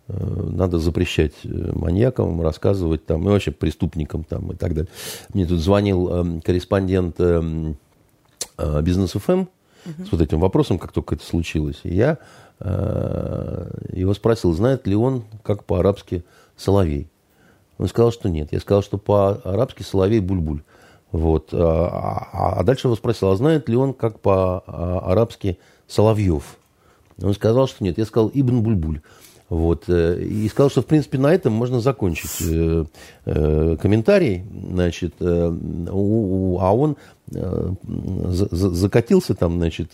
[0.07, 4.91] надо запрещать маньякам рассказывать там, и вообще преступникам там и так далее.
[5.33, 7.19] Мне тут звонил корреспондент
[8.81, 9.47] Бизнес ФМ угу.
[10.07, 11.79] с вот этим вопросом, как только это случилось.
[11.83, 12.17] И я
[12.59, 16.23] его спросил, знает ли он, как по-арабски
[16.57, 17.07] соловей.
[17.77, 18.49] Он сказал, что нет.
[18.51, 20.63] Я сказал, что по-арабски соловей буль-буль.
[21.15, 21.49] Вот.
[21.53, 26.57] А, а, а дальше его спросил, а знает ли он, как по-арабски Соловьев?
[27.21, 27.97] Он сказал, что нет.
[27.97, 28.99] Я сказал Ибн Бульбуль.
[29.47, 29.85] Вот.
[29.87, 32.83] Э, и сказал, что, в принципе, на этом можно закончить э,
[33.25, 34.43] э, комментарий.
[34.71, 36.97] Значит, а он
[37.31, 39.91] за, закатился там, значит,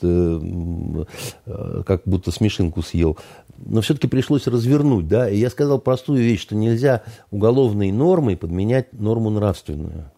[1.85, 3.17] как будто смешинку съел.
[3.63, 5.29] Но все-таки пришлось развернуть, да.
[5.29, 10.09] И я сказал простую вещь, что нельзя уголовной нормой подменять норму нравственную.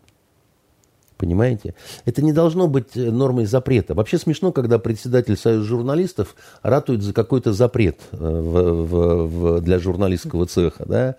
[1.24, 1.74] Понимаете?
[2.04, 3.94] Это не должно быть э, нормой запрета.
[3.94, 9.80] Вообще смешно, когда председатель Союза журналистов ратует за какой-то запрет э, в, в, в, для
[9.80, 10.84] журналистского цеха.
[10.86, 11.16] Да?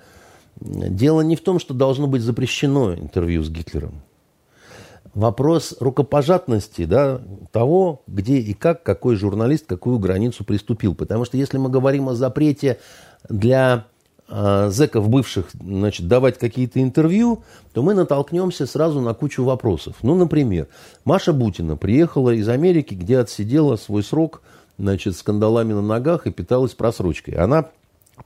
[0.61, 4.03] Дело не в том, что должно быть запрещено интервью с Гитлером.
[5.15, 10.95] Вопрос рукопожатности да, того, где и как какой журналист какую границу приступил.
[10.95, 12.79] Потому что если мы говорим о запрете
[13.31, 13.87] для
[14.35, 19.97] зэков бывших значит, давать какие-то интервью, то мы натолкнемся сразу на кучу вопросов.
[20.03, 20.67] Ну, например,
[21.05, 24.43] Маша Бутина приехала из Америки, где отсидела свой срок
[24.79, 27.35] значит, скандалами на ногах и питалась просрочкой.
[27.35, 27.67] Она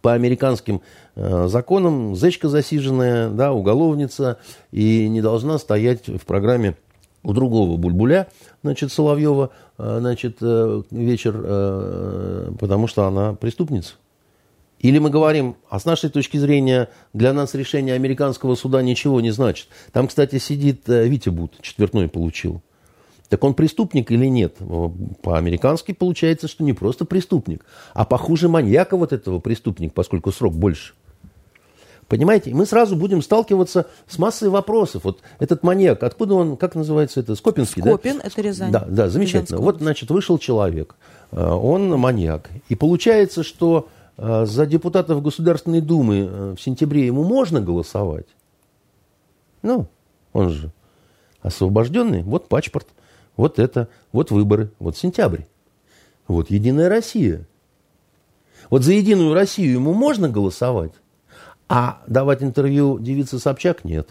[0.02, 0.82] по американским
[1.14, 4.39] э, законам зечка засиженная, да, уголовница,
[4.70, 6.76] и не должна стоять в программе
[7.22, 8.28] у другого бульбуля,
[8.62, 13.94] значит, Соловьева, э, значит, э, вечер, э, потому что она преступница.
[14.81, 19.31] Или мы говорим, а с нашей точки зрения для нас решение американского суда ничего не
[19.31, 19.69] значит.
[19.93, 22.63] Там, кстати, сидит э, Витя Бут, четвертной получил.
[23.29, 24.57] Так он преступник или нет?
[25.23, 30.95] По-американски получается, что не просто преступник, а похуже маньяка вот этого преступник, поскольку срок больше.
[32.07, 32.55] Понимаете?
[32.55, 35.05] мы сразу будем сталкиваться с массой вопросов.
[35.05, 38.23] Вот этот маньяк, откуда он, как называется это, Скопинский, Скопин, да?
[38.25, 38.73] это Рязань.
[38.73, 39.61] Да, да, замечательно.
[39.61, 40.97] Вот, значит, вышел человек,
[41.33, 42.49] э, он маньяк.
[42.71, 43.89] И получается, что
[44.19, 48.27] за депутатов Государственной Думы э, в сентябре ему можно голосовать?
[49.62, 49.86] Ну,
[50.32, 50.73] он же
[51.40, 52.23] освобожденный.
[52.23, 52.89] Вот паспорт,
[53.36, 55.43] вот это, вот выборы, вот сентябрь.
[56.27, 57.47] Вот Единая Россия.
[58.70, 60.93] Вот за Единую Россию ему можно голосовать,
[61.69, 64.09] а давать интервью девице Собчак нет.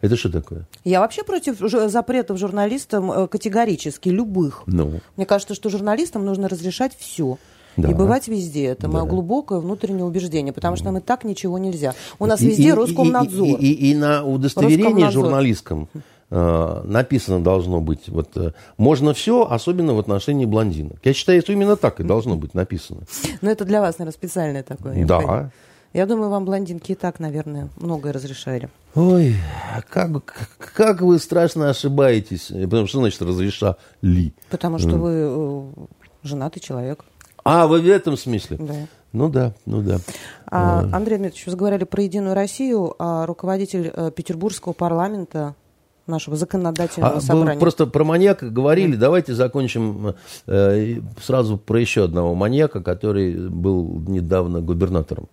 [0.00, 0.66] Это что такое?
[0.84, 1.58] Я вообще против
[1.90, 4.64] запретов журналистам э, категорически, любых.
[4.66, 5.00] Ну.
[5.16, 7.38] Мне кажется, что журналистам нужно разрешать все.
[7.76, 7.90] Да.
[7.90, 8.66] И бывать везде.
[8.66, 8.88] Это да.
[8.88, 11.94] мое глубокое внутреннее убеждение, потому что нам и так ничего нельзя.
[12.18, 13.46] У нас везде и, Роскомнадзор.
[13.46, 15.88] И, и, и, и на удостоверении журналистском
[16.30, 20.98] э, написано должно быть, вот, э, можно все, особенно в отношении блондинок.
[21.04, 23.02] Я считаю, что именно так и должно быть написано.
[23.40, 25.04] Но это для вас, наверное, специальное такое.
[25.04, 25.50] Да.
[25.92, 28.68] Я думаю, вам блондинки и так, наверное, многое разрешали.
[28.94, 29.34] Ой,
[29.88, 32.48] как, как вы страшно ошибаетесь.
[32.48, 34.34] Потому что значит разрешали?
[34.50, 35.64] Потому что вы э,
[36.22, 37.04] женатый человек.
[37.46, 38.56] А, вы в этом смысле?
[38.58, 38.74] Да.
[39.12, 39.98] Ну да, ну да.
[40.50, 45.54] А, Андрей Дмитриевич, вы говорили про Единую Россию, а руководитель э, Петербургского парламента
[46.06, 47.58] нашего законодательного а, собрания.
[47.58, 48.94] Просто про маньяка говорили.
[48.94, 49.02] Да.
[49.02, 50.14] Давайте закончим
[50.46, 55.28] э, сразу про еще одного маньяка, который был недавно губернатором.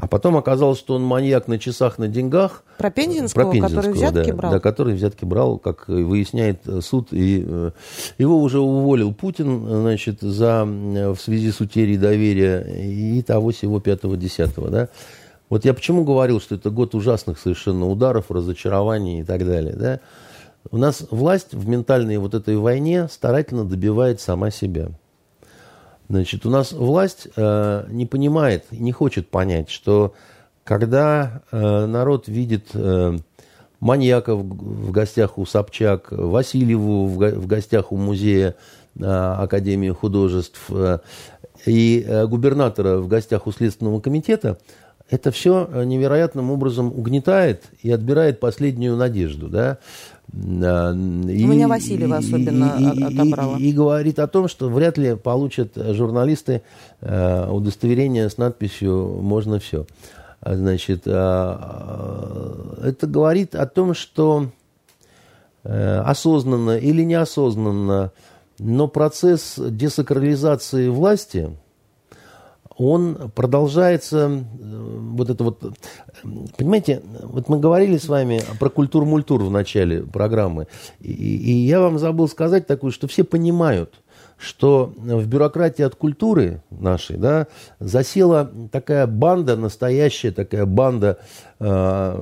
[0.00, 2.62] А потом оказалось, что он маньяк на часах на деньгах.
[2.78, 4.52] Про Пензенского, про Пензенского который взятки да, брал?
[4.52, 7.08] Да, который взятки брал, как выясняет суд.
[7.10, 7.70] И э,
[8.16, 14.70] его уже уволил Путин, значит, за, в связи с утерей доверия и того всего 5-10.
[14.70, 14.88] Да?
[15.48, 19.74] Вот я почему говорил, что это год ужасных совершенно ударов, разочарований и так далее.
[19.74, 20.00] Да?
[20.70, 24.90] У нас власть в ментальной вот этой войне старательно добивает сама себя.
[26.08, 30.14] Значит, у нас власть э, не понимает, не хочет понять, что
[30.64, 33.18] когда э, народ видит э,
[33.80, 38.56] маньяка в, гостях у Собчак, Васильеву в, в гостях у музея
[38.98, 40.98] э, Академии художеств э,
[41.66, 44.58] и э, губернатора в гостях у Следственного комитета,
[45.10, 49.48] это все невероятным образом угнетает и отбирает последнюю надежду.
[49.48, 49.78] Да?
[50.32, 53.56] И, У меня Васильева особенно и, отобрала.
[53.56, 56.62] И, и, и говорит о том, что вряд ли получат журналисты
[57.00, 59.86] э, удостоверение с надписью «можно все».
[60.44, 61.10] Значит, э,
[62.82, 64.50] это говорит о том, что
[65.64, 68.12] э, осознанно или неосознанно,
[68.58, 71.50] но процесс десакрализации власти–
[72.78, 75.62] он продолжается, э, вот это вот,
[76.56, 80.68] понимаете, вот мы говорили с вами про культур-мультур в начале программы,
[81.00, 84.00] и, и я вам забыл сказать такую, что все понимают,
[84.38, 87.48] что в бюрократии от культуры нашей да,
[87.80, 91.18] засела такая банда, настоящая такая банда
[91.58, 92.12] э,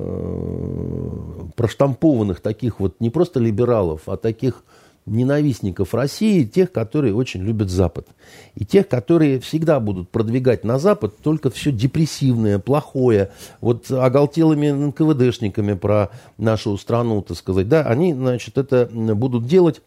[1.55, 4.63] проштампованных таких вот не просто либералов, а таких
[5.07, 8.07] ненавистников России, тех, которые очень любят Запад.
[8.55, 13.31] И тех, которые всегда будут продвигать на Запад только все депрессивное, плохое.
[13.61, 19.81] Вот оголтелыми НКВДшниками про нашу страну, так сказать, да, они, значит, это будут делать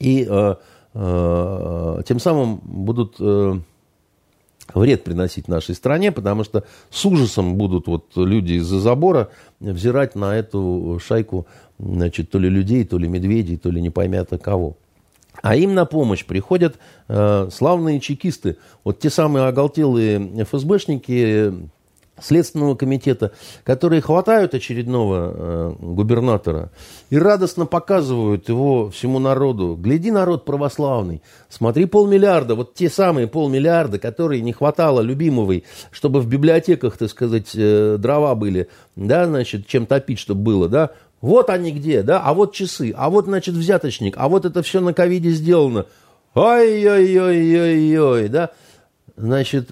[0.00, 0.54] и э,
[0.94, 3.16] э, тем самым будут...
[3.20, 3.58] Э,
[4.72, 9.28] вред приносить нашей стране, потому что с ужасом будут вот люди из-за забора
[9.60, 11.46] взирать на эту шайку
[11.78, 14.76] значит, то ли людей, то ли медведей, то ли не поймято кого.
[15.42, 16.76] А им на помощь приходят
[17.08, 18.56] э, славные чекисты.
[18.84, 21.52] Вот те самые оголтелые ФСБшники
[22.20, 23.32] Следственного комитета,
[23.64, 26.70] которые хватают очередного э, губернатора
[27.10, 29.76] и радостно показывают его всему народу.
[29.76, 36.28] Гляди, народ православный, смотри полмиллиарда, вот те самые полмиллиарда, которые не хватало любимовой, чтобы в
[36.28, 41.72] библиотеках, так сказать, э, дрова были, да, значит, чем топить, чтобы было, да, вот они
[41.72, 45.30] где, да, а вот часы, а вот, значит, взяточник, а вот это все на ковиде
[45.30, 45.86] сделано.
[46.34, 48.50] Ой-ой-ой-ой-ой, да.
[49.16, 49.70] Значит,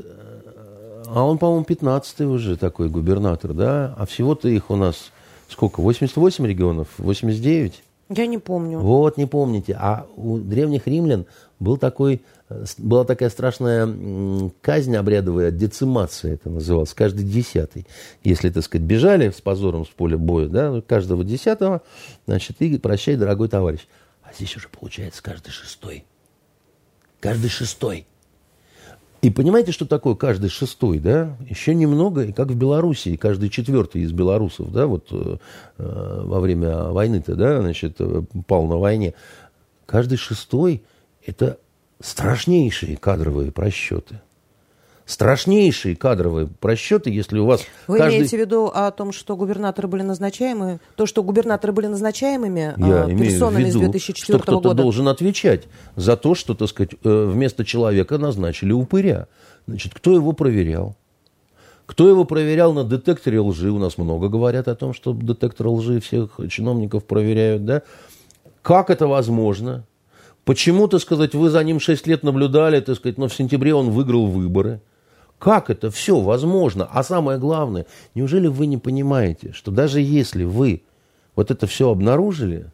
[1.14, 3.94] а он, по-моему, 15-й уже такой губернатор, да?
[3.98, 5.12] А всего-то их у нас
[5.48, 5.80] сколько?
[5.80, 6.88] 88 регионов?
[6.98, 7.82] 89?
[8.08, 8.78] Я не помню.
[8.78, 9.76] Вот, не помните.
[9.78, 11.26] А у древних римлян
[11.60, 12.22] был такой,
[12.78, 17.86] была такая страшная казнь обрядовая, децимация это называлось, каждый десятый.
[18.24, 21.82] Если, так сказать, бежали с позором с поля боя, да, каждого десятого,
[22.26, 23.86] значит, и прощай, дорогой товарищ.
[24.22, 26.04] А здесь уже получается каждый шестой.
[27.20, 28.06] Каждый шестой.
[29.22, 31.36] И понимаете, что такое каждый шестой, да?
[31.48, 35.36] Еще немного, и как в Белоруссии, каждый четвертый из белорусов, да, вот э,
[35.78, 39.14] э во время войны-то, да, значит, э, пал на войне.
[39.86, 40.82] Каждый шестой–
[41.24, 41.58] это
[42.00, 44.20] страшнейшие кадровые просчеты
[45.06, 47.62] страшнейшие кадровые просчеты, если у вас...
[47.86, 48.18] Вы каждый...
[48.18, 53.04] имеете в виду о том, что губернаторы были назначаемы, то, что губернаторы были назначаемыми Я
[53.04, 55.64] а, персонами виду, с 2004 что кто-то должен отвечать
[55.96, 59.26] за то, что, так сказать, э, вместо человека назначили упыря.
[59.66, 60.96] Значит, кто его проверял?
[61.86, 63.70] Кто его проверял на детекторе лжи?
[63.70, 67.82] У нас много говорят о том, что детектор лжи всех чиновников проверяют, да?
[68.62, 69.84] Как это возможно?
[70.44, 73.90] Почему, так сказать, вы за ним 6 лет наблюдали, так сказать, но в сентябре он
[73.90, 74.80] выиграл выборы?
[75.42, 76.88] Как это все возможно?
[76.88, 80.84] А самое главное, неужели вы не понимаете, что даже если вы
[81.34, 82.70] вот это все обнаружили,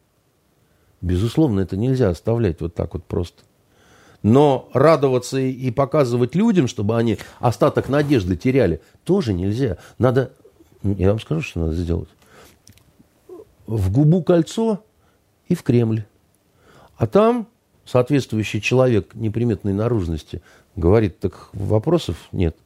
[1.00, 3.42] безусловно, это нельзя оставлять вот так вот просто.
[4.22, 9.78] Но радоваться и показывать людям, чтобы они остаток надежды теряли, тоже нельзя.
[9.96, 10.32] Надо,
[10.82, 12.10] я вам скажу, что надо сделать.
[13.66, 14.84] В губу кольцо
[15.46, 16.04] и в Кремль.
[16.98, 17.48] А там
[17.86, 20.42] соответствующий человек неприметной наружности
[20.78, 22.56] говорит, так вопросов нет.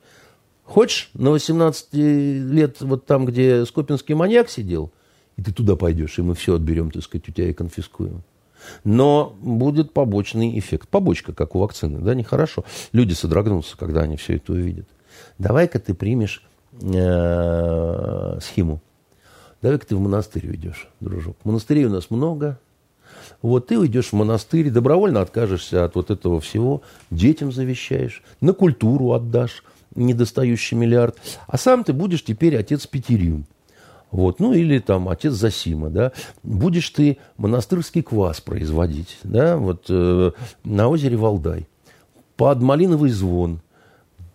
[0.65, 4.93] Хочешь на 18 лет вот там, где Скопинский маньяк сидел,
[5.37, 8.23] и ты туда пойдешь, и мы все отберем, так сказать, у тебя и конфискуем.
[8.85, 10.89] Но будет побочный эффект.
[10.89, 12.65] Побочка, как у вакцины, да, нехорошо.
[12.93, 14.87] Люди содрогнутся, когда они все это увидят.
[15.39, 16.45] Давай-ка ты примешь
[16.81, 18.81] э, схему.
[19.63, 21.37] Давай-ка ты в монастырь уйдешь, дружок.
[21.45, 22.61] Монастырей у нас много,
[23.43, 29.13] вот ты уйдешь в монастырь, добровольно откажешься от вот этого всего, детям завещаешь, на культуру
[29.13, 29.65] отдашь
[29.95, 33.45] недостающий миллиард, а сам ты будешь теперь отец Петерим.
[34.11, 36.13] Вот, ну или там отец Засима, да,
[36.43, 40.33] будешь ты монастырский квас производить, да, вот э,
[40.65, 41.67] на озере Валдай,
[42.37, 43.63] под малиновый звон.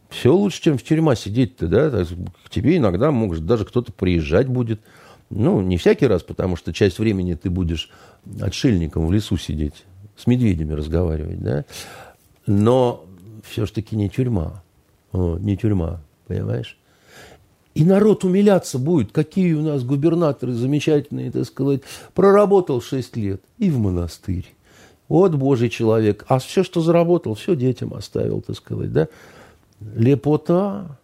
[0.09, 2.05] Все лучше, чем в тюрьма сидеть-то, да,
[2.45, 4.81] к тебе иногда может даже кто-то приезжать будет,
[5.29, 7.91] ну, не всякий раз, потому что часть времени ты будешь
[8.41, 9.85] отшельником в лесу сидеть,
[10.15, 11.65] с медведями разговаривать, да.
[12.45, 13.05] Но
[13.43, 14.63] все-таки не тюрьма.
[15.11, 16.77] О, не тюрьма, понимаешь?
[17.75, 21.81] И народ умиляться будет, какие у нас губернаторы замечательные, так сказать.
[22.15, 24.51] Проработал 6 лет и в монастырь.
[25.07, 26.25] Вот Божий человек.
[26.27, 29.07] А все, что заработал, все детям оставил, так сказать, да?
[29.79, 30.97] Лепота.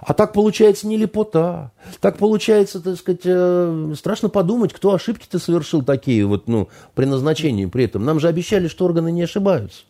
[0.00, 1.72] А так получается не лепота.
[2.00, 7.66] Так получается, так сказать, э, страшно подумать, кто ошибки-то совершил такие вот, ну, при назначении
[7.66, 8.04] при этом.
[8.04, 9.82] Нам же обещали, что органы не ошибаются.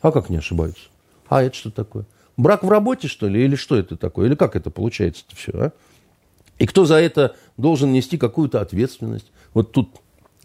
[0.00, 0.84] А как не ошибаются?
[1.28, 2.06] А это что такое?
[2.36, 3.44] Брак в работе, что ли?
[3.44, 4.26] Или что это такое?
[4.26, 5.72] Или как это получается-то все, а?
[6.58, 9.30] И кто за это должен нести какую-то ответственность?
[9.54, 9.90] Вот тут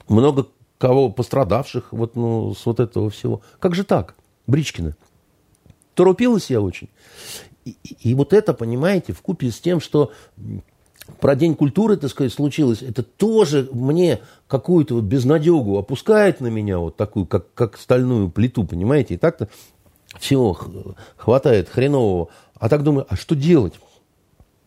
[0.07, 0.47] много
[0.77, 3.41] кого пострадавших вот, ну, с вот этого всего.
[3.60, 4.15] Как же так,
[4.47, 4.95] Бричкина?
[5.95, 6.89] Торопилась я очень.
[7.65, 10.11] И, и вот это, понимаете, в купе с тем, что
[11.19, 16.80] про День культуры, так сказать, случилось, это тоже мне какую-то вот безнадегу опускает на меня,
[16.80, 19.15] вот такую, как, как стальную плиту, понимаете?
[19.15, 19.49] И так-то
[20.19, 20.57] всего
[21.18, 22.30] хватает хренового.
[22.56, 23.73] А так думаю, а что делать?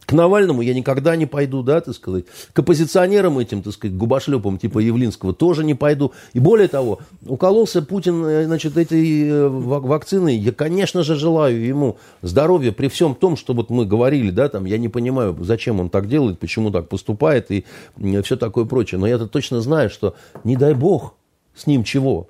[0.06, 2.26] К Навальному я никогда не пойду, да, так сказать.
[2.52, 6.12] К оппозиционерам этим, так сказать, губошлепам типа Явлинского тоже не пойду.
[6.32, 10.36] И более того, укололся Путин, э, значит, этой э, вакциной.
[10.36, 14.64] Я, конечно же, желаю ему здоровья при всем том, что вот мы говорили, да, там,
[14.64, 17.64] я не понимаю, зачем он так делает, почему так поступает и
[18.22, 19.00] все такое прочее.
[19.00, 20.14] Но я-то точно знаю, что
[20.44, 21.14] не дай бог
[21.56, 22.28] с ним чего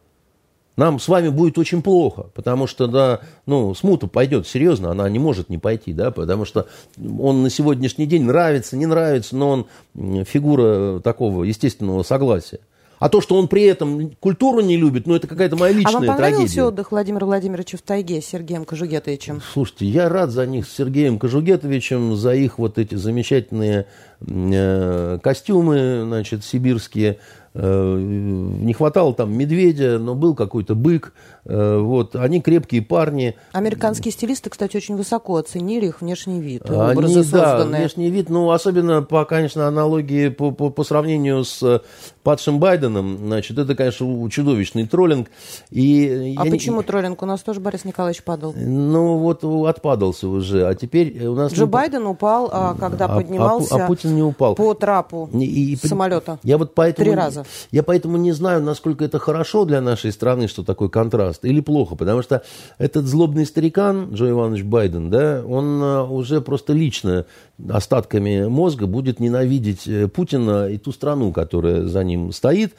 [0.76, 5.18] нам с вами будет очень плохо, потому что, да, ну, смута пойдет, серьезно, она не
[5.18, 6.66] может не пойти, да, потому что
[6.98, 12.60] он на сегодняшний день нравится, не нравится, но он фигура такого естественного согласия.
[12.98, 16.06] А то, что он при этом культуру не любит, ну, это какая-то моя личная трагедия.
[16.06, 16.64] А вам понравился трагедия.
[16.64, 19.42] отдых Владимира Владимировича в тайге с Сергеем Кожугетовичем?
[19.52, 23.86] Слушайте, я рад за них с Сергеем Кожугетовичем, за их вот эти замечательные
[24.26, 27.18] э, костюмы, значит, сибирские,
[27.56, 31.12] не хватало там медведя, но был какой-то бык.
[31.48, 33.36] Э, вот, они крепкие парни.
[33.52, 39.02] Американские стилисты, кстати, очень высоко оценили их внешний вид, они, да, внешний вид, ну, особенно
[39.02, 41.82] по, конечно, аналогии, по, по, по сравнению с
[42.24, 45.28] падшим Байденом, значит, это, конечно, чудовищный троллинг.
[45.70, 46.86] И а почему не...
[46.86, 47.22] троллинг?
[47.22, 48.52] У нас тоже Борис Николаевич падал.
[48.56, 51.52] Ну, вот отпадался уже, а теперь у нас...
[51.52, 51.70] Джо не...
[51.70, 54.56] Байден упал, а, когда а, поднимался а, а Путин не упал.
[54.56, 56.40] по трапу и, и, самолета.
[56.42, 57.04] Я вот поэтому...
[57.04, 57.45] Три раза.
[57.70, 61.96] Я поэтому не знаю, насколько это хорошо для нашей страны, что такой контраст, или плохо,
[61.96, 62.42] потому что
[62.78, 67.26] этот злобный старикан, Джо Иванович Байден, да, он э, уже просто лично
[67.68, 72.74] остатками мозга будет ненавидеть э, Путина и ту страну, которая за ним стоит,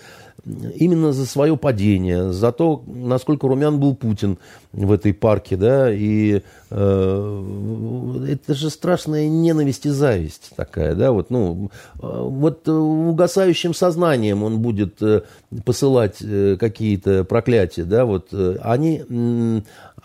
[0.75, 4.37] именно за свое падение, за то, насколько румян был Путин
[4.71, 11.29] в этой парке, да, и э, это же страшная ненависть и зависть такая, да, вот,
[11.29, 15.23] ну, вот угасающим сознанием он будет э,
[15.65, 19.63] посылать э, какие-то проклятия, да, вот, они,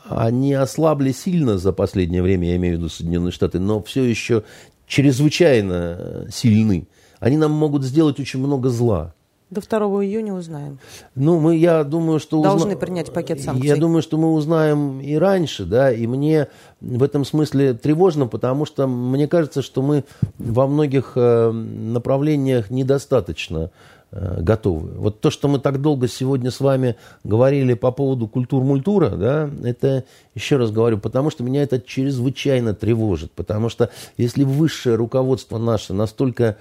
[0.08, 4.42] они ослабли сильно за последнее время, я имею в виду Соединенные Штаты, но все еще
[4.86, 6.88] чрезвычайно сильны.
[7.20, 9.14] Они нам могут сделать очень много зла.
[9.52, 10.78] До 2 июня узнаем.
[11.14, 12.42] Ну, мы, я думаю, что...
[12.42, 12.80] Должны узна...
[12.80, 13.68] принять пакет санкций.
[13.68, 16.48] Я думаю, что мы узнаем и раньше, да, и мне
[16.80, 20.04] в этом смысле тревожно, потому что мне кажется, что мы
[20.38, 23.70] во многих э, направлениях недостаточно
[24.10, 24.92] э, готовы.
[24.92, 30.04] Вот то, что мы так долго сегодня с вами говорили по поводу культур-мультура, да, это,
[30.34, 35.92] еще раз говорю, потому что меня это чрезвычайно тревожит, потому что если высшее руководство наше
[35.92, 36.56] настолько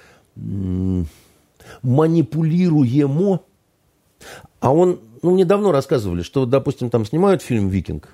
[1.81, 3.41] манипулируемо.
[4.60, 8.10] А он, ну, мне давно рассказывали, что, допустим, там снимают фильм «Викинг»,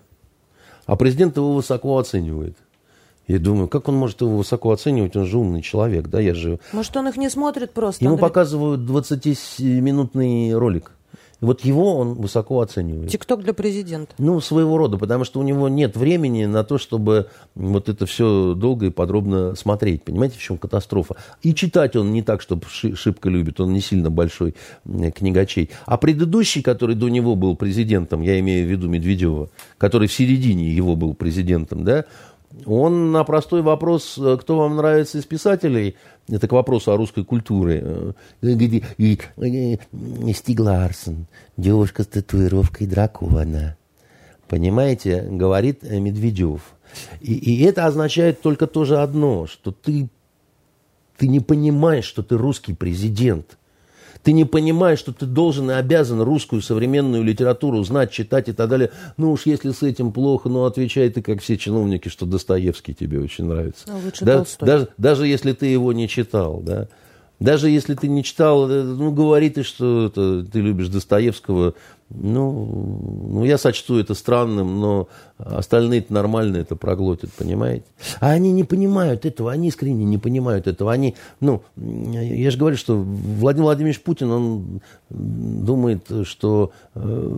[0.86, 2.58] а президент его высоко оценивает.
[3.28, 5.18] Я думаю, как он может его высоко оценивать?
[5.18, 6.60] Он же умный человек, да, я же...
[6.72, 8.04] Может, он их не смотрит просто?
[8.06, 8.30] Ему Андрей?
[8.30, 10.94] показывают 20-минутный ролик.
[11.40, 13.12] Вот его он высоко оценивает.
[13.12, 14.16] Тикток для президента.
[14.18, 18.56] Ну, своего рода, потому что у него нет времени на то, чтобы вот это все
[18.56, 20.04] долго и подробно смотреть.
[20.04, 21.16] Понимаете, в чем катастрофа?
[21.44, 25.70] И читать он не так, чтобы шибко любит, он не сильно большой книгачей.
[25.86, 30.72] А предыдущий, который до него был президентом, я имею в виду Медведева, который в середине
[30.72, 32.06] его был президентом, да,
[32.66, 35.96] он на простой вопрос, э, кто вам нравится из писателей,
[36.30, 37.82] это к вопросу о русской культуре.
[37.84, 43.78] Э, э, Стиг Ларсон, девушка с татуировкой дракона.
[44.48, 46.62] Понимаете, говорит Медведев.
[47.20, 50.10] И, и это означает только тоже одно, что ты,
[51.18, 53.58] ты не понимаешь, что ты русский президент.
[54.28, 58.68] Ты не понимаешь, что ты должен и обязан русскую современную литературу знать, читать и так
[58.68, 58.92] далее.
[59.16, 63.22] Ну уж если с этим плохо, ну отвечай ты, как все чиновники, что Достоевский тебе
[63.22, 63.86] очень нравится.
[63.88, 66.90] Ну, лучше да, даже, даже если ты его не читал, да.
[67.40, 71.76] Даже если ты не читал, э, ну, говори ты, что это, ты любишь Достоевского,
[72.10, 77.86] ну, ну, я сочту это странным, но остальные это нормально это проглотят, понимаете?
[78.22, 80.94] А они не понимают этого, они искренне не понимают этого.
[80.94, 87.32] Они, ну, я же говорю, что Владимир Владимирович Путин, он думает, что э,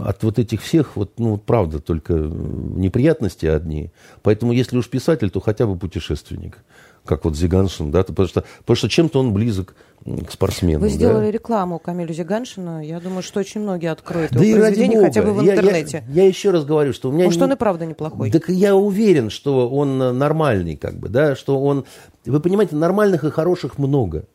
[0.00, 3.90] от вот этих всех, вот, ну, правда, только неприятности одни.
[4.22, 6.64] Поэтому, если уж писатель, то хотя бы путешественник
[7.06, 9.74] как вот Зиганшин, да, потому что, потому что чем-то он близок
[10.04, 10.80] к спортсмену.
[10.80, 11.30] Вы сделали да?
[11.30, 15.40] рекламу Камилю Зиганшину, я думаю, что очень многие откроют да его произведение хотя бы в
[15.40, 16.04] интернете.
[16.08, 17.24] Я, я, я еще раз говорю, что у меня...
[17.24, 17.44] Может, не...
[17.44, 18.30] он и правда неплохой.
[18.30, 21.84] Так я уверен, что он нормальный, как бы, да, что он...
[22.24, 24.26] Вы понимаете, нормальных и хороших много.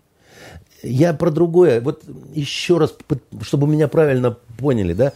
[0.83, 1.81] Я про другое.
[1.81, 2.03] Вот
[2.33, 2.95] еще раз,
[3.41, 5.13] чтобы меня правильно поняли, да,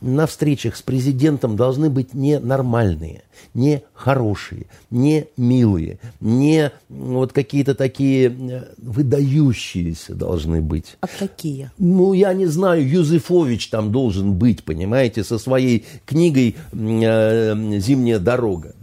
[0.00, 3.22] на встречах с президентом должны быть не нормальные,
[3.54, 10.96] не хорошие, не милые, не вот какие-то такие э, выдающиеся должны быть.
[11.00, 11.70] А какие?
[11.78, 18.74] Ну, я не знаю, Юзефович там должен быть, понимаете, со своей книгой э, «Зимняя дорога».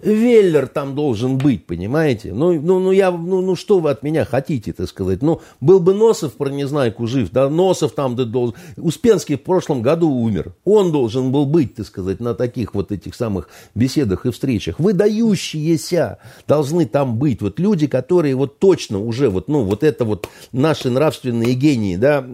[0.00, 2.32] Веллер там должен быть, понимаете?
[2.32, 5.22] Ну, ну, ну, я, ну, ну, что вы от меня хотите, так сказать?
[5.22, 8.54] Ну, был бы Носов про Незнайку жив, да, Носов там да, должен...
[8.76, 10.54] Успенский в прошлом году умер.
[10.64, 14.78] Он должен был быть, так сказать, на таких вот этих самых беседах и встречах.
[14.78, 17.42] Выдающиеся должны там быть.
[17.42, 22.24] Вот люди, которые вот точно уже вот, ну, вот это вот наши нравственные гении, да,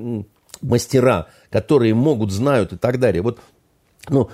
[0.61, 3.23] мастера, которые могут, знают и так далее.
[3.23, 3.39] Вот,
[4.11, 4.29] ну,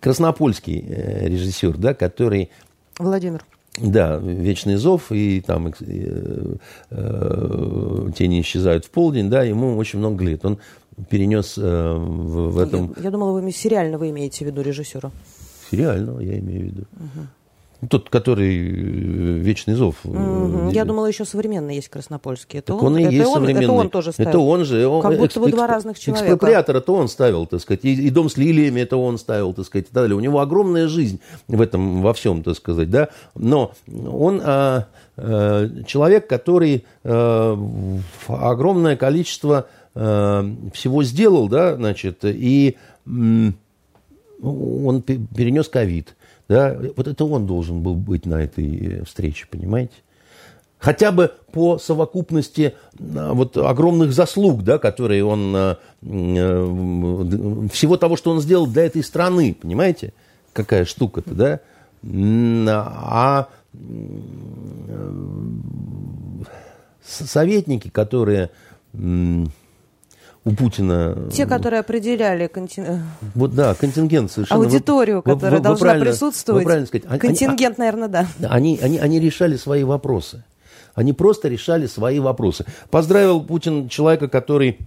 [0.00, 2.50] Краснопольский э, режиссер, да, который...
[2.98, 3.44] Владимир.
[3.76, 6.56] Да, «Вечный зов» и там э,
[6.90, 10.44] э, «Тени исчезают в полдень», да, ему очень много лет.
[10.44, 10.58] Он
[11.08, 12.94] перенес э, в, в этом...
[12.96, 15.10] Я, я думала, вы сериально вы имеете в виду режиссера.
[15.70, 16.82] Сериального я имею в виду.
[16.92, 17.26] Угу.
[17.88, 19.96] Тот, который э, «Вечный зов».
[20.04, 20.70] Угу.
[20.70, 22.58] Я думала, еще современный есть Краснопольский.
[22.58, 23.64] Это так он, он и это есть он, современный.
[23.64, 24.28] Это он тоже ставил.
[24.28, 24.86] Это он же.
[24.86, 26.26] Он, как будто бы два разных человека.
[26.26, 27.84] Экспроприатор это он ставил, так сказать.
[27.84, 30.14] И, и «Дом с лилиями» это он ставил, так сказать, и так далее.
[30.14, 33.08] У него огромная жизнь в этом, во всем, так сказать, да.
[33.34, 34.86] Но он а,
[35.16, 37.58] а, человек, который а,
[38.28, 40.44] огромное количество а,
[40.74, 42.76] всего сделал, да, значит, и
[43.06, 46.14] он перенес ковид
[46.50, 49.94] да, вот это он должен был быть на этой э, встрече, понимаете?
[50.80, 58.16] Хотя бы по совокупности а, вот огромных заслуг, да, которые он, а, э, всего того,
[58.16, 60.12] что он сделал для этой страны, понимаете?
[60.52, 61.60] Какая штука-то, да?
[62.02, 63.78] А э,
[67.04, 68.50] советники, которые
[70.50, 71.16] у Путина...
[71.32, 72.84] Те, которые определяли контин...
[72.84, 72.98] Э,
[73.34, 74.62] вот, да, контингент совершенно...
[74.62, 76.62] Аудиторию, вы, которая вы, вы должна присутствовать.
[76.62, 77.20] Вы правильно сказать.
[77.20, 78.26] Контингент, они, наверное, да.
[78.48, 80.44] Они, они, они решали свои вопросы.
[80.94, 82.64] Они просто решали свои вопросы.
[82.90, 84.78] Поздравил Путин человека, который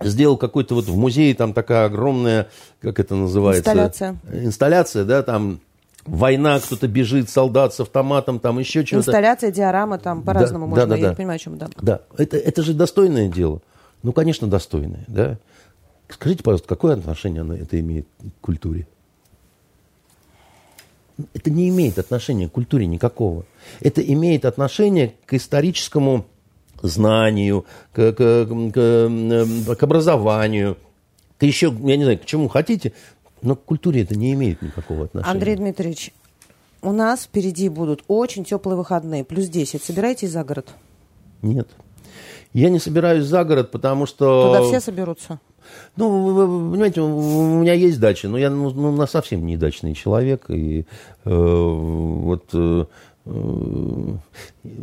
[0.00, 2.48] сделал какой-то вот в музее, там такая огромная,
[2.80, 3.70] как это называется?
[3.70, 4.16] Инсталляция.
[4.32, 5.60] Инсталляция, да, там
[6.06, 9.10] война, кто-то бежит, солдат с автоматом, там еще что-то.
[9.10, 11.10] Инсталляция, диорама, там по-разному да, можно, да, да, я да.
[11.10, 11.68] не понимаю, о чем, да.
[11.80, 13.60] Да, это, это же достойное дело.
[14.02, 15.38] Ну, конечно, достойные, да.
[16.08, 18.86] Скажите, пожалуйста, какое отношение оно, это имеет к культуре?
[21.34, 23.44] Это не имеет отношения к культуре никакого.
[23.80, 26.26] Это имеет отношение к историческому
[26.80, 30.78] знанию, к, к, к, к образованию,
[31.38, 32.92] к еще, я не знаю, к чему хотите,
[33.42, 35.32] но к культуре это не имеет никакого отношения.
[35.32, 36.12] Андрей Дмитриевич,
[36.82, 39.82] у нас впереди будут очень теплые выходные, плюс 10.
[39.82, 40.68] Собираетесь за город?
[41.42, 41.68] Нет.
[42.58, 44.52] Я не собираюсь за город, потому что...
[44.52, 45.38] Туда все соберутся?
[45.94, 49.94] Ну, вы, вы понимаете, у меня есть дача, но я ну, ну, совсем не дачный
[49.94, 50.46] человек.
[50.48, 50.84] И э,
[51.24, 52.84] вот э,
[53.26, 54.14] э,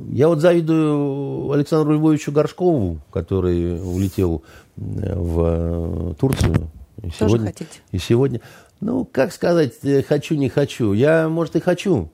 [0.10, 4.44] я вот завидую Александру Львовичу Горшкову, который улетел
[4.78, 4.82] э,
[5.14, 6.70] в Турцию.
[7.00, 7.80] И Тоже сегодня, хотите?
[7.92, 8.40] И сегодня.
[8.80, 10.94] Ну, как сказать, э, хочу, не хочу.
[10.94, 12.10] Я, может, и хочу.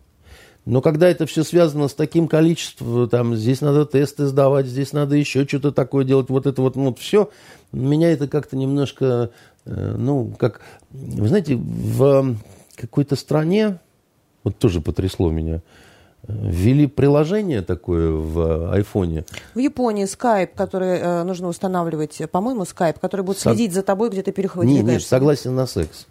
[0.65, 5.15] Но когда это все связано с таким количеством, там, здесь надо тесты сдавать, здесь надо
[5.15, 7.31] еще что-то такое делать, вот это вот, ну, вот все,
[7.71, 9.31] меня это как-то немножко,
[9.65, 10.61] э, ну, как,
[10.91, 12.35] вы знаете, в
[12.75, 13.79] какой-то стране,
[14.43, 15.61] вот тоже потрясло меня,
[16.27, 19.25] ввели приложение такое в айфоне.
[19.55, 23.77] В Японии скайп, который э, нужно устанавливать, по-моему, скайп, который будет следить Со...
[23.77, 24.71] за тобой, где ты переходишь.
[24.71, 26.05] Нет, нет, согласен на секс.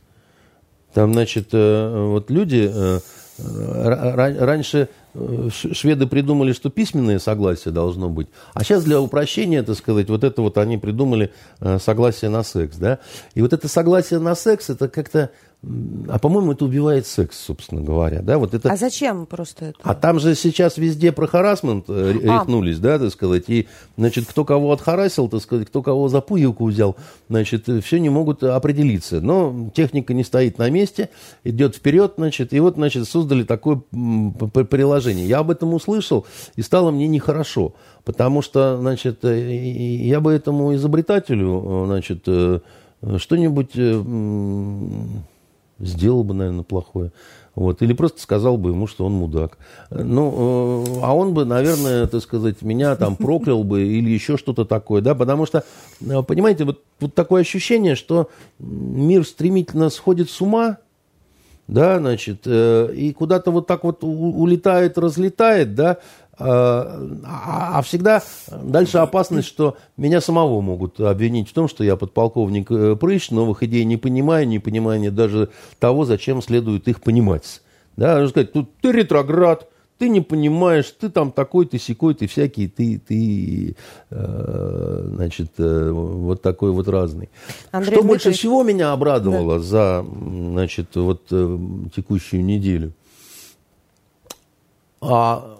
[0.92, 2.68] Там, значит, э, вот люди...
[2.72, 2.98] Э,
[3.44, 10.08] Раньше э, шведы придумали, что письменное согласие должно быть, а сейчас для упрощения, так сказать,
[10.08, 12.98] вот это вот они придумали э, согласие на секс, да.
[13.34, 15.30] И вот это согласие на секс, это как-то
[15.62, 18.22] а по-моему, это убивает секс, собственно говоря.
[18.22, 18.38] Да?
[18.38, 18.70] Вот это...
[18.72, 19.78] А зачем просто это?
[19.82, 22.40] А там же сейчас везде про харасмент э, а.
[22.40, 23.44] рехнулись, да, так сказать.
[23.48, 23.68] И,
[23.98, 26.96] значит, кто кого отхарасил, так сказать, кто кого за пуговку взял,
[27.28, 29.20] значит, все не могут определиться.
[29.20, 31.10] Но техника не стоит на месте,
[31.44, 33.82] идет вперед, значит, и вот, значит, создали такое
[34.70, 35.28] приложение.
[35.28, 36.26] Я об этом услышал,
[36.56, 37.74] и стало мне нехорошо.
[38.04, 42.26] Потому что, значит, э, я бы этому изобретателю, э, значит,
[43.18, 43.74] что-нибудь
[45.80, 47.12] сделал бы, наверное, плохое.
[47.54, 47.82] Вот.
[47.82, 49.58] Или просто сказал бы ему, что он мудак.
[49.90, 54.64] Ну, э, а он бы, наверное, так сказать, меня там проклял бы или еще что-то
[54.64, 55.64] такое, да, потому что,
[56.00, 60.78] э, понимаете, вот, вот такое ощущение, что мир стремительно сходит с ума,
[61.66, 65.98] да, значит, э, и куда-то вот так вот улетает, разлетает, да,
[66.40, 71.96] а, а, а всегда дальше опасность, что меня самого могут обвинить в том, что я
[71.96, 77.60] подполковник э, Прыщ, новых идей не понимаю, не понимаю даже того, зачем следует их понимать.
[77.96, 79.68] Да, сказать, тут ты ретроград,
[79.98, 83.76] ты не понимаешь, ты там такой, ты секой, ты всякий, ты, ты
[84.08, 87.28] э, значит, э, вот такой вот разный.
[87.70, 88.24] Андрей Что Дмитриевич...
[88.24, 89.62] больше всего меня обрадовало да.
[89.62, 91.58] за, значит, вот э,
[91.94, 92.94] текущую неделю?
[95.02, 95.59] А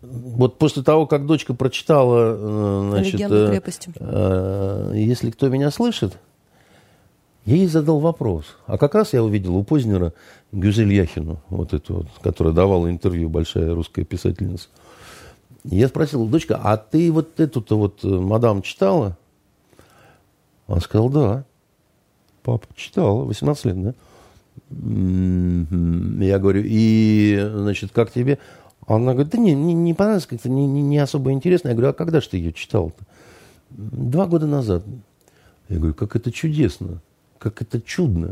[0.00, 3.60] вот после того, как дочка прочитала, э, значит, э,
[3.98, 6.16] э, если кто меня слышит,
[7.44, 8.44] я ей задал вопрос.
[8.66, 10.12] А как раз я увидел у Познера
[10.52, 14.68] Гюзель Яхину, вот эту вот, которая давала интервью, большая русская писательница.
[15.64, 19.16] Я спросил, дочка, а ты вот эту-то вот э, мадам читала?
[20.66, 21.44] Она сказала, да.
[22.42, 23.94] Папа читала, 18 лет, да?
[26.24, 28.38] Я говорю, и, значит, как тебе?
[28.88, 31.68] Она говорит, да не, не, не понравилось, как-то не, не, не особо интересно.
[31.68, 33.04] Я говорю, а когда же ты ее читал-то?
[33.70, 34.82] Два года назад.
[35.68, 37.02] Я говорю, как это чудесно,
[37.38, 38.28] как это чудно.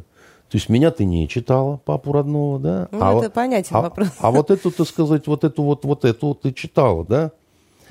[0.49, 2.89] То есть меня ты не читала, папу родного, да?
[2.91, 4.09] Ну, а это понятен а, вопрос.
[4.19, 7.33] А вот эту, так сказать, вот эту вот, вот эту вот ты читала, да?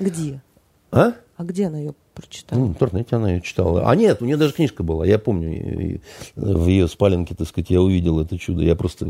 [0.00, 0.42] Где?
[0.90, 1.12] А?
[1.36, 2.58] А где она ее прочитала?
[2.58, 3.90] Ну, в интернете она ее читала.
[3.90, 5.04] А нет, у нее даже книжка была.
[5.06, 6.00] Я помню,
[6.34, 8.62] в ее спаленке, так сказать, я увидел это чудо.
[8.62, 9.06] Я просто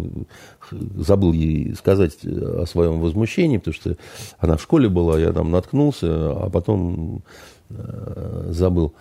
[0.71, 3.97] забыл ей сказать о своем возмущении, потому что
[4.39, 7.23] она в школе была, я там наткнулся, а потом
[7.71, 8.93] э, забыл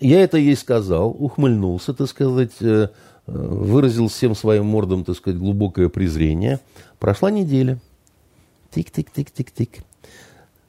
[0.00, 2.88] я это ей сказал, ухмыльнулся, так сказать, э,
[3.26, 6.60] выразил всем своим мордом, так сказать, глубокое презрение.
[6.98, 7.78] Прошла неделя.
[8.70, 9.84] Тик-тик-тик-тик-тик.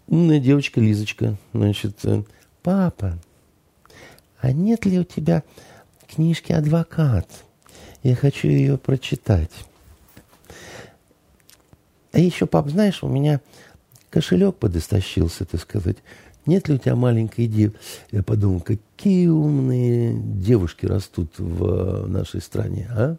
[0.07, 2.23] Умная девочка Лизочка, значит, э,
[2.63, 3.17] папа,
[4.39, 5.43] а нет ли у тебя
[6.07, 7.27] книжки «Адвокат»?
[8.03, 9.51] Я хочу ее прочитать.
[12.13, 13.41] А еще, пап, знаешь, у меня
[14.09, 15.97] кошелек подостащился, так сказать
[16.47, 17.73] нет ли у тебя маленькой девы?
[18.11, 23.17] Я подумал, какие умные девушки растут в нашей стране, а?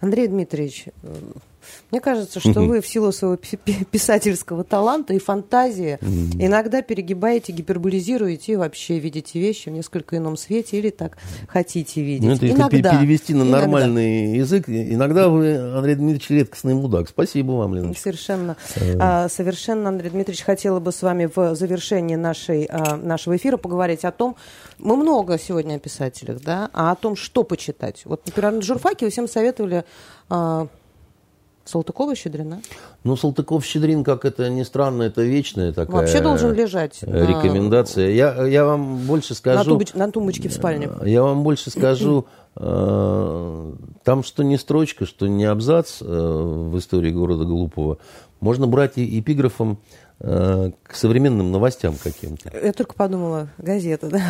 [0.00, 0.86] Андрей Дмитриевич,
[1.90, 5.98] мне кажется, что вы в силу своего писательского таланта и фантазии
[6.38, 11.18] иногда перегибаете, гиперболизируете и вообще видите вещи в несколько ином свете или так
[11.48, 12.28] хотите видеть.
[12.28, 12.98] Ну, это иногда.
[12.98, 14.38] перевести на нормальный иногда.
[14.38, 17.08] язык, иногда вы, Андрей Дмитриевич, редкостный мудак.
[17.08, 18.02] Спасибо вам, Леночка.
[18.02, 18.56] Совершенно.
[18.76, 18.96] Э.
[19.00, 24.04] А, совершенно, Андрей Дмитриевич, хотела бы с вами в завершении нашей, а, нашего эфира поговорить
[24.04, 24.36] о том,
[24.78, 28.02] мы много сегодня о писателях, да, а о том, что почитать.
[28.04, 29.84] Вот, например, на журфаке вы всем советовали
[31.64, 32.60] а, Салтыкова Щедрина?
[33.04, 35.96] Ну, Салтыков-Щедрин, как это ни странно, это вечная такая...
[35.96, 37.02] Вообще должен лежать.
[37.02, 38.06] Рекомендация.
[38.06, 38.12] На...
[38.12, 39.58] Я, я вам больше скажу...
[39.58, 39.94] На, тумбоч...
[39.94, 40.90] на тумбочке в спальне.
[41.04, 42.26] Я вам больше скажу,
[42.56, 43.72] э,
[44.04, 47.98] там что не строчка, что не абзац э, в истории города Глупого,
[48.40, 49.78] можно брать и эпиграфом
[50.20, 52.50] э, к современным новостям каким-то.
[52.56, 54.22] Я только подумала, газета, да?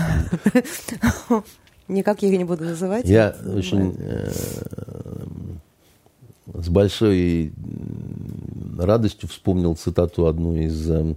[1.89, 3.07] Никак я ее не буду называть.
[3.07, 3.97] Я очень
[6.55, 7.53] с большой
[8.79, 11.15] радостью вспомнил цитату одну из э,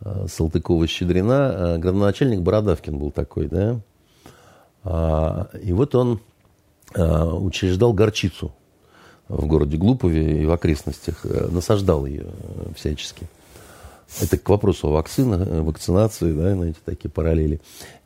[0.00, 1.52] Салтыкова-Щедрина.
[1.54, 3.80] Э, градоначальник Бородавкин был такой, да?
[4.84, 6.20] А, и вот он
[6.94, 8.52] э, учреждал горчицу
[9.28, 12.26] в городе Глупове и в окрестностях, насаждал ее
[12.76, 13.26] всячески.
[14.20, 17.60] Это к вопросу о вакцинах, вакцинации, да, знаете, такие параллели.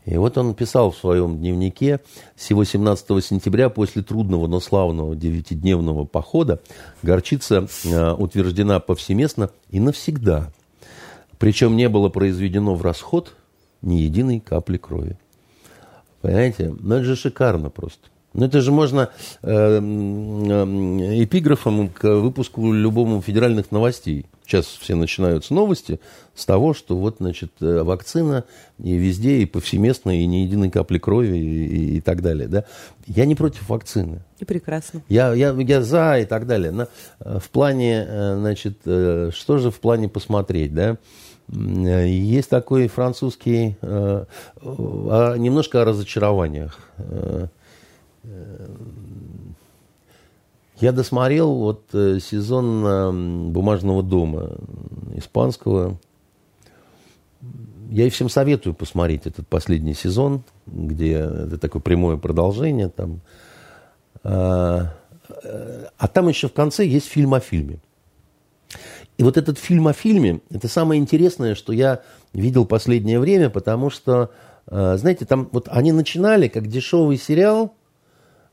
[0.07, 2.01] И вот он писал в своем дневнике,
[2.37, 6.61] всего 17 сентября после трудного, но славного девятидневного похода
[7.03, 10.53] горчица э, утверждена повсеместно и навсегда.
[11.39, 13.35] Причем не было произведено в расход
[13.83, 15.19] ни единой капли крови.
[16.23, 16.74] Понимаете?
[16.78, 18.09] Ну, это же шикарно просто.
[18.36, 19.08] Ну, это же можно
[19.42, 24.26] э, э, эпиграфом к выпуску любому федеральных новостей.
[24.44, 26.00] Сейчас все начинаются новости
[26.34, 28.44] с того, что вот, значит, э, вакцина
[28.78, 32.64] и везде, и повсеместно, и ни единой капли крови, и, и, и так далее, да.
[33.06, 34.20] Я не против вакцины.
[34.38, 35.00] И прекрасно.
[35.08, 36.72] Я, я, я за и так далее.
[36.72, 36.88] Но
[37.20, 38.06] э, в плане,
[38.36, 40.98] значит, что же в плане посмотреть, да?
[41.48, 46.80] Есть такой французский, немножко о разочарованиях
[50.81, 54.57] я досмотрел вот э, сезон «Бумажного дома»
[55.15, 55.98] испанского.
[57.90, 62.89] Я и всем советую посмотреть этот последний сезон, где это такое прямое продолжение.
[62.89, 63.20] Там.
[64.23, 64.93] А,
[65.97, 67.78] а там еще в конце есть фильм о фильме.
[69.16, 72.03] И вот этот фильм о фильме, это самое интересное, что я
[72.35, 74.31] видел последнее время, потому что,
[74.66, 77.73] знаете, там вот они начинали как дешевый сериал–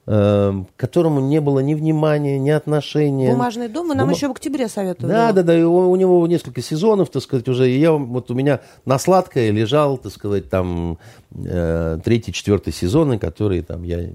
[0.06, 3.32] к которому не было ни внимания, ни отношения.
[3.32, 4.16] «Бумажный дом» вы нам Бума...
[4.16, 5.14] еще в октябре советовали.
[5.14, 7.72] Да, да, да, и у, у него несколько сезонов, так сказать, уже.
[7.72, 10.98] И я, вот у меня на сладкое лежал, так сказать, там
[11.34, 14.10] э, третий, четвертый сезоны, которые там я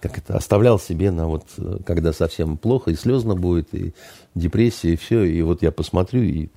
[0.00, 1.44] как это, оставлял себе на вот,
[1.84, 3.92] когда совсем плохо, и слезно будет, и
[4.34, 6.48] депрессия, и все, и вот я посмотрю, и...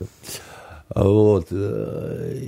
[0.89, 1.47] Вот.
[1.51, 2.39] Э,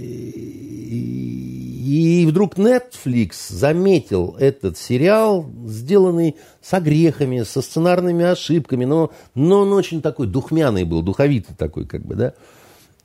[1.87, 9.73] и, вдруг Netflix заметил этот сериал, сделанный с огрехами, со сценарными ошибками, но, но он
[9.73, 12.33] очень такой духмяный был, духовитый такой, как бы, да.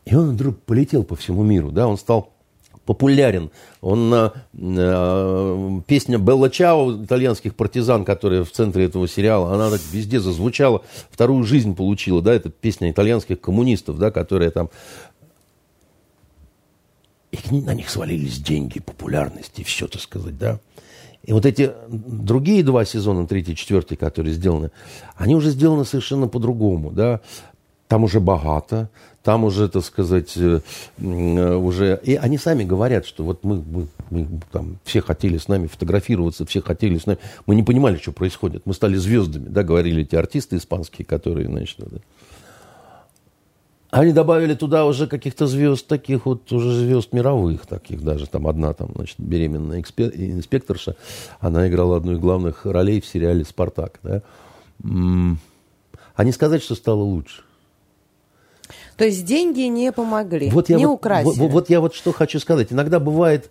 [0.07, 2.33] И он вдруг полетел по всему миру, да, он стал
[2.91, 3.51] популярен.
[3.81, 9.81] Он, э, э, песня Белла Чао, итальянских партизан, которая в центре этого сериала, она так
[9.93, 14.71] везде зазвучала, вторую жизнь получила, да, это песня итальянских коммунистов, да, которая там...
[17.33, 20.59] И на них свалились деньги, популярность и все, так сказать, да.
[21.23, 24.71] И вот эти другие два сезона, третий, четвертый, которые сделаны,
[25.17, 27.21] они уже сделаны совершенно по-другому, да.
[27.89, 28.89] Там уже богато,
[29.23, 30.61] там уже, так сказать, э,
[30.99, 32.01] уже...
[32.05, 36.47] И они сами говорят, что вот мы, мы, мы там все хотели с нами фотографироваться,
[36.47, 37.19] все хотели с нами...
[37.47, 38.65] Мы не понимали, что происходит.
[38.65, 41.99] Мы стали звездами, да, говорили эти артисты испанские, которые, значит, да.
[43.91, 48.27] Они добавили туда уже каких-то звезд, таких вот уже звезд мировых, таких даже.
[48.27, 50.97] Там одна там, значит, беременная инспекторша,
[51.41, 53.99] она играла одну из главных ролей в сериале «Спартак».
[54.03, 54.23] Да?
[54.83, 57.43] А не сказать, что стало лучше.
[58.97, 61.39] То есть деньги не помогли, вот я не вот, украсили.
[61.39, 62.71] Вот, вот я вот что хочу сказать.
[62.71, 63.51] Иногда бывает,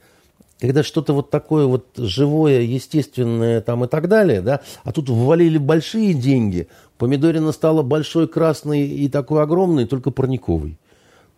[0.60, 5.58] когда что-то вот такое вот живое, естественное там и так далее, да, а тут ввалили
[5.58, 6.68] большие деньги,
[7.00, 10.78] помидорина стала большой, красной и такой огромной, только парниковой.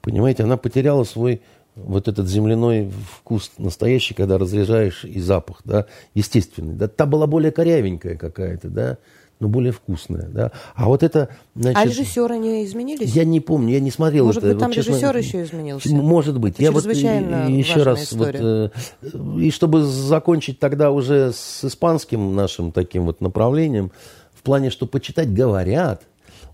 [0.02, 1.42] Понимаете, она потеряла свой
[1.76, 6.74] вот этот земляной вкус настоящий, когда разряжаешь и запах, да, естественный.
[6.74, 8.98] Да, та была более корявенькая какая-то, да,
[9.40, 10.28] но более вкусная.
[10.28, 10.52] Да?
[10.76, 11.30] А вот это...
[11.56, 13.12] Значит, а режиссеры не изменились?
[13.12, 14.54] Я не помню, я не смотрел Может это.
[14.54, 15.90] быть, там вот, честно, режиссер еще изменился?
[15.90, 16.56] Может быть.
[16.56, 18.72] Это я вот еще раз история.
[19.02, 19.10] вот...
[19.14, 23.92] Э, и чтобы закончить тогда уже с испанским нашим таким вот направлением,
[24.42, 26.02] в плане, что почитать говорят,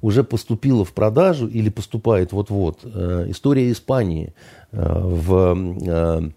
[0.01, 4.33] уже поступила в продажу или поступает вот-вот э, история Испании
[4.73, 6.31] э, в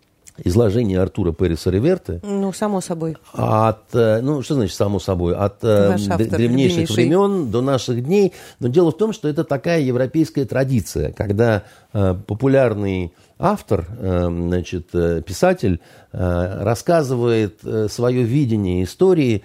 [0.45, 2.21] изложение Артура Переса Реверте.
[2.23, 3.17] Ну, само собой.
[3.33, 5.35] От, э, ну, что значит само собой?
[5.35, 8.33] От э, автор, древнейших времен до наших дней.
[8.61, 14.89] Но дело в том, что это такая европейская традиция, когда э, популярный автор, э, значит,
[14.93, 15.81] э, писатель,
[16.13, 19.43] э, рассказывает свое видение истории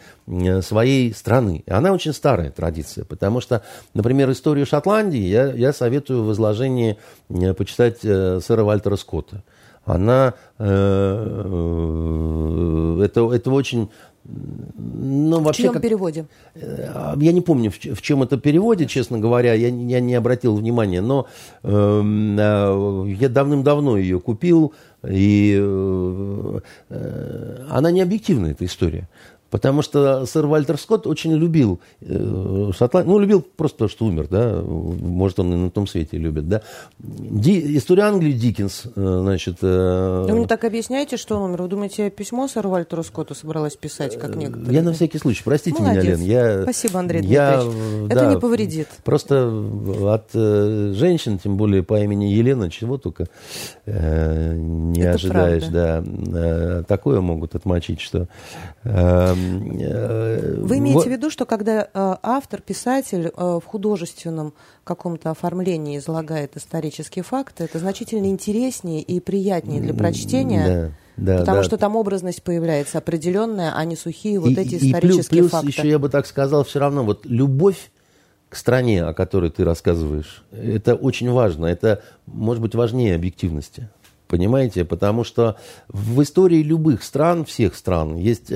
[0.62, 1.64] своей страны.
[1.68, 3.62] Она очень старая традиция, потому что,
[3.94, 6.98] например, историю Шотландии я, я советую в изложении
[7.30, 9.44] почитать сэра Вальтера Скотта
[9.86, 10.66] она э,
[11.38, 13.90] э, это, это очень
[14.28, 16.26] ну, вообще, в чьем как, переводе?
[16.56, 20.56] Э, я не помню, в, в чем это переводе, честно говоря, я, я не обратил
[20.56, 21.28] внимания, но
[21.64, 24.74] эм, э, я давным-давно ее купил,
[25.08, 29.08] и э, э, она не объективная, эта история.
[29.56, 34.28] Потому что сэр Вальтер Скотт очень любил э, Шотландию, ну, любил просто то, что умер,
[34.30, 36.62] да, может, он и на том свете любит, да.
[37.00, 39.60] Ди, история Англии Диккенс, э, значит...
[39.62, 41.62] Э, Вы мне так объясняете, что он умер?
[41.62, 44.74] Вы думаете, письмо сэр Вальтеру Скотту собралась писать, как некоторые?
[44.76, 46.04] Я на всякий случай, простите Молодец.
[46.04, 46.22] меня, Лен.
[46.26, 48.12] Я, Спасибо, Андрей я, Дмитриевич.
[48.12, 48.88] Это да, не повредит.
[49.06, 49.48] Просто
[50.12, 53.28] от э, женщин, тем более по имени Елена, чего только
[53.86, 56.04] э, не Это ожидаешь, правда.
[56.06, 56.40] да.
[56.40, 58.28] Э, такое могут отмочить, что...
[58.84, 61.08] Э, Э, Вы имеете вот.
[61.08, 64.54] в виду, что когда э, автор, писатель э, в художественном
[64.84, 70.68] каком-то оформлении излагает исторические факты, это значительно интереснее и приятнее для прочтения?
[70.68, 70.92] Да.
[71.18, 71.64] Да, Потому да.
[71.64, 75.68] что там образность появляется определенная, а не сухие вот и, эти исторические и плюс, факты.
[75.68, 77.90] еще я бы так сказал, все равно вот любовь
[78.50, 81.68] к стране, о которой ты рассказываешь, это очень важно.
[81.68, 83.90] Это может быть важнее объективности.
[84.28, 84.86] Понимаете?
[84.86, 85.58] Потому что
[85.88, 88.52] в истории любых стран, всех стран, есть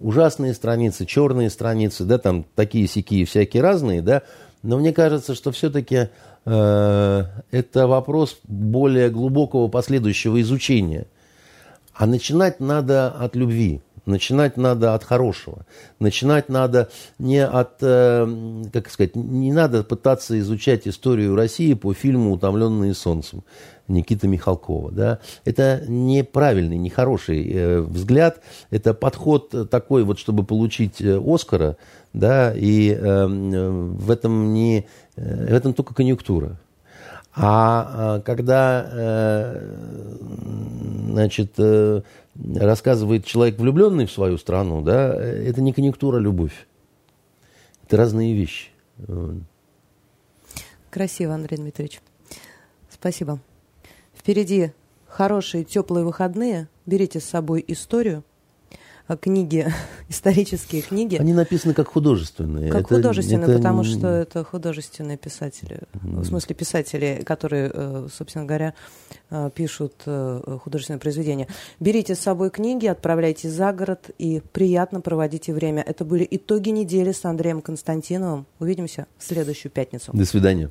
[0.00, 4.22] ужасные страницы, черные страницы, да, там такие сякие всякие разные, да,
[4.62, 6.08] но мне кажется, что все-таки
[6.44, 11.06] э, это вопрос более глубокого последующего изучения.
[11.94, 15.66] А начинать надо от любви, начинать надо от хорошего,
[15.98, 22.32] начинать надо не от, э, как сказать, не надо пытаться изучать историю России по фильму
[22.32, 23.44] «Утомленные солнцем».
[23.90, 24.90] Никиты Михалкова.
[24.92, 25.18] Да?
[25.44, 28.40] Это неправильный, нехороший э, взгляд.
[28.70, 31.76] Это подход такой, вот, чтобы получить э, Оскара,
[32.12, 34.86] да, и э, в этом не
[35.16, 36.58] э, в этом только конъюнктура.
[37.32, 39.76] А, а когда э,
[41.10, 42.02] значит, э,
[42.56, 46.66] рассказывает человек, влюбленный в свою страну, да, это не конъюнктура, а любовь.
[47.86, 48.68] Это разные вещи.
[50.90, 52.00] Красиво, Андрей Дмитриевич.
[52.90, 53.38] Спасибо.
[54.30, 54.70] Впереди
[55.08, 56.68] хорошие теплые выходные.
[56.86, 58.22] Берите с собой историю,
[59.08, 59.66] а, книги,
[60.08, 61.16] исторические книги.
[61.16, 62.70] Они написаны как художественные.
[62.70, 63.56] Как это, художественные, это...
[63.56, 65.80] потому что это художественные писатели.
[65.94, 66.20] Mm.
[66.20, 68.74] В смысле писатели, которые, э, собственно говоря,
[69.30, 71.48] э, пишут э, художественные произведения.
[71.80, 75.82] Берите с собой книги, отправляйте за город и приятно проводите время.
[75.82, 78.46] Это были итоги недели с Андреем Константиновым.
[78.60, 80.12] Увидимся в следующую пятницу.
[80.14, 80.70] До свидания.